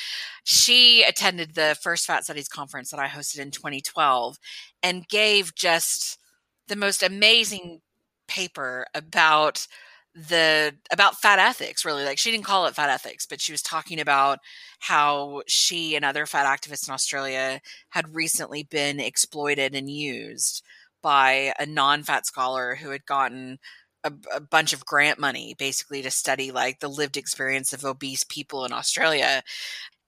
She 0.44 1.04
attended 1.04 1.56
the 1.56 1.78
first 1.82 2.06
Fat 2.06 2.24
Studies 2.24 2.50
conference 2.50 2.92
that 2.92 3.00
I 3.00 3.08
hosted 3.08 3.40
in 3.40 3.52
2012 3.52 4.38
and 4.84 5.08
gave 5.08 5.56
just 5.56 6.18
the 6.68 6.76
most 6.76 7.04
amazing 7.04 7.82
paper 8.28 8.86
about 8.94 9.68
the 10.14 10.76
about 10.92 11.22
fat 11.22 11.40
ethics 11.40 11.86
really 11.86 12.04
like 12.04 12.18
she 12.18 12.32
didn't 12.32 12.44
call 12.44 12.66
it 12.66 12.76
fat 12.76 12.90
ethics 12.90 13.26
but 13.26 13.40
she 13.40 13.54
was 13.54 13.62
talking 13.62 13.98
about 14.00 14.40
how 14.80 15.42
she 15.48 15.96
and 15.96 16.04
other 16.04 16.26
fat 16.26 16.46
activists 16.46 16.88
in 16.88 16.94
Australia 16.94 17.62
had 17.90 18.14
recently 18.14 18.64
been 18.64 19.00
exploited 19.00 19.74
and 19.74 19.90
used 19.90 20.64
by 21.02 21.54
a 21.60 21.66
non-fat 21.66 22.26
scholar 22.26 22.76
who 22.76 22.90
had 22.90 23.06
gotten 23.06 23.58
a, 24.04 24.14
a, 24.36 24.40
bunch 24.40 24.74
of 24.74 24.86
grant 24.86 25.20
money 25.20 25.56
basically 25.58 26.02
to 26.02 26.12
study 26.12 26.52
like 26.52 26.80
the 26.80 26.88
lived 26.88 27.18
experience 27.18 27.74
of 27.74 27.86
obese 27.86 28.24
people 28.24 28.66
in 28.66 28.74
Australia. 28.74 29.44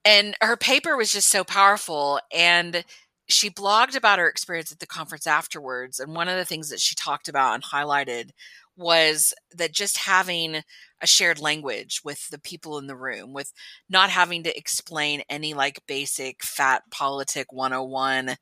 And 0.04 0.36
her 0.40 0.56
paper 0.56 0.96
was 0.96 1.12
just 1.12 1.30
so 1.30 1.44
powerful. 1.44 2.20
And 2.32 2.84
she 3.26 3.50
blogged 3.50 3.96
about 3.96 4.18
her 4.18 4.28
experience 4.28 4.70
at 4.70 4.80
the 4.80 4.86
conference 4.86 5.26
afterwards. 5.26 5.98
And 5.98 6.14
one 6.14 6.28
of 6.28 6.36
the 6.36 6.44
things 6.44 6.68
that 6.70 6.80
she 6.80 6.94
talked 6.94 7.28
about 7.28 7.54
and 7.54 7.64
highlighted 7.64 8.30
was 8.76 9.32
that 9.54 9.72
just 9.72 9.98
having 9.98 10.62
a 11.00 11.06
shared 11.06 11.40
language 11.40 12.00
with 12.04 12.28
the 12.30 12.38
people 12.38 12.78
in 12.78 12.86
the 12.86 12.96
room, 12.96 13.32
with 13.32 13.52
not 13.88 14.10
having 14.10 14.42
to 14.42 14.56
explain 14.56 15.22
any 15.30 15.54
like 15.54 15.80
basic 15.86 16.42
fat 16.42 16.82
politic 16.90 17.52
101 17.52 18.36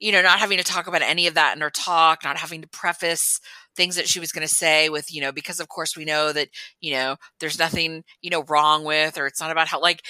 you 0.00 0.10
know, 0.10 0.22
not 0.22 0.38
having 0.38 0.58
to 0.58 0.64
talk 0.64 0.86
about 0.86 1.02
any 1.02 1.26
of 1.26 1.34
that 1.34 1.54
in 1.54 1.60
her 1.60 1.70
talk, 1.70 2.24
not 2.24 2.38
having 2.38 2.62
to 2.62 2.68
preface 2.68 3.38
things 3.76 3.96
that 3.96 4.08
she 4.08 4.18
was 4.18 4.32
going 4.32 4.46
to 4.46 4.52
say 4.52 4.88
with, 4.88 5.12
you 5.12 5.20
know, 5.20 5.30
because 5.30 5.60
of 5.60 5.68
course 5.68 5.96
we 5.96 6.04
know 6.04 6.32
that, 6.32 6.48
you 6.80 6.92
know, 6.92 7.16
there's 7.38 7.58
nothing, 7.58 8.02
you 8.22 8.30
know, 8.30 8.42
wrong 8.48 8.82
with, 8.82 9.18
or 9.18 9.26
it's 9.26 9.40
not 9.40 9.50
about 9.50 9.68
how, 9.68 9.80
like, 9.80 10.02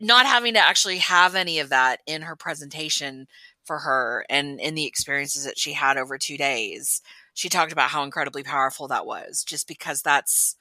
not 0.00 0.26
having 0.26 0.54
to 0.54 0.60
actually 0.60 0.98
have 0.98 1.34
any 1.34 1.58
of 1.58 1.68
that 1.68 2.00
in 2.06 2.22
her 2.22 2.34
presentation 2.34 3.26
for 3.64 3.80
her 3.80 4.24
and 4.28 4.60
in 4.60 4.74
the 4.74 4.86
experiences 4.86 5.44
that 5.44 5.58
she 5.58 5.74
had 5.74 5.96
over 5.96 6.18
two 6.18 6.36
days. 6.36 7.00
She 7.34 7.48
talked 7.48 7.72
about 7.72 7.90
how 7.90 8.02
incredibly 8.02 8.42
powerful 8.42 8.88
that 8.88 9.06
was, 9.06 9.44
just 9.44 9.68
because 9.68 10.02
that's 10.02 10.56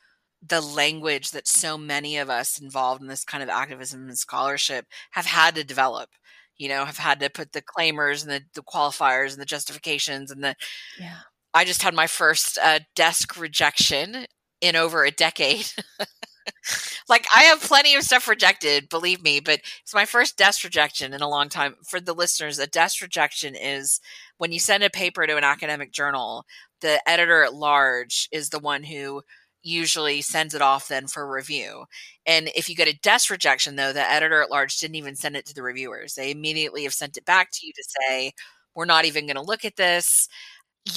the 0.46 0.62
language 0.62 1.32
that 1.32 1.48
so 1.48 1.78
many 1.78 2.18
of 2.18 2.30
us 2.30 2.60
involved 2.60 3.02
in 3.02 3.08
this 3.08 3.24
kind 3.24 3.42
of 3.42 3.50
activism 3.50 4.08
and 4.08 4.18
scholarship 4.18 4.86
have 5.12 5.26
had 5.26 5.56
to 5.56 5.64
develop 5.64 6.10
you 6.58 6.70
know, 6.70 6.86
have 6.86 6.98
had 6.98 7.20
to 7.20 7.30
put 7.30 7.52
the 7.52 7.62
claimers 7.62 8.24
and 8.24 8.32
the, 8.32 8.42
the 8.54 8.64
qualifiers 8.64 9.32
and 9.32 9.42
the 9.42 9.46
justifications 9.46 10.32
and 10.32 10.44
the. 10.44 10.56
Yeah. 11.00 11.18
I 11.54 11.66
just 11.66 11.84
had 11.84 11.94
my 11.94 12.08
first 12.08 12.58
uh, 12.62 12.80
desk 12.96 13.40
rejection 13.40 14.26
in 14.60 14.76
over 14.76 15.04
a 15.04 15.12
decade. 15.12 15.72
like 17.10 17.26
I 17.34 17.44
have 17.44 17.62
plenty 17.62 17.96
of 17.96 18.04
stuff 18.04 18.28
rejected, 18.28 18.90
believe 18.90 19.22
me, 19.22 19.40
but 19.40 19.62
it's 19.82 19.94
my 19.94 20.06
first 20.06 20.38
desk 20.38 20.64
rejection 20.64 21.14
in 21.14 21.22
a 21.22 21.30
long 21.30 21.50
time. 21.50 21.76
For 21.88 22.00
the 22.00 22.14
listeners, 22.14 22.60
a 22.60 22.68
desk 22.68 23.02
rejection 23.02 23.56
is 23.56 24.00
when 24.38 24.52
you 24.52 24.60
send 24.60 24.84
a 24.84 24.90
paper 24.90 25.28
to 25.28 25.38
an 25.38 25.44
academic 25.44 25.92
journal, 25.92 26.46
the 26.82 27.02
editor 27.08 27.44
at 27.44 27.54
large 27.54 28.28
is 28.32 28.50
the 28.50 28.60
one 28.60 28.84
who 28.84 29.22
usually 29.64 30.22
sends 30.22 30.54
it 30.54 30.62
off 30.62 30.88
then 30.88 31.08
for 31.08 31.30
review. 31.32 31.86
And 32.26 32.50
if 32.56 32.70
you 32.70 32.76
get 32.76 32.88
a 32.88 33.00
desk 33.00 33.30
rejection, 33.30 33.76
though, 33.76 33.94
the 33.94 34.02
editor 34.10 34.42
at 34.42 34.52
large 34.52 34.78
didn't 34.78 34.96
even 34.96 35.16
send 35.16 35.36
it 35.36 35.46
to 35.48 35.54
the 35.56 35.64
reviewers. 35.64 36.16
They 36.16 36.32
immediately 36.32 36.84
have 36.84 36.94
sent 36.94 37.18
it 37.18 37.26
back 37.26 37.50
to 37.54 37.66
you 37.66 37.74
to 37.74 37.84
say, 38.02 38.34
we're 38.76 38.86
not 38.86 39.06
even 39.06 39.26
going 39.26 39.36
to 39.36 39.42
look 39.42 39.66
at 39.66 39.76
this. 39.78 40.28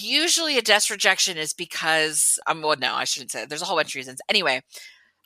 Usually 0.01 0.59
a 0.59 0.63
desk 0.63 0.91
rejection 0.91 1.39
is 1.39 1.53
because, 1.53 2.39
um, 2.49 2.63
well, 2.63 2.77
no, 2.79 2.95
I 2.95 3.05
shouldn't 3.05 3.31
say. 3.33 3.47
There's 3.47 3.63
a 3.63 3.67
whole 3.67 3.77
bunch 3.77 3.93
of 3.93 3.97
reasons. 3.97 4.21
Anyway, 4.29 4.63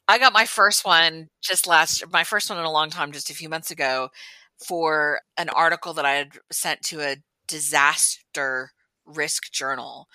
I 0.08 0.18
got 0.18 0.32
my 0.32 0.44
first 0.46 0.84
one 0.84 1.28
just 1.42 1.66
last, 1.66 2.04
my 2.12 2.24
first 2.24 2.50
one 2.50 2.58
in 2.58 2.64
a 2.64 2.72
long 2.72 2.90
time, 2.90 3.12
just 3.12 3.30
a 3.30 3.34
few 3.34 3.48
months 3.48 3.70
ago, 3.70 4.10
for 4.66 5.20
an 5.38 5.48
article 5.50 5.94
that 5.94 6.04
I 6.04 6.12
had 6.14 6.32
sent 6.50 6.82
to 6.84 7.00
a 7.00 7.16
disaster 7.48 8.70
risk 9.06 9.50
journal 9.52 10.08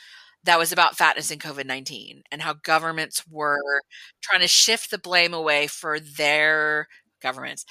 that 0.46 0.60
was 0.60 0.72
about 0.72 0.98
fatness 0.98 1.32
and 1.32 1.42
COVID 1.42 1.66
19 1.66 2.24
and 2.32 2.42
how 2.42 2.54
governments 2.54 3.24
were 3.30 3.82
trying 4.22 4.42
to 4.42 4.48
shift 4.48 4.92
the 4.92 4.98
blame 4.98 5.34
away 5.34 5.68
for 5.68 6.00
their 6.00 6.88
governments. 7.22 7.66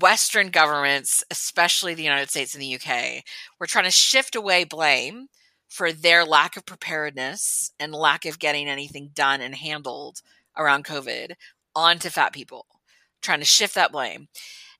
Western 0.00 0.48
governments, 0.48 1.22
especially 1.30 1.94
the 1.94 2.02
United 2.02 2.30
States 2.30 2.54
and 2.54 2.62
the 2.62 2.74
UK, 2.76 3.22
were 3.60 3.66
trying 3.66 3.84
to 3.84 3.90
shift 3.90 4.34
away 4.34 4.64
blame 4.64 5.26
for 5.68 5.92
their 5.92 6.24
lack 6.24 6.56
of 6.56 6.64
preparedness 6.66 7.72
and 7.78 7.92
lack 7.94 8.24
of 8.24 8.38
getting 8.38 8.68
anything 8.68 9.10
done 9.14 9.40
and 9.40 9.54
handled 9.54 10.20
around 10.56 10.84
COVID 10.84 11.32
onto 11.74 12.08
fat 12.08 12.32
people, 12.32 12.66
trying 13.22 13.40
to 13.40 13.44
shift 13.44 13.74
that 13.74 13.92
blame. 13.92 14.28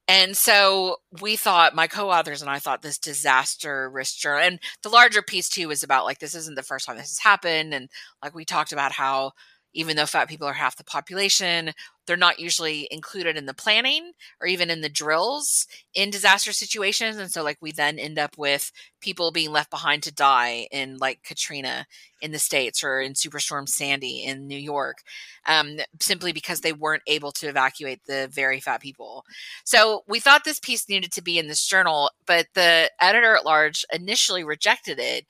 And 0.06 0.36
so 0.36 0.96
we 1.22 1.36
thought, 1.36 1.74
my 1.74 1.86
co 1.86 2.10
authors 2.10 2.42
and 2.42 2.50
I 2.50 2.58
thought 2.58 2.82
this 2.82 2.98
disaster 2.98 3.88
risk 3.90 4.18
journal, 4.18 4.42
and 4.42 4.60
the 4.82 4.90
larger 4.90 5.22
piece 5.22 5.48
too 5.48 5.68
was 5.68 5.82
about 5.82 6.04
like, 6.04 6.18
this 6.18 6.34
isn't 6.34 6.56
the 6.56 6.62
first 6.62 6.86
time 6.86 6.96
this 6.96 7.08
has 7.08 7.20
happened. 7.20 7.72
And 7.72 7.88
like, 8.22 8.34
we 8.34 8.44
talked 8.44 8.72
about 8.72 8.92
how 8.92 9.32
even 9.74 9.96
though 9.96 10.06
fat 10.06 10.28
people 10.28 10.46
are 10.46 10.54
half 10.54 10.76
the 10.76 10.84
population, 10.84 11.72
they're 12.06 12.16
not 12.16 12.38
usually 12.38 12.88
included 12.90 13.36
in 13.36 13.46
the 13.46 13.54
planning 13.54 14.12
or 14.40 14.46
even 14.46 14.70
in 14.70 14.80
the 14.80 14.88
drills 14.88 15.66
in 15.94 16.10
disaster 16.10 16.52
situations. 16.52 17.16
And 17.16 17.30
so, 17.30 17.42
like, 17.42 17.58
we 17.60 17.72
then 17.72 17.98
end 17.98 18.18
up 18.18 18.36
with 18.38 18.70
people 19.00 19.30
being 19.30 19.50
left 19.50 19.70
behind 19.70 20.02
to 20.04 20.14
die 20.14 20.66
in 20.70 20.98
like 20.98 21.22
Katrina 21.22 21.86
in 22.20 22.32
the 22.32 22.38
States 22.38 22.82
or 22.82 23.00
in 23.00 23.12
Superstorm 23.12 23.68
Sandy 23.68 24.22
in 24.22 24.46
New 24.46 24.56
York, 24.58 24.98
um, 25.46 25.78
simply 26.00 26.32
because 26.32 26.60
they 26.60 26.72
weren't 26.72 27.02
able 27.06 27.32
to 27.32 27.48
evacuate 27.48 28.00
the 28.06 28.28
very 28.32 28.60
fat 28.60 28.80
people. 28.80 29.24
So, 29.64 30.04
we 30.08 30.20
thought 30.20 30.44
this 30.44 30.60
piece 30.60 30.88
needed 30.88 31.12
to 31.12 31.22
be 31.22 31.38
in 31.38 31.48
this 31.48 31.66
journal, 31.66 32.10
but 32.26 32.46
the 32.54 32.90
editor 33.00 33.34
at 33.36 33.44
large 33.44 33.84
initially 33.92 34.44
rejected 34.44 34.98
it 34.98 35.26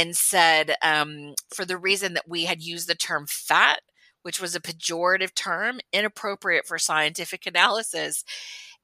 and 0.00 0.16
said 0.16 0.74
um, 0.82 1.34
for 1.54 1.64
the 1.64 1.76
reason 1.76 2.14
that 2.14 2.28
we 2.28 2.46
had 2.46 2.62
used 2.62 2.88
the 2.88 2.94
term 2.94 3.26
fat 3.28 3.80
which 4.22 4.38
was 4.38 4.54
a 4.54 4.60
pejorative 4.60 5.34
term, 5.34 5.80
inappropriate 5.94 6.66
for 6.66 6.78
scientific 6.78 7.46
analysis. 7.46 8.22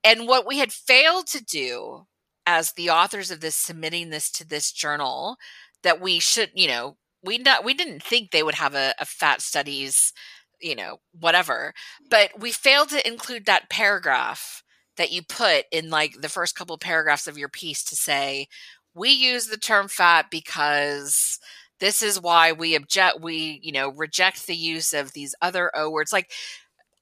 And 0.03 0.27
what 0.27 0.47
we 0.47 0.61
had 0.61 0.73
failed 0.73 1.27
to 1.27 1.45
do 1.45 2.07
as 2.47 2.73
the 2.73 2.89
authors 2.89 3.31
of 3.31 3.41
this 3.41 3.55
submitting 3.55 4.09
this 4.09 4.31
to 4.31 4.47
this 4.47 4.73
journal, 4.73 5.37
that 5.83 6.01
we 6.01 6.21
should, 6.21 6.51
you 6.55 6.69
know, 6.69 6.97
we 7.23 7.37
not 7.37 7.65
we 7.65 7.75
didn't 7.75 8.03
think 8.03 8.31
they 8.31 8.43
would 8.43 8.55
have 8.55 8.75
a, 8.75 8.95
a 8.99 9.05
fat 9.05 9.43
studies 9.43 10.13
you 10.61 10.75
know, 10.75 11.01
whatever. 11.13 11.75
But 12.11 12.31
we 12.39 12.53
failed 12.53 12.89
to 12.91 13.07
include 13.07 13.47
that 13.47 13.69
paragraph 13.69 14.63
that 14.97 15.13
you 15.13 15.23
put 15.23 15.67
in 15.71 15.91
like 15.91 16.21
the 16.21 16.29
first 16.29 16.55
couple 16.55 16.75
of 16.75 16.81
paragraphs 16.81 17.27
of 17.27 17.37
your 17.37 17.49
piece 17.49 17.85
to 17.85 17.97
say, 17.97 18.49
we 18.97 19.11
use 19.11 19.47
the 19.49 19.59
term 19.59 19.89
fat 19.89 20.27
because 20.31 21.39
this 21.81 22.03
is 22.03 22.21
why 22.21 22.53
we 22.53 22.75
object 22.75 23.21
we 23.21 23.61
you 23.63 23.73
know 23.73 23.91
reject 23.91 24.47
the 24.47 24.57
use 24.57 24.93
of 24.93 25.13
these 25.13 25.35
other 25.43 25.71
o 25.75 25.91
words 25.91 26.13
like 26.13 26.31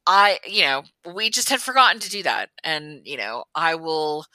i 0.06 0.38
you 0.46 0.62
know 0.62 0.82
we 1.14 1.30
just 1.30 1.48
had 1.50 1.60
forgotten 1.60 2.00
to 2.00 2.10
do 2.10 2.22
that 2.22 2.50
and 2.64 3.02
you 3.06 3.16
know 3.16 3.44
i 3.54 3.74
will 3.74 4.26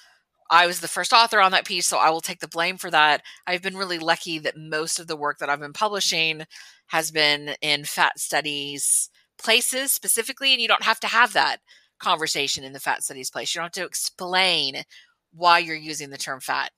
i 0.51 0.67
was 0.67 0.79
the 0.81 0.87
first 0.87 1.13
author 1.13 1.41
on 1.41 1.51
that 1.51 1.65
piece 1.65 1.87
so 1.87 1.97
i 1.97 2.09
will 2.09 2.21
take 2.21 2.39
the 2.39 2.47
blame 2.47 2.77
for 2.77 2.91
that. 2.91 3.21
I've 3.47 3.61
been 3.61 3.77
really 3.77 3.99
lucky 3.99 4.39
that 4.39 4.57
most 4.57 4.99
of 4.99 5.07
the 5.07 5.17
work 5.17 5.39
that 5.39 5.49
i've 5.49 5.59
been 5.59 5.73
publishing 5.73 6.43
has 6.87 7.11
been 7.11 7.55
in 7.61 7.85
fat 7.85 8.19
studies 8.19 9.09
places 9.37 9.91
specifically 9.91 10.53
and 10.53 10.61
you 10.61 10.67
don't 10.67 10.83
have 10.83 10.99
to 11.01 11.07
have 11.07 11.33
that 11.33 11.57
conversation 11.99 12.63
in 12.63 12.73
the 12.73 12.79
fat 12.79 13.03
studies 13.03 13.29
place. 13.29 13.53
You 13.53 13.59
don't 13.59 13.65
have 13.65 13.83
to 13.83 13.85
explain 13.85 14.83
why 15.33 15.59
you're 15.59 15.75
using 15.75 16.09
the 16.09 16.17
term 16.17 16.39
fat 16.39 16.71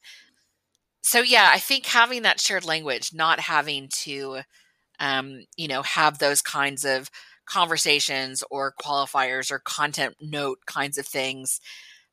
so 1.02 1.22
yeah, 1.22 1.50
I 1.52 1.60
think 1.60 1.86
having 1.86 2.22
that 2.24 2.40
shared 2.40 2.66
language, 2.66 3.12
not 3.14 3.40
having 3.40 3.90
to, 4.04 4.42
um, 5.00 5.46
you 5.58 5.68
know, 5.68 5.82
have 5.82 6.20
those 6.20 6.42
kinds 6.42 6.86
of 6.86 7.10
conversations 7.46 8.44
or 8.52 8.74
qualifiers 8.82 9.52
or 9.52 9.60
content 9.60 10.16
note 10.22 10.60
kinds 10.66 10.98
of 10.98 11.06
things 11.06 11.60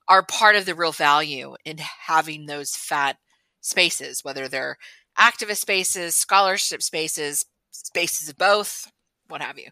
are 0.09 0.23
part 0.23 0.57
of 0.57 0.65
the 0.65 0.75
real 0.75 0.93
value 0.93 1.55
in 1.65 1.79
having 1.79 2.47
those 2.47 2.75
fat 2.75 3.17
spaces, 3.61 4.25
whether 4.25 4.49
they're 4.49 4.79
activist 5.19 5.59
spaces, 5.59 6.17
scholarship 6.17 6.83
spaces, 6.83 7.45
spaces 7.71 8.29
of 8.29 8.37
both, 8.39 8.91
what 9.29 9.43
have 9.43 9.59
you. 9.59 9.69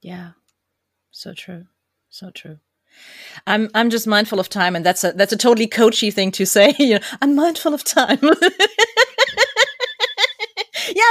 Yeah. 0.00 0.32
So 1.10 1.34
true. 1.34 1.66
So 2.10 2.30
true. 2.30 2.58
I'm 3.46 3.68
I'm 3.74 3.90
just 3.90 4.06
mindful 4.06 4.40
of 4.40 4.48
time, 4.48 4.74
and 4.76 4.86
that's 4.86 5.04
a 5.04 5.12
that's 5.12 5.32
a 5.32 5.36
totally 5.36 5.66
coachy 5.66 6.10
thing 6.10 6.30
to 6.32 6.46
say. 6.46 6.74
You 6.78 6.94
know, 6.94 7.00
I'm 7.20 7.36
mindful 7.36 7.74
of 7.74 7.84
time. 7.84 8.18
yeah, 8.22 8.30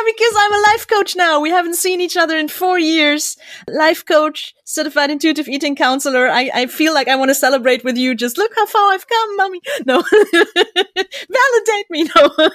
because 0.06 0.34
I'm 0.38 0.54
a 0.54 0.62
life 0.72 0.88
coach 0.88 1.16
now. 1.16 1.40
We 1.40 1.50
haven't 1.50 1.76
seen 1.76 2.02
each 2.02 2.18
other 2.18 2.38
in 2.38 2.50
four 2.50 2.78
years. 2.78 3.38
Life 3.68 4.06
coach, 4.06 4.54
certified 4.66 5.12
intuitive 5.12 5.48
eating 5.48 5.76
counselor. 5.76 6.30
I, 6.30 6.50
I 6.54 6.66
feel 6.68 6.94
like 6.94 7.08
I 7.08 7.16
want 7.16 7.30
to 7.30 7.36
celebrate 7.36 7.84
with 7.84 7.98
you. 7.98 8.16
Just 8.16 8.38
look 8.38 8.52
how 8.56 8.66
far 8.66 8.94
I've 8.94 9.08
come, 9.08 9.38
mommy. 9.38 9.62
No, 9.86 10.04
validate 10.12 11.86
me. 11.90 12.10
No. 12.16 12.50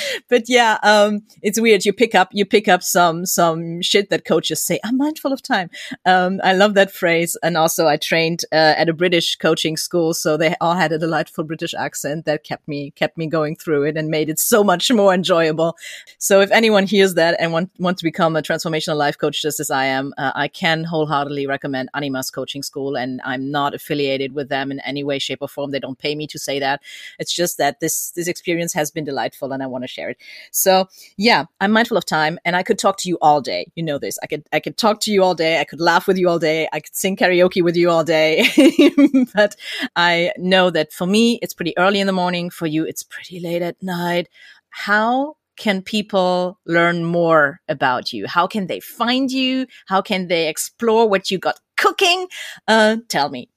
but 0.28 0.48
yeah, 0.48 0.78
um, 0.82 1.22
it's 1.42 1.60
weird. 1.60 1.84
You 1.84 1.92
pick 1.92 2.14
up, 2.14 2.28
you 2.32 2.44
pick 2.44 2.68
up 2.68 2.82
some, 2.82 3.26
some 3.26 3.82
shit 3.82 4.10
that 4.10 4.24
coaches 4.24 4.62
say. 4.62 4.80
I'm 4.84 4.96
mindful 4.96 5.32
of 5.32 5.42
time. 5.42 5.70
Um, 6.06 6.40
I 6.42 6.52
love 6.52 6.74
that 6.74 6.92
phrase. 6.92 7.36
And 7.42 7.56
also 7.56 7.86
I 7.86 7.96
trained, 7.96 8.44
uh, 8.52 8.74
at 8.76 8.88
a 8.88 8.92
British 8.92 9.36
coaching 9.36 9.76
school. 9.76 10.14
So 10.14 10.36
they 10.36 10.54
all 10.60 10.74
had 10.74 10.92
a 10.92 10.98
delightful 10.98 11.44
British 11.44 11.74
accent 11.74 12.24
that 12.26 12.44
kept 12.44 12.66
me, 12.68 12.90
kept 12.92 13.16
me 13.16 13.26
going 13.26 13.56
through 13.56 13.84
it 13.84 13.96
and 13.96 14.08
made 14.08 14.28
it 14.28 14.38
so 14.38 14.64
much 14.64 14.90
more 14.92 15.12
enjoyable. 15.14 15.76
So 16.18 16.40
if 16.40 16.50
anyone 16.50 16.86
hears 16.86 17.14
that 17.14 17.36
and 17.38 17.52
want, 17.52 17.70
want 17.78 17.98
to 17.98 18.04
become 18.04 18.36
a 18.36 18.42
transformational 18.42 18.96
life 18.96 19.18
coach, 19.18 19.42
just 19.42 19.60
as 19.60 19.70
I 19.70 19.86
am, 19.86 20.14
uh, 20.18 20.32
I 20.34 20.48
can 20.48 20.84
wholeheartedly 20.84 21.46
recommend 21.46 21.90
Animas 21.94 22.30
Coaching 22.30 22.62
School. 22.62 22.96
And 22.96 23.20
I'm 23.24 23.50
not 23.50 23.74
affiliated 23.74 24.34
with 24.34 24.48
them 24.48 24.70
in 24.70 24.80
any 24.80 25.04
way, 25.04 25.18
shape 25.18 25.38
or 25.42 25.48
form. 25.48 25.70
They 25.70 25.80
don't 25.80 25.98
pay 25.98 26.14
me 26.14 26.26
to 26.28 26.38
say 26.38 26.58
that. 26.60 26.82
It's 27.18 27.32
just 27.32 27.58
that 27.58 27.80
this, 27.80 28.10
this 28.12 28.28
experience 28.28 28.72
has 28.74 28.90
been 28.90 29.04
delightful 29.04 29.52
and 29.52 29.62
I 29.62 29.66
want 29.66 29.81
to 29.82 29.88
share 29.88 30.10
it. 30.10 30.18
So 30.50 30.88
yeah, 31.16 31.44
I'm 31.60 31.72
mindful 31.72 31.96
of 31.96 32.04
time 32.04 32.38
and 32.44 32.56
I 32.56 32.62
could 32.62 32.78
talk 32.78 32.96
to 32.98 33.08
you 33.08 33.18
all 33.20 33.40
day. 33.40 33.70
You 33.74 33.82
know 33.82 33.98
this. 33.98 34.18
I 34.22 34.26
could 34.26 34.46
I 34.52 34.60
could 34.60 34.76
talk 34.76 35.00
to 35.02 35.12
you 35.12 35.22
all 35.22 35.34
day. 35.34 35.60
I 35.60 35.64
could 35.64 35.80
laugh 35.80 36.06
with 36.06 36.18
you 36.18 36.28
all 36.28 36.38
day. 36.38 36.68
I 36.72 36.80
could 36.80 36.94
sing 36.96 37.16
karaoke 37.16 37.62
with 37.62 37.76
you 37.76 37.90
all 37.90 38.04
day. 38.04 38.44
but 39.34 39.56
I 39.96 40.32
know 40.38 40.70
that 40.70 40.92
for 40.92 41.06
me 41.06 41.38
it's 41.42 41.54
pretty 41.54 41.76
early 41.78 42.00
in 42.00 42.06
the 42.06 42.12
morning, 42.12 42.50
for 42.50 42.66
you 42.66 42.84
it's 42.84 43.02
pretty 43.02 43.40
late 43.40 43.62
at 43.62 43.82
night. 43.82 44.28
How 44.70 45.36
can 45.56 45.82
people 45.82 46.58
learn 46.66 47.04
more 47.04 47.60
about 47.68 48.12
you? 48.12 48.26
How 48.26 48.46
can 48.46 48.66
they 48.66 48.80
find 48.80 49.30
you? 49.30 49.66
How 49.86 50.00
can 50.02 50.28
they 50.28 50.48
explore 50.48 51.08
what 51.08 51.30
you 51.30 51.38
got 51.38 51.60
cooking? 51.76 52.26
Uh, 52.66 52.96
tell 53.08 53.28
me. 53.28 53.48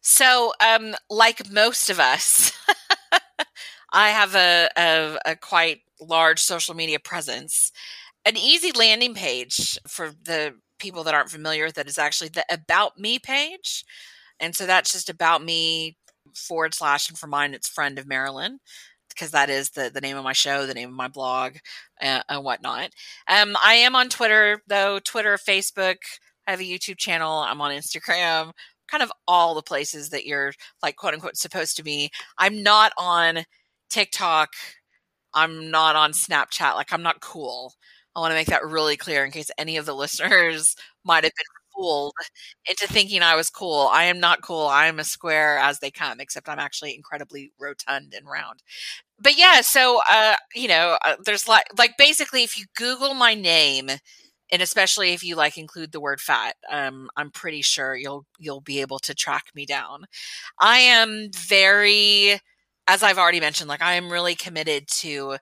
So, 0.00 0.52
um, 0.64 0.94
like 1.08 1.50
most 1.52 1.88
of 1.88 2.00
us, 2.00 2.52
I 3.92 4.08
have 4.10 4.34
a, 4.34 4.68
a, 4.76 5.18
a 5.32 5.36
quite 5.36 5.80
large 6.00 6.40
social 6.40 6.74
media 6.74 6.98
presence. 6.98 7.70
An 8.24 8.36
easy 8.36 8.72
landing 8.72 9.14
page 9.14 9.78
for 9.86 10.12
the 10.24 10.54
people 10.78 11.04
that 11.04 11.14
aren't 11.14 11.30
familiar 11.30 11.66
with 11.66 11.78
it 11.78 11.86
is 11.88 11.98
actually 11.98 12.28
the 12.28 12.44
About 12.50 12.98
Me 12.98 13.18
page. 13.18 13.84
And 14.40 14.54
so 14.54 14.66
that's 14.66 14.92
just 14.92 15.08
about 15.08 15.44
me 15.44 15.96
forward 16.34 16.74
slash 16.74 17.08
and 17.08 17.18
for 17.18 17.26
mine 17.26 17.54
it's 17.54 17.68
friend 17.68 17.98
of 17.98 18.06
Marilyn 18.06 18.58
because 19.08 19.30
that 19.32 19.50
is 19.50 19.70
the, 19.70 19.90
the 19.92 20.00
name 20.00 20.16
of 20.16 20.24
my 20.24 20.32
show, 20.32 20.66
the 20.66 20.74
name 20.74 20.88
of 20.88 20.94
my 20.94 21.08
blog, 21.08 21.56
uh, 22.00 22.22
and 22.28 22.44
whatnot. 22.44 22.90
Um, 23.28 23.56
I 23.62 23.74
am 23.74 23.94
on 23.94 24.08
Twitter 24.08 24.62
though, 24.66 24.98
Twitter, 24.98 25.36
Facebook. 25.36 25.96
I 26.46 26.50
have 26.50 26.60
a 26.60 26.64
YouTube 26.64 26.96
channel. 26.96 27.38
I'm 27.38 27.60
on 27.60 27.70
Instagram, 27.70 28.52
kind 28.88 29.02
of 29.02 29.12
all 29.28 29.54
the 29.54 29.62
places 29.62 30.10
that 30.10 30.26
you're 30.26 30.52
like 30.82 30.96
quote 30.96 31.14
unquote 31.14 31.36
supposed 31.36 31.76
to 31.76 31.82
be. 31.84 32.10
I'm 32.38 32.62
not 32.62 32.92
on 32.98 33.44
TikTok. 33.92 34.54
I'm 35.34 35.70
not 35.70 35.96
on 35.96 36.12
Snapchat. 36.12 36.74
Like, 36.76 36.92
I'm 36.92 37.02
not 37.02 37.20
cool. 37.20 37.74
I 38.16 38.20
want 38.20 38.32
to 38.32 38.36
make 38.36 38.48
that 38.48 38.66
really 38.66 38.96
clear 38.96 39.24
in 39.24 39.30
case 39.32 39.50
any 39.58 39.76
of 39.76 39.86
the 39.86 39.94
listeners 39.96 40.76
might 41.04 41.24
have 41.24 41.32
been 41.36 41.46
fooled 41.76 42.14
into 42.68 42.86
thinking 42.88 43.22
I 43.22 43.36
was 43.36 43.50
cool. 43.50 43.88
I 43.92 44.04
am 44.04 44.20
not 44.20 44.42
cool. 44.42 44.66
I 44.66 44.86
am 44.86 44.98
a 45.00 45.04
square 45.04 45.58
as 45.58 45.80
they 45.80 45.90
come, 45.90 46.20
except 46.20 46.48
I'm 46.48 46.58
actually 46.58 46.94
incredibly 46.94 47.52
rotund 47.60 48.14
and 48.16 48.26
round. 48.28 48.62
But 49.20 49.38
yeah, 49.38 49.60
so 49.62 50.00
uh, 50.10 50.36
you 50.54 50.68
know, 50.68 50.98
uh, 51.04 51.16
there's 51.24 51.48
like 51.48 51.66
like 51.78 51.96
basically 51.98 52.42
if 52.42 52.58
you 52.58 52.66
Google 52.76 53.14
my 53.14 53.34
name, 53.34 53.90
and 54.52 54.62
especially 54.62 55.12
if 55.12 55.24
you 55.24 55.36
like 55.36 55.56
include 55.58 55.92
the 55.92 56.00
word 56.00 56.20
fat, 56.20 56.56
um, 56.70 57.08
I'm 57.16 57.30
pretty 57.30 57.62
sure 57.62 57.96
you'll 57.96 58.26
you'll 58.38 58.60
be 58.60 58.80
able 58.80 58.98
to 59.00 59.14
track 59.14 59.44
me 59.54 59.64
down. 59.66 60.04
I 60.60 60.78
am 60.80 61.30
very 61.34 62.40
as 62.88 63.02
I've 63.02 63.18
already 63.18 63.40
mentioned, 63.40 63.68
like 63.68 63.82
I 63.82 63.94
am 63.94 64.10
really 64.10 64.34
committed 64.34 64.88
to 65.00 65.36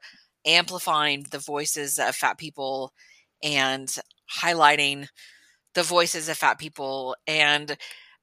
amplifying 0.47 1.26
the 1.30 1.38
voices 1.38 1.99
of 1.99 2.14
fat 2.16 2.38
people 2.38 2.93
and 3.43 3.95
highlighting 4.43 5.09
the 5.74 5.82
voices 5.82 6.28
of 6.28 6.36
fat 6.36 6.59
people 6.59 7.16
and 7.26 7.76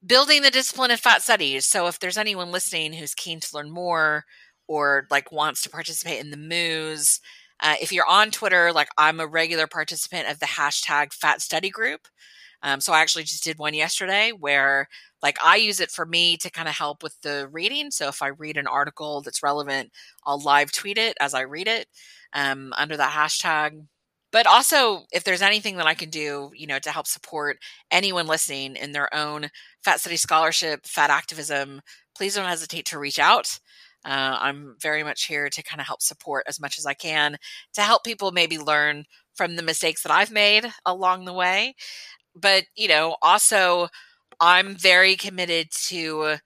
building 0.05 0.41
the 0.41 0.51
discipline 0.51 0.91
of 0.91 0.99
fat 0.99 1.21
studies. 1.21 1.65
So 1.65 1.87
if 1.87 1.99
there's 1.99 2.17
anyone 2.17 2.51
listening 2.51 2.93
who's 2.93 3.15
keen 3.15 3.39
to 3.39 3.55
learn 3.55 3.71
more 3.71 4.25
or 4.67 5.07
like 5.09 5.31
wants 5.31 5.61
to 5.63 5.69
participate 5.69 6.19
in 6.19 6.31
the 6.31 6.37
moos, 6.37 7.19
uh, 7.61 7.75
if 7.81 7.91
you're 7.91 8.07
on 8.07 8.31
Twitter, 8.31 8.71
like 8.71 8.89
I'm 8.97 9.19
a 9.19 9.27
regular 9.27 9.67
participant 9.67 10.29
of 10.29 10.39
the 10.39 10.45
hashtag 10.45 11.13
fat 11.13 11.41
study 11.41 11.69
group. 11.69 12.07
Um, 12.63 12.81
so 12.81 12.93
I 12.93 13.01
actually 13.01 13.23
just 13.23 13.43
did 13.43 13.57
one 13.59 13.73
yesterday 13.73 14.31
where 14.31 14.87
like 15.23 15.37
I 15.43 15.55
use 15.57 15.79
it 15.79 15.91
for 15.91 16.05
me 16.05 16.37
to 16.37 16.51
kind 16.51 16.67
of 16.67 16.75
help 16.75 17.03
with 17.03 17.19
the 17.21 17.47
reading. 17.51 17.91
So 17.91 18.07
if 18.07 18.21
I 18.21 18.27
read 18.27 18.57
an 18.57 18.67
article 18.67 19.21
that's 19.21 19.43
relevant, 19.43 19.91
I'll 20.25 20.39
live 20.41 20.71
tweet 20.71 20.97
it 20.97 21.17
as 21.19 21.33
I 21.33 21.41
read 21.41 21.67
it 21.67 21.87
um, 22.33 22.73
under 22.77 22.97
that 22.97 23.11
hashtag. 23.11 23.85
But 24.31 24.45
also, 24.45 25.05
if 25.13 25.23
there's 25.23 25.41
anything 25.41 25.77
that 25.77 25.87
I 25.87 25.93
can 25.93 26.09
do, 26.09 26.51
you 26.53 26.67
know, 26.67 26.79
to 26.79 26.91
help 26.91 27.07
support 27.07 27.57
anyone 27.91 28.27
listening 28.27 28.75
in 28.75 28.91
their 28.91 29.13
own 29.15 29.49
fat 29.83 30.01
studies 30.01 30.21
scholarship, 30.21 30.85
fat 30.85 31.09
activism, 31.09 31.81
please 32.15 32.35
don't 32.35 32.45
hesitate 32.45 32.85
to 32.87 32.99
reach 32.99 33.19
out. 33.19 33.57
Uh, 34.05 34.37
I'm 34.39 34.75
very 34.81 35.03
much 35.03 35.25
here 35.25 35.49
to 35.49 35.63
kind 35.63 35.81
of 35.81 35.87
help 35.87 36.01
support 36.01 36.43
as 36.47 36.59
much 36.59 36.77
as 36.77 36.85
I 36.85 36.93
can 36.93 37.37
to 37.73 37.81
help 37.81 38.03
people 38.03 38.31
maybe 38.31 38.57
learn 38.57 39.05
from 39.35 39.55
the 39.55 39.63
mistakes 39.63 40.03
that 40.03 40.11
I've 40.11 40.31
made 40.31 40.65
along 40.85 41.25
the 41.25 41.33
way. 41.33 41.75
But, 42.35 42.65
you 42.75 42.87
know, 42.87 43.17
also 43.21 43.89
I'm 44.39 44.75
very 44.75 45.15
committed 45.15 45.69
to 45.87 46.37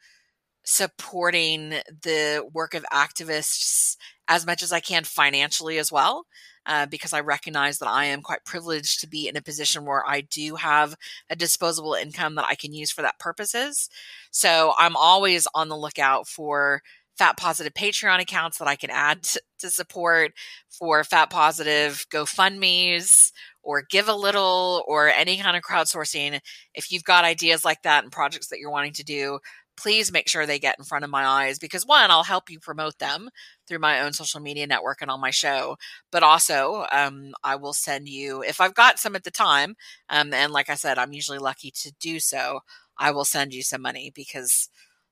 supporting 0.64 1.70
the 2.04 2.48
work 2.54 2.74
of 2.74 2.86
activists 2.94 3.98
as 4.28 4.46
much 4.46 4.64
as 4.64 4.72
I 4.72 4.80
can 4.80 5.04
financially 5.04 5.78
as 5.78 5.92
well. 5.92 6.26
Uh, 6.68 6.86
because 6.86 7.12
I 7.12 7.22
recognize 7.22 7.80
that 7.80 7.90
I 7.90 8.06
am 8.06 8.22
quite 8.22 8.46
privileged 8.46 9.02
to 9.02 9.08
be 9.08 9.28
in 9.28 9.36
a 9.36 9.42
position 9.42 9.84
where 9.84 10.08
I 10.08 10.22
do 10.22 10.54
have 10.58 10.96
a 11.28 11.36
disposable 11.36 11.96
income 11.96 12.36
that 12.36 12.46
I 12.46 12.54
can 12.54 12.72
use 12.72 12.92
for 12.92 13.02
that 13.02 13.18
purposes. 13.18 13.90
So 14.30 14.74
I'm 14.78 14.96
always 14.96 15.48
on 15.56 15.70
the 15.70 15.76
lookout 15.76 16.28
for 16.28 16.84
fat 17.22 17.38
positive 17.38 17.76
Patreon 17.76 18.20
accounts 18.20 18.58
that 18.58 18.68
I 18.68 18.76
can 18.76 18.90
add 18.90 19.22
to, 19.22 19.42
to 19.60 19.70
support 19.70 20.32
for 20.72 21.04
fat 21.04 21.30
positive 21.30 22.04
GoFundMe's 22.12 23.32
or 23.62 23.84
give 23.88 24.10
a 24.10 24.16
little 24.16 24.84
or 24.88 25.08
any 25.08 25.38
kind 25.38 25.56
of 25.56 25.62
crowdsourcing. 25.62 26.40
If 26.74 26.92
you've 26.92 27.04
got 27.04 27.24
ideas 27.24 27.64
like 27.64 27.84
that 27.84 28.02
and 28.02 28.12
projects 28.12 28.48
that 28.48 28.58
you're 28.58 28.72
wanting 28.72 28.94
to 28.94 29.04
do, 29.04 29.38
please 29.78 30.12
make 30.12 30.28
sure 30.28 30.48
they 30.48 30.58
get 30.58 30.80
in 30.80 30.84
front 30.84 31.04
of 31.04 31.12
my 31.12 31.24
eyes 31.24 31.60
because 31.60 31.86
one, 31.86 32.10
I'll 32.10 32.24
help 32.24 32.50
you 32.50 32.60
promote 32.60 32.98
them 32.98 33.30
through 33.68 33.78
my 33.78 34.02
own 34.02 34.14
social 34.14 34.40
media 34.40 34.66
network 34.66 35.04
and 35.04 35.12
on 35.12 35.22
my 35.22 35.30
show. 35.30 35.78
But 36.12 36.24
also, 36.24 36.88
um, 36.92 37.34
I 37.44 37.56
will 37.56 37.74
send 37.74 38.10
you 38.10 38.42
if 38.42 38.60
I've 38.60 38.74
got 38.74 38.98
some 38.98 39.16
at 39.16 39.26
the 39.26 39.30
time. 39.30 39.76
Um, 40.10 40.34
and 40.34 40.52
like 40.52 40.72
I 40.72 40.76
said, 40.76 40.98
I'm 40.98 41.14
usually 41.14 41.38
lucky 41.38 41.70
to 41.82 41.94
do 42.00 42.20
so. 42.20 42.62
I 42.98 43.12
will 43.12 43.26
send 43.26 43.54
you 43.54 43.62
some 43.62 43.84
money 43.84 44.12
because 44.16 44.70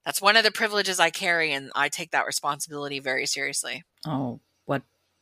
that's 0.10 0.24
one 0.24 0.36
of 0.36 0.44
the 0.44 0.52
privileges 0.52 1.00
I 1.00 1.12
carry, 1.12 1.54
and 1.54 1.70
I 1.76 1.88
take 1.88 2.10
that 2.12 2.26
responsibility 2.26 3.00
very 3.00 3.28
seriously. 3.28 3.84
Oh, 4.08 4.40
what? 4.66 4.82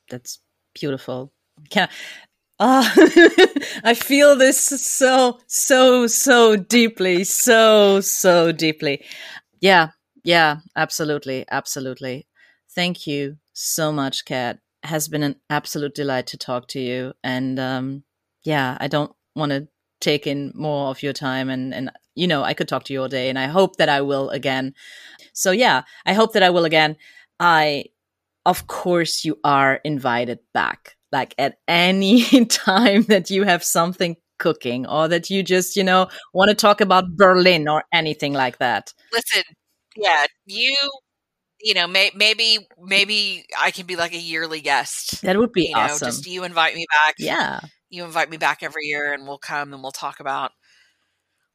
That's 0.09 0.39
beautiful. 0.73 1.33
Can 1.69 1.89
Ah, 2.57 2.93
I 3.83 3.93
feel 3.93 4.37
this 4.37 4.57
so, 4.57 5.39
so, 5.45 6.07
so 6.07 6.55
deeply, 6.55 7.25
so, 7.25 7.99
so 7.99 8.53
deeply. 8.53 9.03
Yeah, 9.59 9.89
yeah, 10.23 10.59
absolutely, 10.77 11.43
absolutely. 11.51 12.25
Thank 12.73 13.05
you 13.05 13.39
so 13.51 13.91
much, 13.91 14.23
Cat. 14.23 14.59
Has 14.83 15.09
been 15.09 15.23
an 15.23 15.35
absolute 15.49 15.95
delight 15.95 16.27
to 16.27 16.37
talk 16.37 16.69
to 16.69 16.79
you, 16.79 17.11
and 17.25 17.59
um, 17.59 18.03
yeah, 18.45 18.77
I 18.79 18.87
don't 18.87 19.11
want 19.35 19.51
to 19.51 19.67
take 19.99 20.25
in 20.25 20.53
more 20.55 20.87
of 20.91 21.03
your 21.03 21.11
time, 21.11 21.49
and 21.49 21.73
and 21.73 21.91
you 22.17 22.27
know, 22.27 22.43
I 22.43 22.53
could 22.53 22.67
talk 22.67 22.83
to 22.85 22.93
you 22.93 23.01
all 23.01 23.07
day, 23.07 23.29
and 23.29 23.39
I 23.39 23.45
hope 23.45 23.77
that 23.77 23.89
I 23.89 24.01
will 24.01 24.29
again. 24.29 24.73
So 25.33 25.51
yeah, 25.51 25.83
I 26.05 26.13
hope 26.13 26.33
that 26.33 26.43
I 26.43 26.49
will 26.49 26.65
again. 26.65 26.97
I, 27.39 27.85
of 28.45 28.67
course, 28.67 29.23
you 29.23 29.39
are 29.43 29.79
invited 29.83 30.39
back 30.53 30.97
like 31.11 31.33
at 31.37 31.57
any 31.67 32.45
time 32.45 33.03
that 33.03 33.29
you 33.29 33.43
have 33.43 33.63
something 33.63 34.17
cooking 34.39 34.85
or 34.85 35.07
that 35.07 35.29
you 35.29 35.43
just, 35.43 35.75
you 35.75 35.83
know, 35.83 36.07
want 36.33 36.49
to 36.49 36.55
talk 36.55 36.81
about 36.81 37.15
Berlin 37.15 37.67
or 37.67 37.83
anything 37.93 38.33
like 38.33 38.57
that. 38.59 38.93
Listen, 39.13 39.43
yeah, 39.95 40.25
you 40.45 40.75
you 41.59 41.73
know, 41.73 41.87
may, 41.87 42.11
maybe 42.15 42.67
maybe 42.79 43.45
I 43.59 43.71
can 43.71 43.87
be 43.87 43.95
like 43.95 44.13
a 44.13 44.19
yearly 44.19 44.61
guest. 44.61 45.21
That 45.23 45.37
would 45.37 45.51
be 45.51 45.69
you 45.69 45.75
awesome. 45.75 46.05
Know, 46.05 46.11
just 46.11 46.27
you 46.27 46.43
invite 46.43 46.75
me 46.75 46.85
back. 46.91 47.15
Yeah. 47.17 47.59
You 47.89 48.03
invite 48.03 48.29
me 48.29 48.37
back 48.37 48.61
every 48.61 48.85
year 48.85 49.13
and 49.13 49.27
we'll 49.27 49.39
come 49.39 49.73
and 49.73 49.81
we'll 49.81 49.91
talk 49.91 50.19
about 50.19 50.51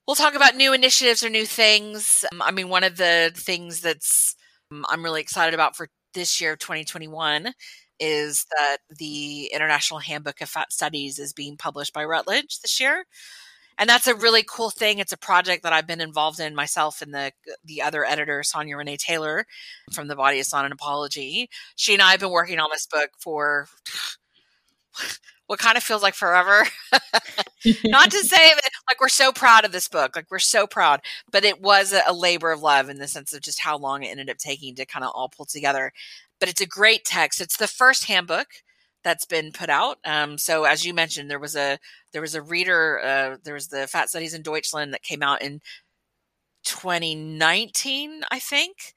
we'll 0.07 0.17
talk 0.17 0.35
about 0.35 0.57
new 0.57 0.73
initiatives 0.73 1.23
or 1.23 1.31
new 1.31 1.47
things. 1.47 2.25
Um, 2.33 2.43
I 2.43 2.51
mean, 2.51 2.69
one 2.69 2.85
of 2.85 2.97
the 2.97 3.33
things 3.35 3.81
that's 3.81 4.35
um, 4.71 4.85
I'm 4.89 5.05
really 5.05 5.21
excited 5.21 5.55
about 5.55 5.77
for 5.77 5.89
this 6.15 6.41
year 6.41 6.57
2021 6.57 7.53
is 8.01 8.47
that 8.51 8.79
the 8.99 9.47
International 9.53 10.01
Handbook 10.01 10.41
of 10.41 10.49
Fat 10.49 10.73
Studies 10.73 11.19
is 11.19 11.33
being 11.33 11.57
published 11.57 11.93
by 11.93 12.05
Routledge 12.05 12.61
this 12.61 12.81
year. 12.81 13.05
And 13.79 13.89
that's 13.89 14.07
a 14.07 14.15
really 14.15 14.45
cool 14.47 14.71
thing. 14.71 14.99
It's 14.99 15.13
a 15.13 15.19
project 15.19 15.63
that 15.63 15.73
I've 15.73 15.87
been 15.87 16.01
involved 16.01 16.41
in 16.41 16.55
myself 16.55 17.01
and 17.01 17.15
the 17.15 17.33
the 17.65 17.81
other 17.81 18.05
editor, 18.05 18.43
Sonia 18.43 18.77
Renee 18.77 18.99
Taylor 18.99 19.47
from 19.93 20.09
the 20.09 20.17
Body 20.17 20.39
Is 20.39 20.53
Not 20.53 20.67
an 20.67 20.73
Apology. 20.73 21.49
She 21.77 21.95
and 21.95 22.03
I 22.03 22.11
have 22.11 22.21
been 22.21 22.31
working 22.31 22.59
on 22.59 22.69
this 22.71 22.87
book 22.87 23.11
for 23.19 23.69
what 25.53 25.61
kind 25.61 25.77
of 25.77 25.83
feels 25.83 26.03
like 26.03 26.15
forever. 26.15 26.67
Not 27.85 28.11
to 28.11 28.19
say 28.25 28.49
that 28.55 28.71
like 28.89 29.01
we're 29.01 29.09
so 29.09 29.33
proud 29.33 29.65
of 29.65 29.73
this 29.73 29.87
book, 29.87 30.17
like 30.17 30.31
we're 30.31 30.39
so 30.39 30.67
proud, 30.67 31.01
but 31.31 31.45
it 31.45 31.61
was 31.61 31.93
a, 31.93 32.01
a, 32.07 32.13
labor 32.13 32.51
of 32.51 32.63
love 32.63 32.89
in 32.89 32.99
the 32.99 33.07
sense 33.07 33.35
of 33.35 33.43
just 33.43 33.61
how 33.61 33.77
long 33.77 34.03
it 34.03 34.09
ended 34.09 34.31
up 34.31 34.39
taking 34.39 34.75
to 34.77 34.87
kind 34.87 35.05
of 35.05 35.13
all 35.15 35.29
pull 35.29 35.45
together 35.45 35.93
but 36.43 36.49
it's 36.49 36.61
a 36.61 36.67
great 36.67 37.05
text. 37.05 37.41
It's 37.41 37.57
the 37.57 37.69
first 37.69 38.07
handbook 38.07 38.49
that's 39.05 39.25
been 39.25 39.53
put 39.53 39.71
out. 39.71 39.99
Um, 40.05 40.39
so 40.39 40.65
as 40.65 40.85
you 40.85 40.93
mentioned, 40.93 41.31
there 41.31 41.39
was 41.39 41.55
a 41.55 41.79
there 42.13 42.21
was 42.21 42.35
a 42.35 42.43
reader. 42.43 43.01
Uh, 43.01 43.37
there 43.45 43.55
was 43.55 43.69
the 43.69 43.87
Fat 43.87 44.09
Studies 44.09 44.35
in 44.35 44.43
Deutschland 44.43 44.93
that 44.93 45.05
came 45.05 45.23
out 45.23 45.41
in 45.41 45.61
2019, 46.65 48.23
I 48.33 48.41
think, 48.41 48.93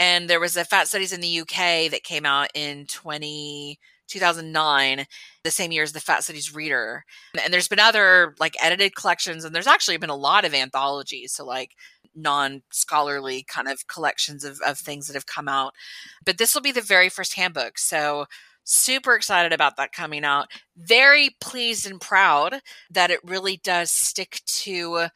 and 0.00 0.28
there 0.28 0.40
was 0.40 0.56
a 0.56 0.64
Fat 0.64 0.88
Studies 0.88 1.12
in 1.12 1.20
the 1.20 1.42
UK 1.42 1.92
that 1.92 2.02
came 2.02 2.26
out 2.26 2.48
in 2.56 2.86
20. 2.86 3.78
2009, 4.10 5.06
the 5.44 5.50
same 5.50 5.72
year 5.72 5.82
as 5.82 5.92
the 5.92 6.00
Fat 6.00 6.24
Studies 6.24 6.54
Reader. 6.54 7.04
And 7.42 7.52
there's 7.52 7.68
been 7.68 7.78
other 7.78 8.34
like 8.38 8.56
edited 8.62 8.94
collections, 8.94 9.44
and 9.44 9.54
there's 9.54 9.66
actually 9.66 9.96
been 9.96 10.10
a 10.10 10.16
lot 10.16 10.44
of 10.44 10.54
anthologies. 10.54 11.32
So, 11.32 11.44
like 11.44 11.72
non 12.14 12.62
scholarly 12.70 13.44
kind 13.44 13.68
of 13.68 13.86
collections 13.86 14.44
of, 14.44 14.60
of 14.66 14.78
things 14.78 15.06
that 15.06 15.14
have 15.14 15.26
come 15.26 15.48
out. 15.48 15.72
But 16.24 16.38
this 16.38 16.54
will 16.54 16.62
be 16.62 16.72
the 16.72 16.80
very 16.80 17.08
first 17.08 17.34
handbook. 17.34 17.78
So, 17.78 18.26
super 18.64 19.14
excited 19.14 19.52
about 19.52 19.76
that 19.76 19.92
coming 19.92 20.24
out. 20.24 20.48
Very 20.76 21.36
pleased 21.40 21.90
and 21.90 22.00
proud 22.00 22.60
that 22.90 23.10
it 23.10 23.20
really 23.24 23.58
does 23.62 23.90
stick 23.90 24.42
to 24.46 25.06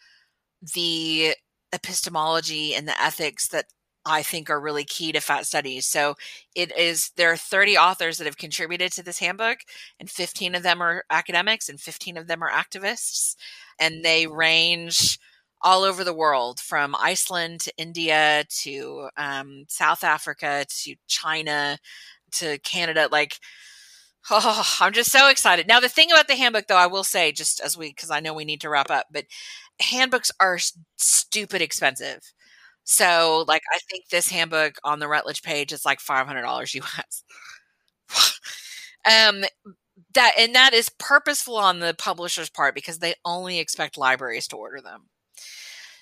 the 0.75 1.35
epistemology 1.73 2.75
and 2.75 2.89
the 2.89 3.01
ethics 3.01 3.49
that 3.49 3.67
I 4.07 4.23
think 4.23 4.51
are 4.51 4.61
really 4.61 4.85
key 4.85 5.13
to 5.13 5.21
fat 5.21 5.47
studies. 5.47 5.87
So 5.87 6.15
it 6.55 6.77
is 6.77 7.11
there 7.17 7.33
are 7.33 7.37
30 7.37 7.77
authors 7.79 8.19
that 8.19 8.27
have 8.27 8.37
contributed 8.37 8.93
to 8.93 9.03
this 9.03 9.19
handbook 9.19 9.59
and 9.99 10.11
15 10.11 10.55
of 10.55 10.63
them 10.63 10.83
are 10.83 11.05
academics 11.11 11.69
and 11.69 11.81
15 11.81 12.17
of 12.17 12.27
them 12.27 12.43
are 12.43 12.51
activists 12.51 13.37
and 13.79 14.05
they 14.05 14.27
range 14.27 15.19
all 15.63 15.83
over 15.83 16.05
the 16.05 16.13
world 16.15 16.61
from 16.61 16.95
Iceland 16.99 17.61
to 17.61 17.73
India 17.79 18.45
to 18.63 19.09
um, 19.17 19.65
South 19.69 20.05
Africa 20.05 20.67
to 20.83 20.95
China 21.09 21.79
to 22.33 22.59
Canada. 22.59 23.09
Like, 23.11 23.39
oh, 24.31 24.77
I'm 24.81 24.93
just 24.93 25.11
so 25.11 25.29
excited. 25.29 25.67
Now, 25.67 25.81
the 25.81 25.89
thing 25.89 26.11
about 26.13 26.29
the 26.29 26.37
handbook, 26.37 26.67
though, 26.67 26.77
I 26.77 26.87
will 26.87 27.05
say, 27.05 27.33
just 27.33 27.61
as 27.61 27.77
we, 27.77 27.89
because 27.89 28.11
I 28.11 28.21
know 28.21 28.35
we 28.35 28.45
need 28.45 28.61
to 28.63 28.69
wrap 28.69 28.91
up, 28.91 29.07
but 29.11 29.25
handbooks 29.81 30.31
are 30.41 30.59
stupid 30.97 31.63
expensive. 31.63 32.21
So, 32.85 33.45
like, 33.49 33.63
I 33.75 33.79
think 33.91 34.09
this 34.09 34.29
handbook 34.29 34.77
on 34.85 34.99
the 34.99 35.09
Routledge 35.09 35.43
page 35.43 35.73
is 35.73 35.85
like 35.85 36.01
$500 36.01 36.75
US. 36.75 37.25
um, 39.11 39.45
that 40.15 40.35
and 40.39 40.55
that 40.55 40.75
is 40.75 40.91
purposeful 40.99 41.57
on 41.57 41.81
the 41.81 41.95
publisher's 41.99 42.51
part 42.51 42.75
because 42.75 42.99
they 43.01 43.15
only 43.25 43.59
expect 43.61 43.99
libraries 43.99 44.49
to 44.49 44.57
order 44.57 44.81
them. 44.83 45.09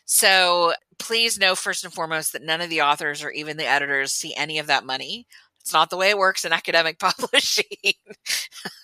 So 0.04 0.74
please 0.98 1.38
know 1.38 1.54
first 1.54 1.84
and 1.84 1.92
foremost 1.92 2.32
that 2.32 2.42
none 2.42 2.60
of 2.60 2.70
the 2.70 2.82
authors 2.82 3.22
or 3.22 3.30
even 3.30 3.56
the 3.56 3.66
editors 3.66 4.12
see 4.12 4.34
any 4.34 4.58
of 4.58 4.66
that 4.66 4.84
money. 4.84 5.26
It's 5.60 5.72
not 5.72 5.90
the 5.90 5.96
way 5.96 6.10
it 6.10 6.18
works 6.18 6.44
in 6.44 6.52
academic 6.52 6.98
publishing. 6.98 7.94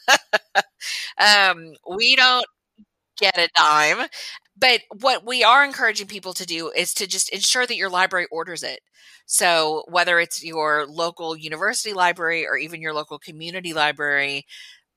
um, 1.20 1.74
we 1.96 2.16
don't 2.16 2.46
get 3.18 3.38
a 3.38 3.49
dime. 3.57 4.09
But 4.59 4.80
what 5.00 5.24
we 5.24 5.44
are 5.44 5.64
encouraging 5.64 6.06
people 6.06 6.34
to 6.34 6.46
do 6.46 6.70
is 6.70 6.92
to 6.94 7.06
just 7.06 7.28
ensure 7.30 7.66
that 7.66 7.76
your 7.76 7.90
library 7.90 8.26
orders 8.30 8.62
it. 8.62 8.80
So 9.26 9.84
whether 9.88 10.18
it's 10.18 10.42
your 10.42 10.86
local 10.86 11.36
university 11.36 11.92
library 11.92 12.46
or 12.46 12.56
even 12.56 12.80
your 12.80 12.94
local 12.94 13.18
community 13.18 13.74
library, 13.74 14.46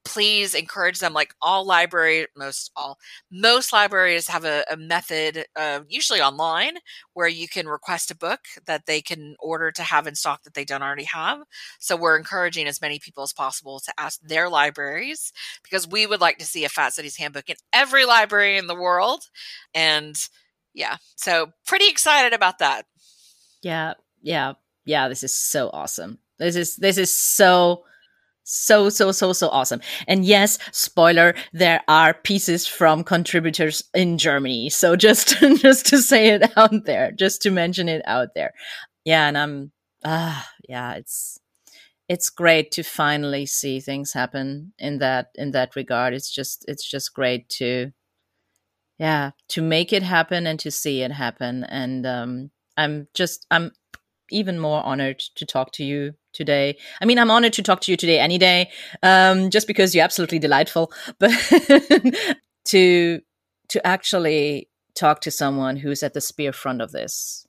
please 0.04 0.56
encourage 0.56 1.00
them 1.00 1.14
like 1.14 1.34
all 1.42 1.66
library 1.66 2.26
most 2.36 2.72
all 2.76 2.98
most 3.32 3.72
libraries 3.72 4.28
have 4.28 4.46
a, 4.46 4.64
a 4.72 4.76
method 4.76 5.46
uh, 5.56 5.82
usually 5.88 6.20
online 6.22 6.78
where 7.14 7.28
you 7.28 7.48
can 7.48 7.68
request 7.68 8.10
a 8.10 8.16
book 8.16 8.40
that 8.66 8.86
they 8.88 9.02
can 9.02 9.36
order 9.40 9.72
to 9.72 9.84
have 9.84 10.08
in 10.08 10.16
stock 10.16 10.44
that 10.44 10.54
they 10.54 10.66
don't 10.66 10.82
already 10.82 11.04
have. 11.04 11.40
So 11.80 11.96
we're 11.96 12.18
encouraging 12.18 12.68
as 12.68 12.82
many 12.82 13.00
people 13.00 13.24
as 13.24 13.34
possible 13.34 13.80
to 13.82 13.94
ask 13.98 14.20
their 14.22 14.50
libraries 14.50 15.32
because 15.64 15.88
we 15.88 16.08
would 16.08 16.22
like 16.22 16.40
to 16.40 16.46
see 16.46 16.66
a 16.66 16.70
fat 16.70 16.94
studies 16.94 17.18
handbook 17.18 17.50
in 17.50 17.56
every 17.72 18.06
library 18.06 18.58
in 18.58 18.68
the 18.68 18.76
world. 18.76 19.26
And 19.74 20.18
yeah 20.74 20.98
so 21.16 21.52
pretty 21.68 21.90
excited 21.90 22.34
about 22.34 22.60
that. 22.60 22.86
Yeah 23.62 23.94
yeah 24.22 24.54
yeah 24.86 25.08
this 25.10 25.24
is 25.24 25.34
so 25.34 25.70
awesome. 25.72 26.18
This 26.40 26.56
is 26.56 26.76
this 26.78 26.98
is 26.98 27.16
so 27.16 27.84
so 28.52 28.90
so 28.90 29.12
so 29.14 29.32
so 29.32 29.48
awesome. 29.50 29.80
And 30.08 30.26
yes 30.26 30.58
spoiler 30.72 31.34
there 31.54 31.82
are 31.88 32.14
pieces 32.14 32.68
from 32.68 33.04
contributors 33.04 33.84
in 33.94 34.18
germany. 34.18 34.70
So 34.70 34.96
just 35.08 35.40
just 35.40 35.86
to 35.88 36.00
say 36.00 36.30
it 36.30 36.52
out 36.58 36.86
there 36.86 37.12
just 37.12 37.42
to 37.44 37.52
mention 37.52 37.88
it 37.88 38.02
out 38.06 38.30
there. 38.36 38.54
Yeah 39.06 39.28
and 39.28 39.38
i'm 39.38 39.72
ah 40.04 40.42
uh, 40.42 40.46
yeah 40.68 40.94
it's 40.94 41.40
it's 42.10 42.30
great 42.30 42.72
to 42.72 42.84
finally 42.84 43.46
see 43.46 43.80
things 43.80 44.12
happen 44.12 44.74
in 44.78 44.98
that 45.00 45.28
in 45.36 45.52
that 45.52 45.76
regard. 45.78 46.14
It's 46.14 46.30
just 46.30 46.66
it's 46.68 46.84
just 46.90 47.14
great 47.14 47.48
to 47.60 47.92
yeah 49.00 49.32
to 49.50 49.62
make 49.62 49.94
it 49.94 50.04
happen 50.04 50.46
and 50.46 50.60
to 50.60 50.72
see 50.72 51.02
it 51.04 51.12
happen. 51.12 51.64
And 51.64 52.06
um 52.06 52.52
i'm 52.78 53.08
just 53.14 53.46
i'm 53.52 53.72
even 54.30 54.60
more 54.60 54.84
honored 54.86 55.20
to 55.36 55.46
talk 55.46 55.72
to 55.74 55.84
you 55.84 56.14
today. 56.34 56.78
I 57.02 57.06
mean, 57.06 57.20
I'm 57.20 57.32
honored 57.32 57.54
to 57.54 57.64
talk 57.64 57.82
to 57.82 57.92
you 57.92 57.98
today 57.98 58.20
any 58.20 58.38
day, 58.38 58.70
um, 59.04 59.50
just 59.50 59.68
because 59.68 59.94
you're 59.94 60.04
absolutely 60.04 60.40
delightful. 60.40 60.92
But 61.20 61.32
to 62.66 63.22
to 63.70 63.88
actually 63.88 64.70
talk 64.96 65.22
to 65.22 65.32
someone 65.32 65.78
who's 65.78 66.04
at 66.04 66.14
the 66.14 66.22
spear 66.22 66.52
front 66.52 66.82
of 66.82 66.92
this, 66.92 67.46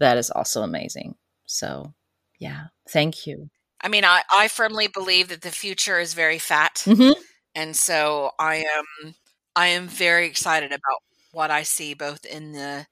that 0.00 0.16
is 0.16 0.30
also 0.30 0.62
amazing. 0.62 1.14
So, 1.46 1.94
yeah, 2.38 2.66
thank 2.88 3.26
you. 3.26 3.50
I 3.80 3.88
mean, 3.88 4.04
I, 4.04 4.22
I 4.32 4.48
firmly 4.48 4.88
believe 4.88 5.28
that 5.28 5.42
the 5.42 5.50
future 5.50 6.00
is 6.00 6.14
very 6.14 6.38
fat, 6.38 6.82
mm-hmm. 6.84 7.20
and 7.54 7.76
so 7.76 8.30
I 8.38 8.64
am 9.04 9.14
I 9.54 9.68
am 9.68 9.88
very 9.88 10.26
excited 10.26 10.72
about 10.72 11.02
what 11.32 11.50
I 11.50 11.62
see 11.62 11.94
both 11.94 12.24
in 12.24 12.52
the 12.52 12.86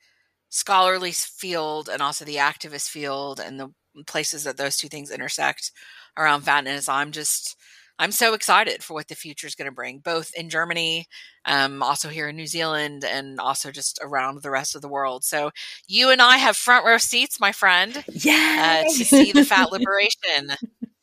scholarly 0.48 1.12
field 1.12 1.88
and 1.88 2.00
also 2.00 2.24
the 2.24 2.36
activist 2.36 2.88
field 2.88 3.40
and 3.40 3.58
the 3.58 3.72
places 4.04 4.44
that 4.44 4.56
those 4.56 4.76
two 4.76 4.88
things 4.88 5.10
intersect 5.10 5.72
around 6.16 6.42
fatness. 6.42 6.88
I'm 6.88 7.12
just 7.12 7.56
I'm 7.98 8.12
so 8.12 8.34
excited 8.34 8.82
for 8.82 8.94
what 8.94 9.08
the 9.08 9.14
future 9.14 9.46
is 9.46 9.54
going 9.54 9.70
to 9.70 9.74
bring, 9.74 10.00
both 10.00 10.30
in 10.34 10.50
Germany, 10.50 11.06
um, 11.46 11.82
also 11.82 12.08
here 12.08 12.28
in 12.28 12.36
New 12.36 12.46
Zealand, 12.46 13.04
and 13.04 13.40
also 13.40 13.70
just 13.70 13.98
around 14.02 14.42
the 14.42 14.50
rest 14.50 14.76
of 14.76 14.82
the 14.82 14.88
world. 14.88 15.24
So 15.24 15.50
you 15.88 16.10
and 16.10 16.20
I 16.20 16.36
have 16.36 16.56
front 16.56 16.84
row 16.84 16.98
seats, 16.98 17.40
my 17.40 17.52
friend, 17.52 18.04
yeah, 18.08 18.82
uh, 18.84 18.92
to 18.92 19.04
see 19.04 19.32
the 19.32 19.44
fat 19.44 19.72
liberation, 19.72 20.52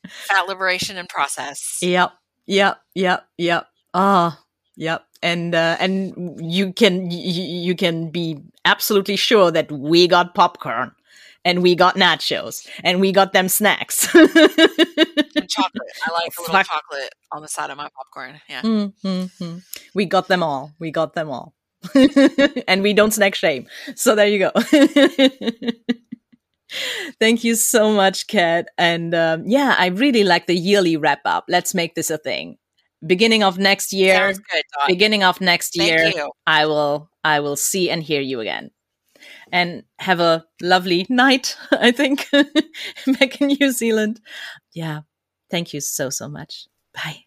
fat 0.06 0.46
liberation 0.46 0.96
and 0.96 1.08
process. 1.08 1.78
Yep, 1.82 2.12
yep, 2.46 2.80
yep, 2.94 3.26
yep. 3.38 3.66
Ah, 3.92 4.38
oh, 4.38 4.44
yep. 4.76 5.04
And 5.22 5.54
uh, 5.54 5.76
and 5.80 6.38
you 6.40 6.72
can 6.72 7.10
you, 7.10 7.42
you 7.42 7.74
can 7.74 8.10
be 8.10 8.40
absolutely 8.64 9.16
sure 9.16 9.50
that 9.50 9.72
we 9.72 10.06
got 10.06 10.34
popcorn 10.34 10.92
and 11.44 11.62
we 11.62 11.74
got 11.74 11.96
nachos 11.96 12.66
and 12.82 13.00
we 13.00 13.12
got 13.12 13.32
them 13.32 13.48
snacks. 13.48 14.12
and 14.14 14.28
chocolate. 15.48 15.90
I 16.06 16.12
like 16.12 16.32
a 16.38 16.42
little 16.42 16.62
chocolate 16.62 17.14
on 17.32 17.42
the 17.42 17.48
side 17.48 17.70
of 17.70 17.76
my 17.76 17.88
popcorn. 17.94 18.40
Yeah. 18.48 18.62
Mm-hmm. 18.62 19.58
We 19.94 20.06
got 20.06 20.28
them 20.28 20.42
all. 20.42 20.72
We 20.78 20.90
got 20.90 21.14
them 21.14 21.30
all. 21.30 21.54
and 22.68 22.82
we 22.82 22.94
don't 22.94 23.12
snack 23.12 23.34
shame. 23.34 23.66
So 23.94 24.14
there 24.14 24.26
you 24.26 24.38
go. 24.38 24.50
Thank 27.20 27.44
you 27.44 27.54
so 27.54 27.92
much, 27.92 28.26
Cat. 28.26 28.68
And 28.78 29.14
um, 29.14 29.44
yeah, 29.46 29.76
I 29.78 29.86
really 29.88 30.24
like 30.24 30.46
the 30.46 30.56
yearly 30.56 30.96
wrap 30.96 31.20
up. 31.24 31.44
Let's 31.48 31.74
make 31.74 31.94
this 31.94 32.10
a 32.10 32.18
thing. 32.18 32.56
Beginning 33.06 33.42
of 33.42 33.58
next 33.58 33.92
year. 33.92 34.32
Good, 34.32 34.64
beginning 34.86 35.22
of 35.22 35.42
next 35.42 35.76
Thank 35.76 35.90
year, 35.90 36.10
you. 36.14 36.32
I 36.46 36.64
will 36.64 37.10
I 37.22 37.40
will 37.40 37.56
see 37.56 37.90
and 37.90 38.02
hear 38.02 38.22
you 38.22 38.40
again 38.40 38.70
and 39.54 39.84
have 40.00 40.18
a 40.18 40.44
lovely 40.60 41.06
night, 41.08 41.56
I 41.70 41.92
think, 41.92 42.28
back 43.06 43.40
in 43.40 43.46
New 43.46 43.70
Zealand. 43.70 44.20
Yeah. 44.74 45.02
Thank 45.48 45.72
you 45.72 45.80
so, 45.80 46.10
so 46.10 46.28
much. 46.28 46.66
Bye. 46.92 47.24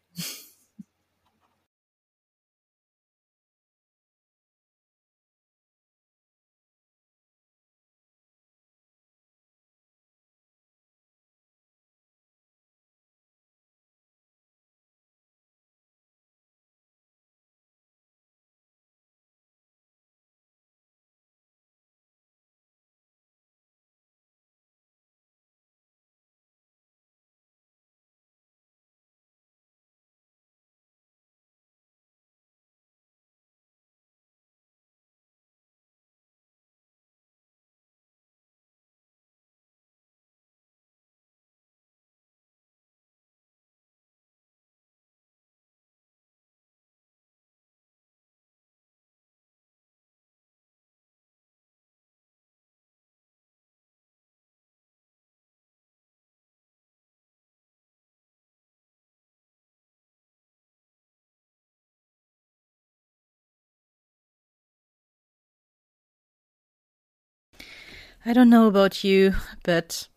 I 68.27 68.33
don't 68.33 68.49
know 68.49 68.67
about 68.67 69.05
you, 69.05 69.35
but 69.63 70.09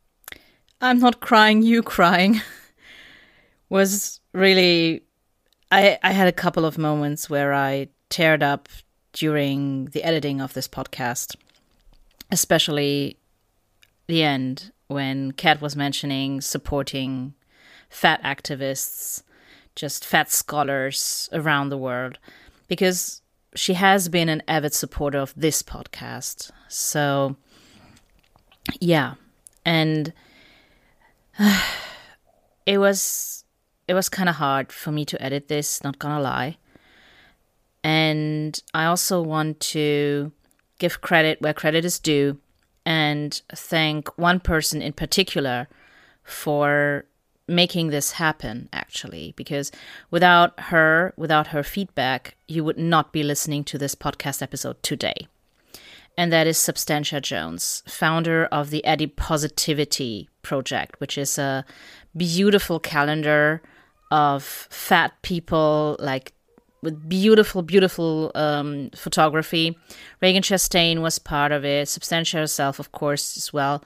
I'm 0.81 0.99
not 0.99 1.21
crying, 1.21 1.63
you 1.63 1.81
crying 1.81 2.41
was 3.69 4.19
really. 4.33 5.05
I, 5.71 5.97
I 6.03 6.11
had 6.11 6.27
a 6.27 6.33
couple 6.33 6.65
of 6.65 6.77
moments 6.77 7.31
where 7.31 7.55
I 7.55 7.87
teared 8.11 8.43
up 8.43 8.69
during 9.13 9.85
the 9.93 10.03
editing 10.03 10.41
of 10.41 10.55
this 10.55 10.67
podcast, 10.67 11.37
especially 12.33 13.17
the 14.09 14.25
end 14.25 14.73
when 14.89 15.31
Cat 15.31 15.61
was 15.61 15.77
mentioning 15.77 16.41
supporting 16.41 17.35
fat 17.91 18.21
activists, 18.25 19.23
just 19.77 20.05
fat 20.05 20.33
scholars 20.33 21.29
around 21.33 21.69
the 21.69 21.79
world, 21.79 22.19
because 22.67 23.23
she 23.55 23.75
has 23.75 24.09
been 24.09 24.29
an 24.29 24.43
avid 24.49 24.75
supporter 24.75 25.19
of 25.19 25.33
this 25.37 25.63
podcast. 25.63 26.51
So 26.67 27.37
yeah. 28.81 29.15
And 29.65 30.13
uh, 31.39 31.63
it 32.67 32.79
was 32.79 33.45
it 33.89 33.95
was 33.95 34.09
kind 34.09 34.29
of 34.29 34.37
hard 34.37 34.71
for 34.73 34.93
me 34.93 35.05
to 35.05 35.21
edit 35.21 35.49
this 35.49 35.83
not 35.83 35.99
gonna 35.99 36.21
lie. 36.21 36.57
And 37.83 38.61
i 38.75 38.85
also 38.85 39.23
want 39.23 39.59
to 39.61 40.33
give 40.79 41.01
credit 41.01 41.41
where 41.41 41.55
credit 41.55 41.85
is 41.85 41.99
due 41.99 42.39
and 42.85 43.41
thank 43.55 44.19
one 44.19 44.41
person 44.41 44.83
in 44.83 44.93
particular 44.93 45.69
for 46.23 47.05
making 47.47 47.89
this 47.89 48.13
happen 48.13 48.69
actually 48.73 49.33
because 49.37 49.73
without 50.11 50.59
her 50.61 51.13
without 51.17 51.49
her 51.49 51.63
feedback 51.63 52.37
you 52.49 52.63
would 52.63 52.79
not 52.79 53.13
be 53.13 53.23
listening 53.23 53.65
to 53.65 53.79
this 53.79 53.95
podcast 53.95 54.43
episode 54.43 54.81
today 54.83 55.27
and 56.17 56.33
that 56.33 56.47
is 56.47 56.59
Substantia 56.59 57.21
Jones, 57.21 57.83
founder 57.87 58.47
of 58.47 58.71
the 58.71 58.83
Adipositivity 58.87 60.29
Project, 60.43 61.01
which 61.01 61.17
is 61.17 61.39
a 61.39 61.65
beautiful 62.17 62.81
calendar 62.81 63.63
of 64.11 64.43
fat 64.43 65.13
people, 65.23 65.97
like 65.99 66.33
with 66.83 67.09
beautiful, 67.09 67.63
beautiful 67.63 68.33
um, 68.35 68.91
photography. 68.95 69.79
Ragen 70.23 70.41
Chastain 70.41 71.01
was 71.01 71.19
part 71.19 71.53
of 71.53 71.65
it, 71.65 71.89
Substantia 71.89 72.39
herself, 72.39 72.79
of 72.79 72.93
course, 72.93 73.37
as 73.37 73.53
well. 73.53 73.85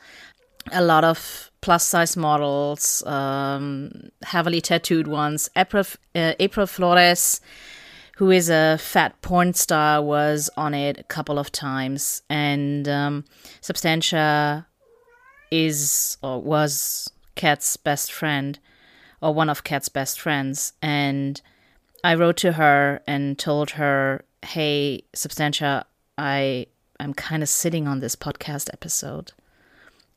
A 0.72 0.82
lot 0.82 1.04
of 1.04 1.50
plus 1.60 1.84
size 1.86 2.16
models, 2.16 3.02
um, 3.06 4.10
heavily 4.22 4.60
tattooed 4.60 5.06
ones. 5.06 5.50
April, 5.56 5.84
uh, 6.14 6.32
April 6.38 6.66
Flores 6.66 7.40
who 8.16 8.30
is 8.30 8.48
a 8.48 8.78
fat 8.78 9.20
porn 9.22 9.54
star, 9.54 10.00
was 10.00 10.48
on 10.56 10.74
it 10.74 10.98
a 10.98 11.04
couple 11.04 11.38
of 11.38 11.50
times, 11.50 12.22
and 12.30 12.88
um, 12.88 13.24
Substantia 13.60 14.66
is 15.50 16.16
or 16.22 16.40
was 16.40 17.10
Cat's 17.34 17.76
best 17.76 18.12
friend, 18.12 18.58
or 19.20 19.34
one 19.34 19.50
of 19.50 19.64
Cat's 19.64 19.88
best 19.88 20.20
friends, 20.20 20.72
and 20.80 21.40
I 22.04 22.14
wrote 22.14 22.36
to 22.38 22.52
her 22.52 23.00
and 23.06 23.38
told 23.38 23.70
her, 23.72 24.24
"Hey, 24.42 25.04
Substantia, 25.14 25.86
I 26.16 26.66
I'm 27.00 27.14
kind 27.14 27.42
of 27.42 27.48
sitting 27.48 27.88
on 27.88 27.98
this 27.98 28.14
podcast 28.14 28.72
episode, 28.72 29.32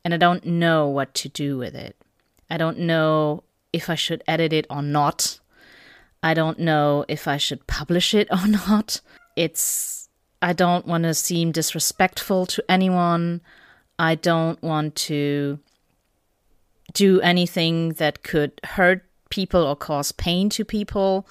and 0.04 0.14
I 0.14 0.18
don't 0.18 0.44
know 0.46 0.88
what 0.88 1.14
to 1.14 1.28
do 1.28 1.58
with 1.58 1.74
it. 1.74 1.96
I 2.48 2.56
don't 2.56 2.78
know 2.78 3.42
if 3.72 3.90
I 3.90 3.96
should 3.96 4.22
edit 4.28 4.52
it 4.52 4.66
or 4.70 4.82
not." 4.82 5.40
I 6.22 6.34
don't 6.34 6.58
know 6.58 7.04
if 7.08 7.28
I 7.28 7.36
should 7.36 7.66
publish 7.66 8.14
it 8.14 8.28
or 8.32 8.46
not. 8.46 9.00
It's, 9.36 10.08
I 10.42 10.52
don't 10.52 10.86
want 10.86 11.04
to 11.04 11.14
seem 11.14 11.52
disrespectful 11.52 12.46
to 12.46 12.64
anyone. 12.68 13.40
I 13.98 14.14
don't 14.14 14.62
want 14.62 14.94
to 14.96 15.58
do 16.92 17.20
anything 17.20 17.90
that 17.94 18.22
could 18.22 18.60
hurt 18.64 19.04
people 19.30 19.62
or 19.62 19.76
cause 19.76 20.12
pain 20.12 20.48
to 20.50 20.64
people. 20.64 21.26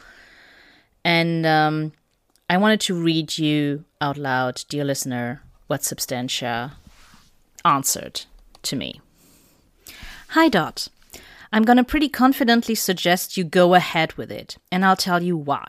And 1.03 1.45
um, 1.45 1.93
I 2.49 2.57
wanted 2.57 2.81
to 2.81 2.93
read 2.95 3.37
you 3.37 3.85
out 3.99 4.17
loud, 4.17 4.63
dear 4.69 4.83
listener, 4.83 5.41
what 5.67 5.83
Substantia 5.83 6.73
answered 7.65 8.25
to 8.63 8.75
me. 8.75 9.01
Hi, 10.29 10.49
Dot. 10.49 10.89
I'm 11.51 11.63
gonna 11.63 11.83
pretty 11.83 12.09
confidently 12.09 12.75
suggest 12.75 13.37
you 13.37 13.43
go 13.43 13.73
ahead 13.73 14.13
with 14.13 14.31
it, 14.31 14.57
and 14.71 14.85
I'll 14.85 14.95
tell 14.95 15.23
you 15.23 15.37
why. 15.37 15.67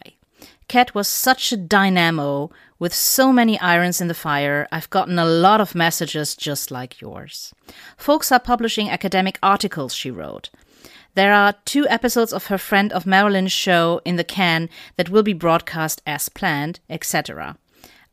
Cat 0.69 0.95
was 0.95 1.09
such 1.09 1.53
a 1.53 1.57
dynamo 1.57 2.51
with 2.79 2.95
so 2.95 3.33
many 3.33 3.59
irons 3.59 4.01
in 4.01 4.07
the 4.07 4.15
fire, 4.15 4.69
I've 4.71 4.91
gotten 4.91 5.19
a 5.19 5.25
lot 5.25 5.61
of 5.61 5.75
messages 5.75 6.37
just 6.37 6.71
like 6.71 7.01
yours. 7.01 7.53
Folks 7.97 8.31
are 8.31 8.39
publishing 8.39 8.89
academic 8.89 9.39
articles 9.43 9.95
she 9.95 10.11
wrote. 10.11 10.51
There 11.15 11.33
are 11.35 11.55
two 11.65 11.89
episodes 11.89 12.33
of 12.33 12.47
her 12.47 12.59
friend 12.59 12.93
of 12.93 13.05
Marilyn's 13.05 13.51
show 13.51 14.01
in 14.05 14.15
the 14.15 14.23
can 14.23 14.69
that 14.97 15.09
will 15.09 15.25
be 15.25 15.33
broadcast 15.33 16.01
as 16.07 16.29
planned, 16.29 16.79
etc. 16.89 17.57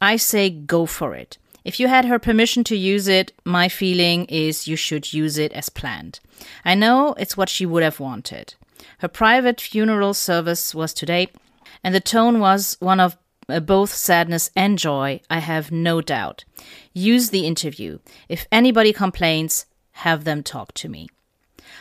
I 0.02 0.16
say 0.16 0.50
go 0.50 0.88
for 0.88 1.14
it. 1.14 1.38
If 1.66 1.80
you 1.80 1.88
had 1.88 2.06
her 2.06 2.20
permission 2.20 2.64
to 2.66 2.78
use 2.78 3.08
it, 3.08 3.34
my 3.44 3.68
feeling 3.68 4.26
is 4.26 4.68
you 4.68 4.76
should 4.76 5.12
use 5.12 5.38
it 5.40 5.52
as 5.52 5.70
planned. 5.70 6.20
I 6.64 6.76
know 6.76 7.16
it's 7.18 7.36
what 7.36 7.50
she 7.50 7.66
would 7.66 7.84
have 7.84 8.00
wanted. 8.00 8.54
Her 9.00 9.08
private 9.08 9.60
funeral 9.60 10.14
service 10.14 10.76
was 10.76 10.94
today, 10.94 11.28
and 11.84 11.94
the 11.94 12.00
tone 12.00 12.40
was 12.40 12.78
one 12.80 13.00
of 13.00 13.18
uh, 13.50 13.60
both 13.60 13.94
sadness 13.94 14.50
and 14.56 14.78
joy, 14.78 15.22
I 15.30 15.40
have 15.40 15.72
no 15.72 16.02
doubt. 16.02 16.46
Use 16.94 17.30
the 17.30 17.46
interview. 17.46 18.00
If 18.30 18.48
anybody 18.52 18.94
complains, 18.94 19.66
have 19.92 20.24
them 20.24 20.44
talk 20.44 20.74
to 20.76 20.90
me. 20.90 21.10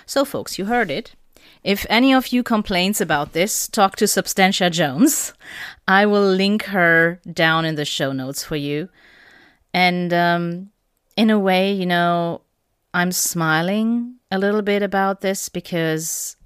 So, 0.06 0.24
folks, 0.24 0.58
you 0.58 0.66
heard 0.66 0.90
it. 0.90 1.14
If 1.62 1.86
any 1.88 2.12
of 2.12 2.28
you 2.28 2.42
complains 2.42 3.00
about 3.00 3.32
this, 3.32 3.68
talk 3.68 3.96
to 3.96 4.06
Substantia 4.06 4.68
Jones. 4.68 5.32
I 5.88 6.04
will 6.04 6.26
link 6.26 6.64
her 6.64 7.20
down 7.30 7.64
in 7.64 7.74
the 7.74 7.84
show 7.84 8.12
notes 8.12 8.44
for 8.44 8.56
you. 8.56 8.88
And 9.74 10.14
um, 10.14 10.70
in 11.16 11.30
a 11.30 11.38
way, 11.38 11.72
you 11.72 11.84
know, 11.84 12.42
I'm 12.94 13.10
smiling 13.10 14.14
a 14.30 14.38
little 14.38 14.62
bit 14.62 14.84
about 14.84 15.20
this 15.20 15.48
because 15.48 16.36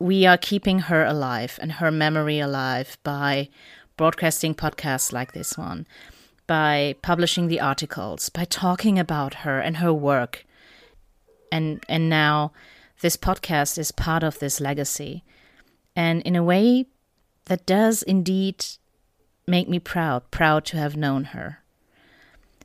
we 0.00 0.26
are 0.26 0.36
keeping 0.36 0.80
her 0.80 1.04
alive 1.04 1.56
and 1.62 1.72
her 1.72 1.92
memory 1.92 2.40
alive 2.40 2.98
by 3.04 3.48
broadcasting 3.96 4.56
podcasts 4.56 5.12
like 5.12 5.32
this 5.32 5.56
one, 5.56 5.86
by 6.48 6.96
publishing 7.00 7.46
the 7.46 7.60
articles, 7.60 8.28
by 8.28 8.44
talking 8.44 8.98
about 8.98 9.34
her 9.46 9.60
and 9.60 9.76
her 9.76 9.92
work. 9.92 10.44
And 11.52 11.84
and 11.88 12.08
now 12.10 12.52
this 13.02 13.16
podcast 13.16 13.78
is 13.78 13.92
part 13.92 14.24
of 14.24 14.40
this 14.40 14.60
legacy. 14.60 15.22
And 15.94 16.22
in 16.22 16.34
a 16.34 16.42
way 16.42 16.86
that 17.44 17.66
does 17.66 18.02
indeed 18.02 18.64
make 19.46 19.68
me 19.68 19.78
proud, 19.78 20.28
proud 20.32 20.64
to 20.66 20.76
have 20.78 20.96
known 20.96 21.24
her. 21.26 21.61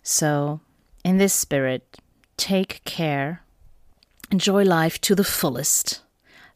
So, 0.10 0.62
in 1.04 1.18
this 1.18 1.34
spirit, 1.34 1.98
take 2.38 2.82
care, 2.86 3.42
enjoy 4.32 4.64
life 4.64 5.02
to 5.02 5.16
the 5.16 5.26
fullest, 5.26 6.02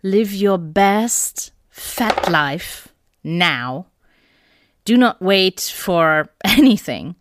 live 0.02 0.32
your 0.34 0.58
best 0.58 1.52
fat 1.70 2.32
life 2.32 2.88
now 3.24 3.88
do 4.84 4.98
not 4.98 5.22
wait 5.22 5.60
for 5.60 6.30
anything. 6.44 7.16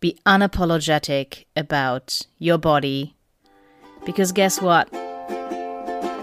Be 0.00 0.18
unapologetic 0.26 1.44
about 1.56 2.26
your 2.38 2.58
body. 2.58 3.14
Because 4.04 4.32
guess 4.32 4.60
what? 4.60 4.92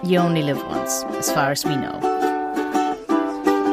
You 0.04 0.18
only 0.18 0.42
live 0.44 0.64
once, 0.66 1.04
as 1.04 1.32
far 1.32 1.52
as 1.52 1.66
we 1.66 1.76
know. 1.76 2.00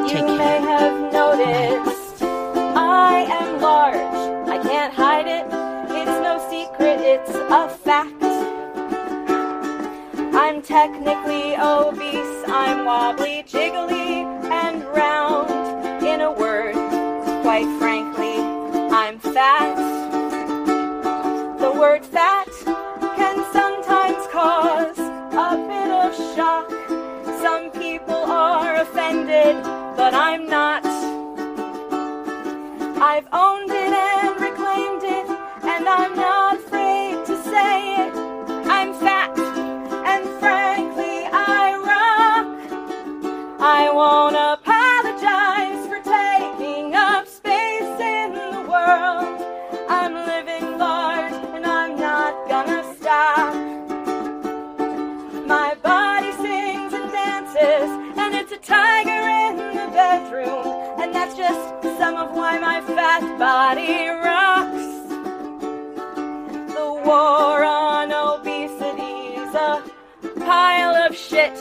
Take 0.09 0.21
you 0.21 0.37
care. 0.37 0.39
may 0.39 0.61
have 0.61 1.13
noticed 1.13 2.23
I 2.23 3.27
am 3.29 3.61
large. 3.61 4.38
I 4.59 4.63
can't 4.63 4.93
hide 4.93 5.29
it. 5.29 5.47
It's 5.95 6.19
no 6.21 6.35
secret, 6.51 6.99
it's 6.99 7.31
a 7.31 7.69
fact. 7.69 8.25
I'm 10.35 10.63
technically 10.63 11.55
obese. 11.55 12.43
I'm 12.49 12.85
wobbly, 12.85 13.45
jiggly, 13.47 14.25
and 14.51 14.83
round 14.87 15.49
in 16.05 16.23
a 16.23 16.33
word, 16.33 16.75
quite 17.43 17.69
frankly, 17.79 18.41
I'm 18.91 19.21
fat. 19.21 19.77
The 21.61 21.71
word 21.71 22.05
fat 22.05 22.49
can 23.15 23.37
sometimes 23.53 24.27
cause 24.33 24.99
a 24.99 25.57
bit 25.69 25.91
of 25.93 26.35
shock. 26.35 26.69
Some 27.41 27.71
people 27.71 28.25
are 28.27 28.81
offended, 28.81 29.63
but 29.97 30.15
I'm 30.15 30.49
not. 30.49 30.85
I've 33.01 33.29
owned 33.33 33.71
it 33.71 33.78
I'm 35.89 36.15
not 36.15 36.57
afraid 36.57 37.25
to 37.27 37.43
say 37.45 37.97
it. 38.05 38.15
I'm 38.77 38.93
fat, 38.95 39.37
and 40.13 40.29
frankly, 40.39 41.25
I 41.33 41.77
rock. 41.91 42.47
I 43.59 43.91
won't 43.91 44.37
apologize 44.37 45.87
for 45.89 46.01
taking 46.05 46.95
up 46.95 47.27
space 47.27 48.01
in 48.01 48.35
the 48.35 48.61
world. 48.71 49.41
I'm 49.89 50.15
living 50.15 50.79
large, 50.79 51.33
and 51.57 51.65
I'm 51.67 51.97
not 51.99 52.35
gonna 52.49 52.83
stop. 52.97 53.55
My 55.47 55.75
body 55.83 56.33
sings 56.33 56.93
and 56.93 57.11
dances, 57.11 57.91
and 58.19 58.35
it's 58.35 58.53
a 58.53 58.59
tiger 58.59 59.23
in 59.43 59.57
the 59.57 59.89
bedroom. 60.01 60.67
And 61.01 61.15
that's 61.15 61.35
just 61.35 61.83
some 61.99 62.17
of 62.17 62.37
why 62.37 62.59
my 62.59 62.83
fat 62.83 63.23
body 63.39 64.09
rocks. 64.09 64.88
War 67.09 67.65
on 67.65 68.13
obesity's 68.13 69.55
a 69.55 69.83
pile 70.41 70.95
of 70.95 71.17
shit. 71.17 71.55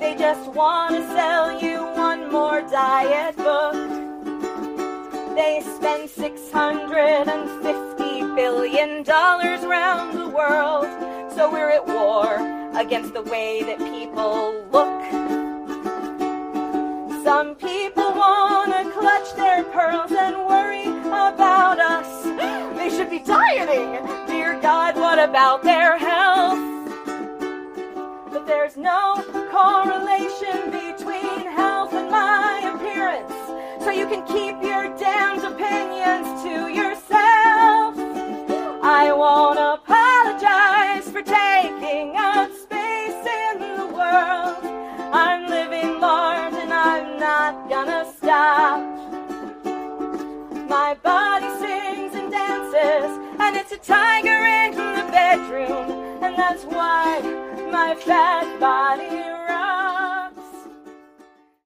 They 0.00 0.14
just 0.18 0.50
want 0.52 0.94
to 0.94 1.06
sell 1.08 1.60
you 1.60 1.84
one 1.94 2.32
more 2.32 2.62
diet 2.62 3.36
book. 3.36 3.74
They 5.36 5.60
spend 5.60 6.08
$650 6.08 8.34
billion 8.34 9.06
around 9.06 10.16
the 10.16 10.30
world, 10.30 10.88
so 11.34 11.50
we're 11.52 11.68
at 11.68 11.86
war 11.86 12.38
against 12.74 13.12
the 13.12 13.24
way 13.24 13.62
that 13.64 13.78
people 13.78 14.54
look. 14.72 15.02
Some 17.22 17.54
people 17.56 18.14
want 18.14 18.72
to 18.72 18.90
clutch 18.98 19.34
their 19.36 19.64
pearls 19.64 20.12
and 20.12 20.36
us. 20.36 20.57
They 22.88 22.96
should 22.96 23.10
be 23.10 23.18
dieting. 23.18 24.00
Dear 24.26 24.58
God, 24.62 24.96
what 24.96 25.18
about 25.18 25.62
their 25.62 25.98
health? 25.98 26.58
But 28.32 28.46
there's 28.46 28.78
no 28.78 29.22
correlation 29.52 30.70
between 30.70 31.52
health 31.52 31.92
and 31.92 32.10
my 32.10 32.72
appearance. 32.74 33.30
So 33.84 33.90
you 33.90 34.06
can 34.06 34.24
keep 34.26 34.62
your 34.62 34.88
damned 34.96 35.44
opinions 35.44 36.42
to 36.44 36.68
yourself. 36.72 37.94
I 38.82 39.12
won't 39.12 39.58
apologize 39.58 41.10
for 41.10 41.20
taking 41.20 42.16
up 42.16 42.50
space 42.52 43.22
in 43.44 43.76
the 43.76 43.86
world. 43.92 44.64
I'm 45.12 45.46
living 45.46 46.00
large 46.00 46.54
and 46.54 46.72
I'm 46.72 47.20
not 47.20 47.68
gonna 47.68 48.10
stop. 48.16 48.80
My 50.70 50.94
body 51.02 51.67
and 53.40 53.56
it's 53.56 53.72
a 53.72 53.78
tiger 53.78 54.28
in 54.28 54.72
the 54.72 55.10
bedroom, 55.10 56.22
and 56.22 56.36
that's 56.36 56.64
why 56.64 57.20
my 57.72 57.94
fat 57.94 58.60
body 58.60 59.16
runs. 59.48 60.17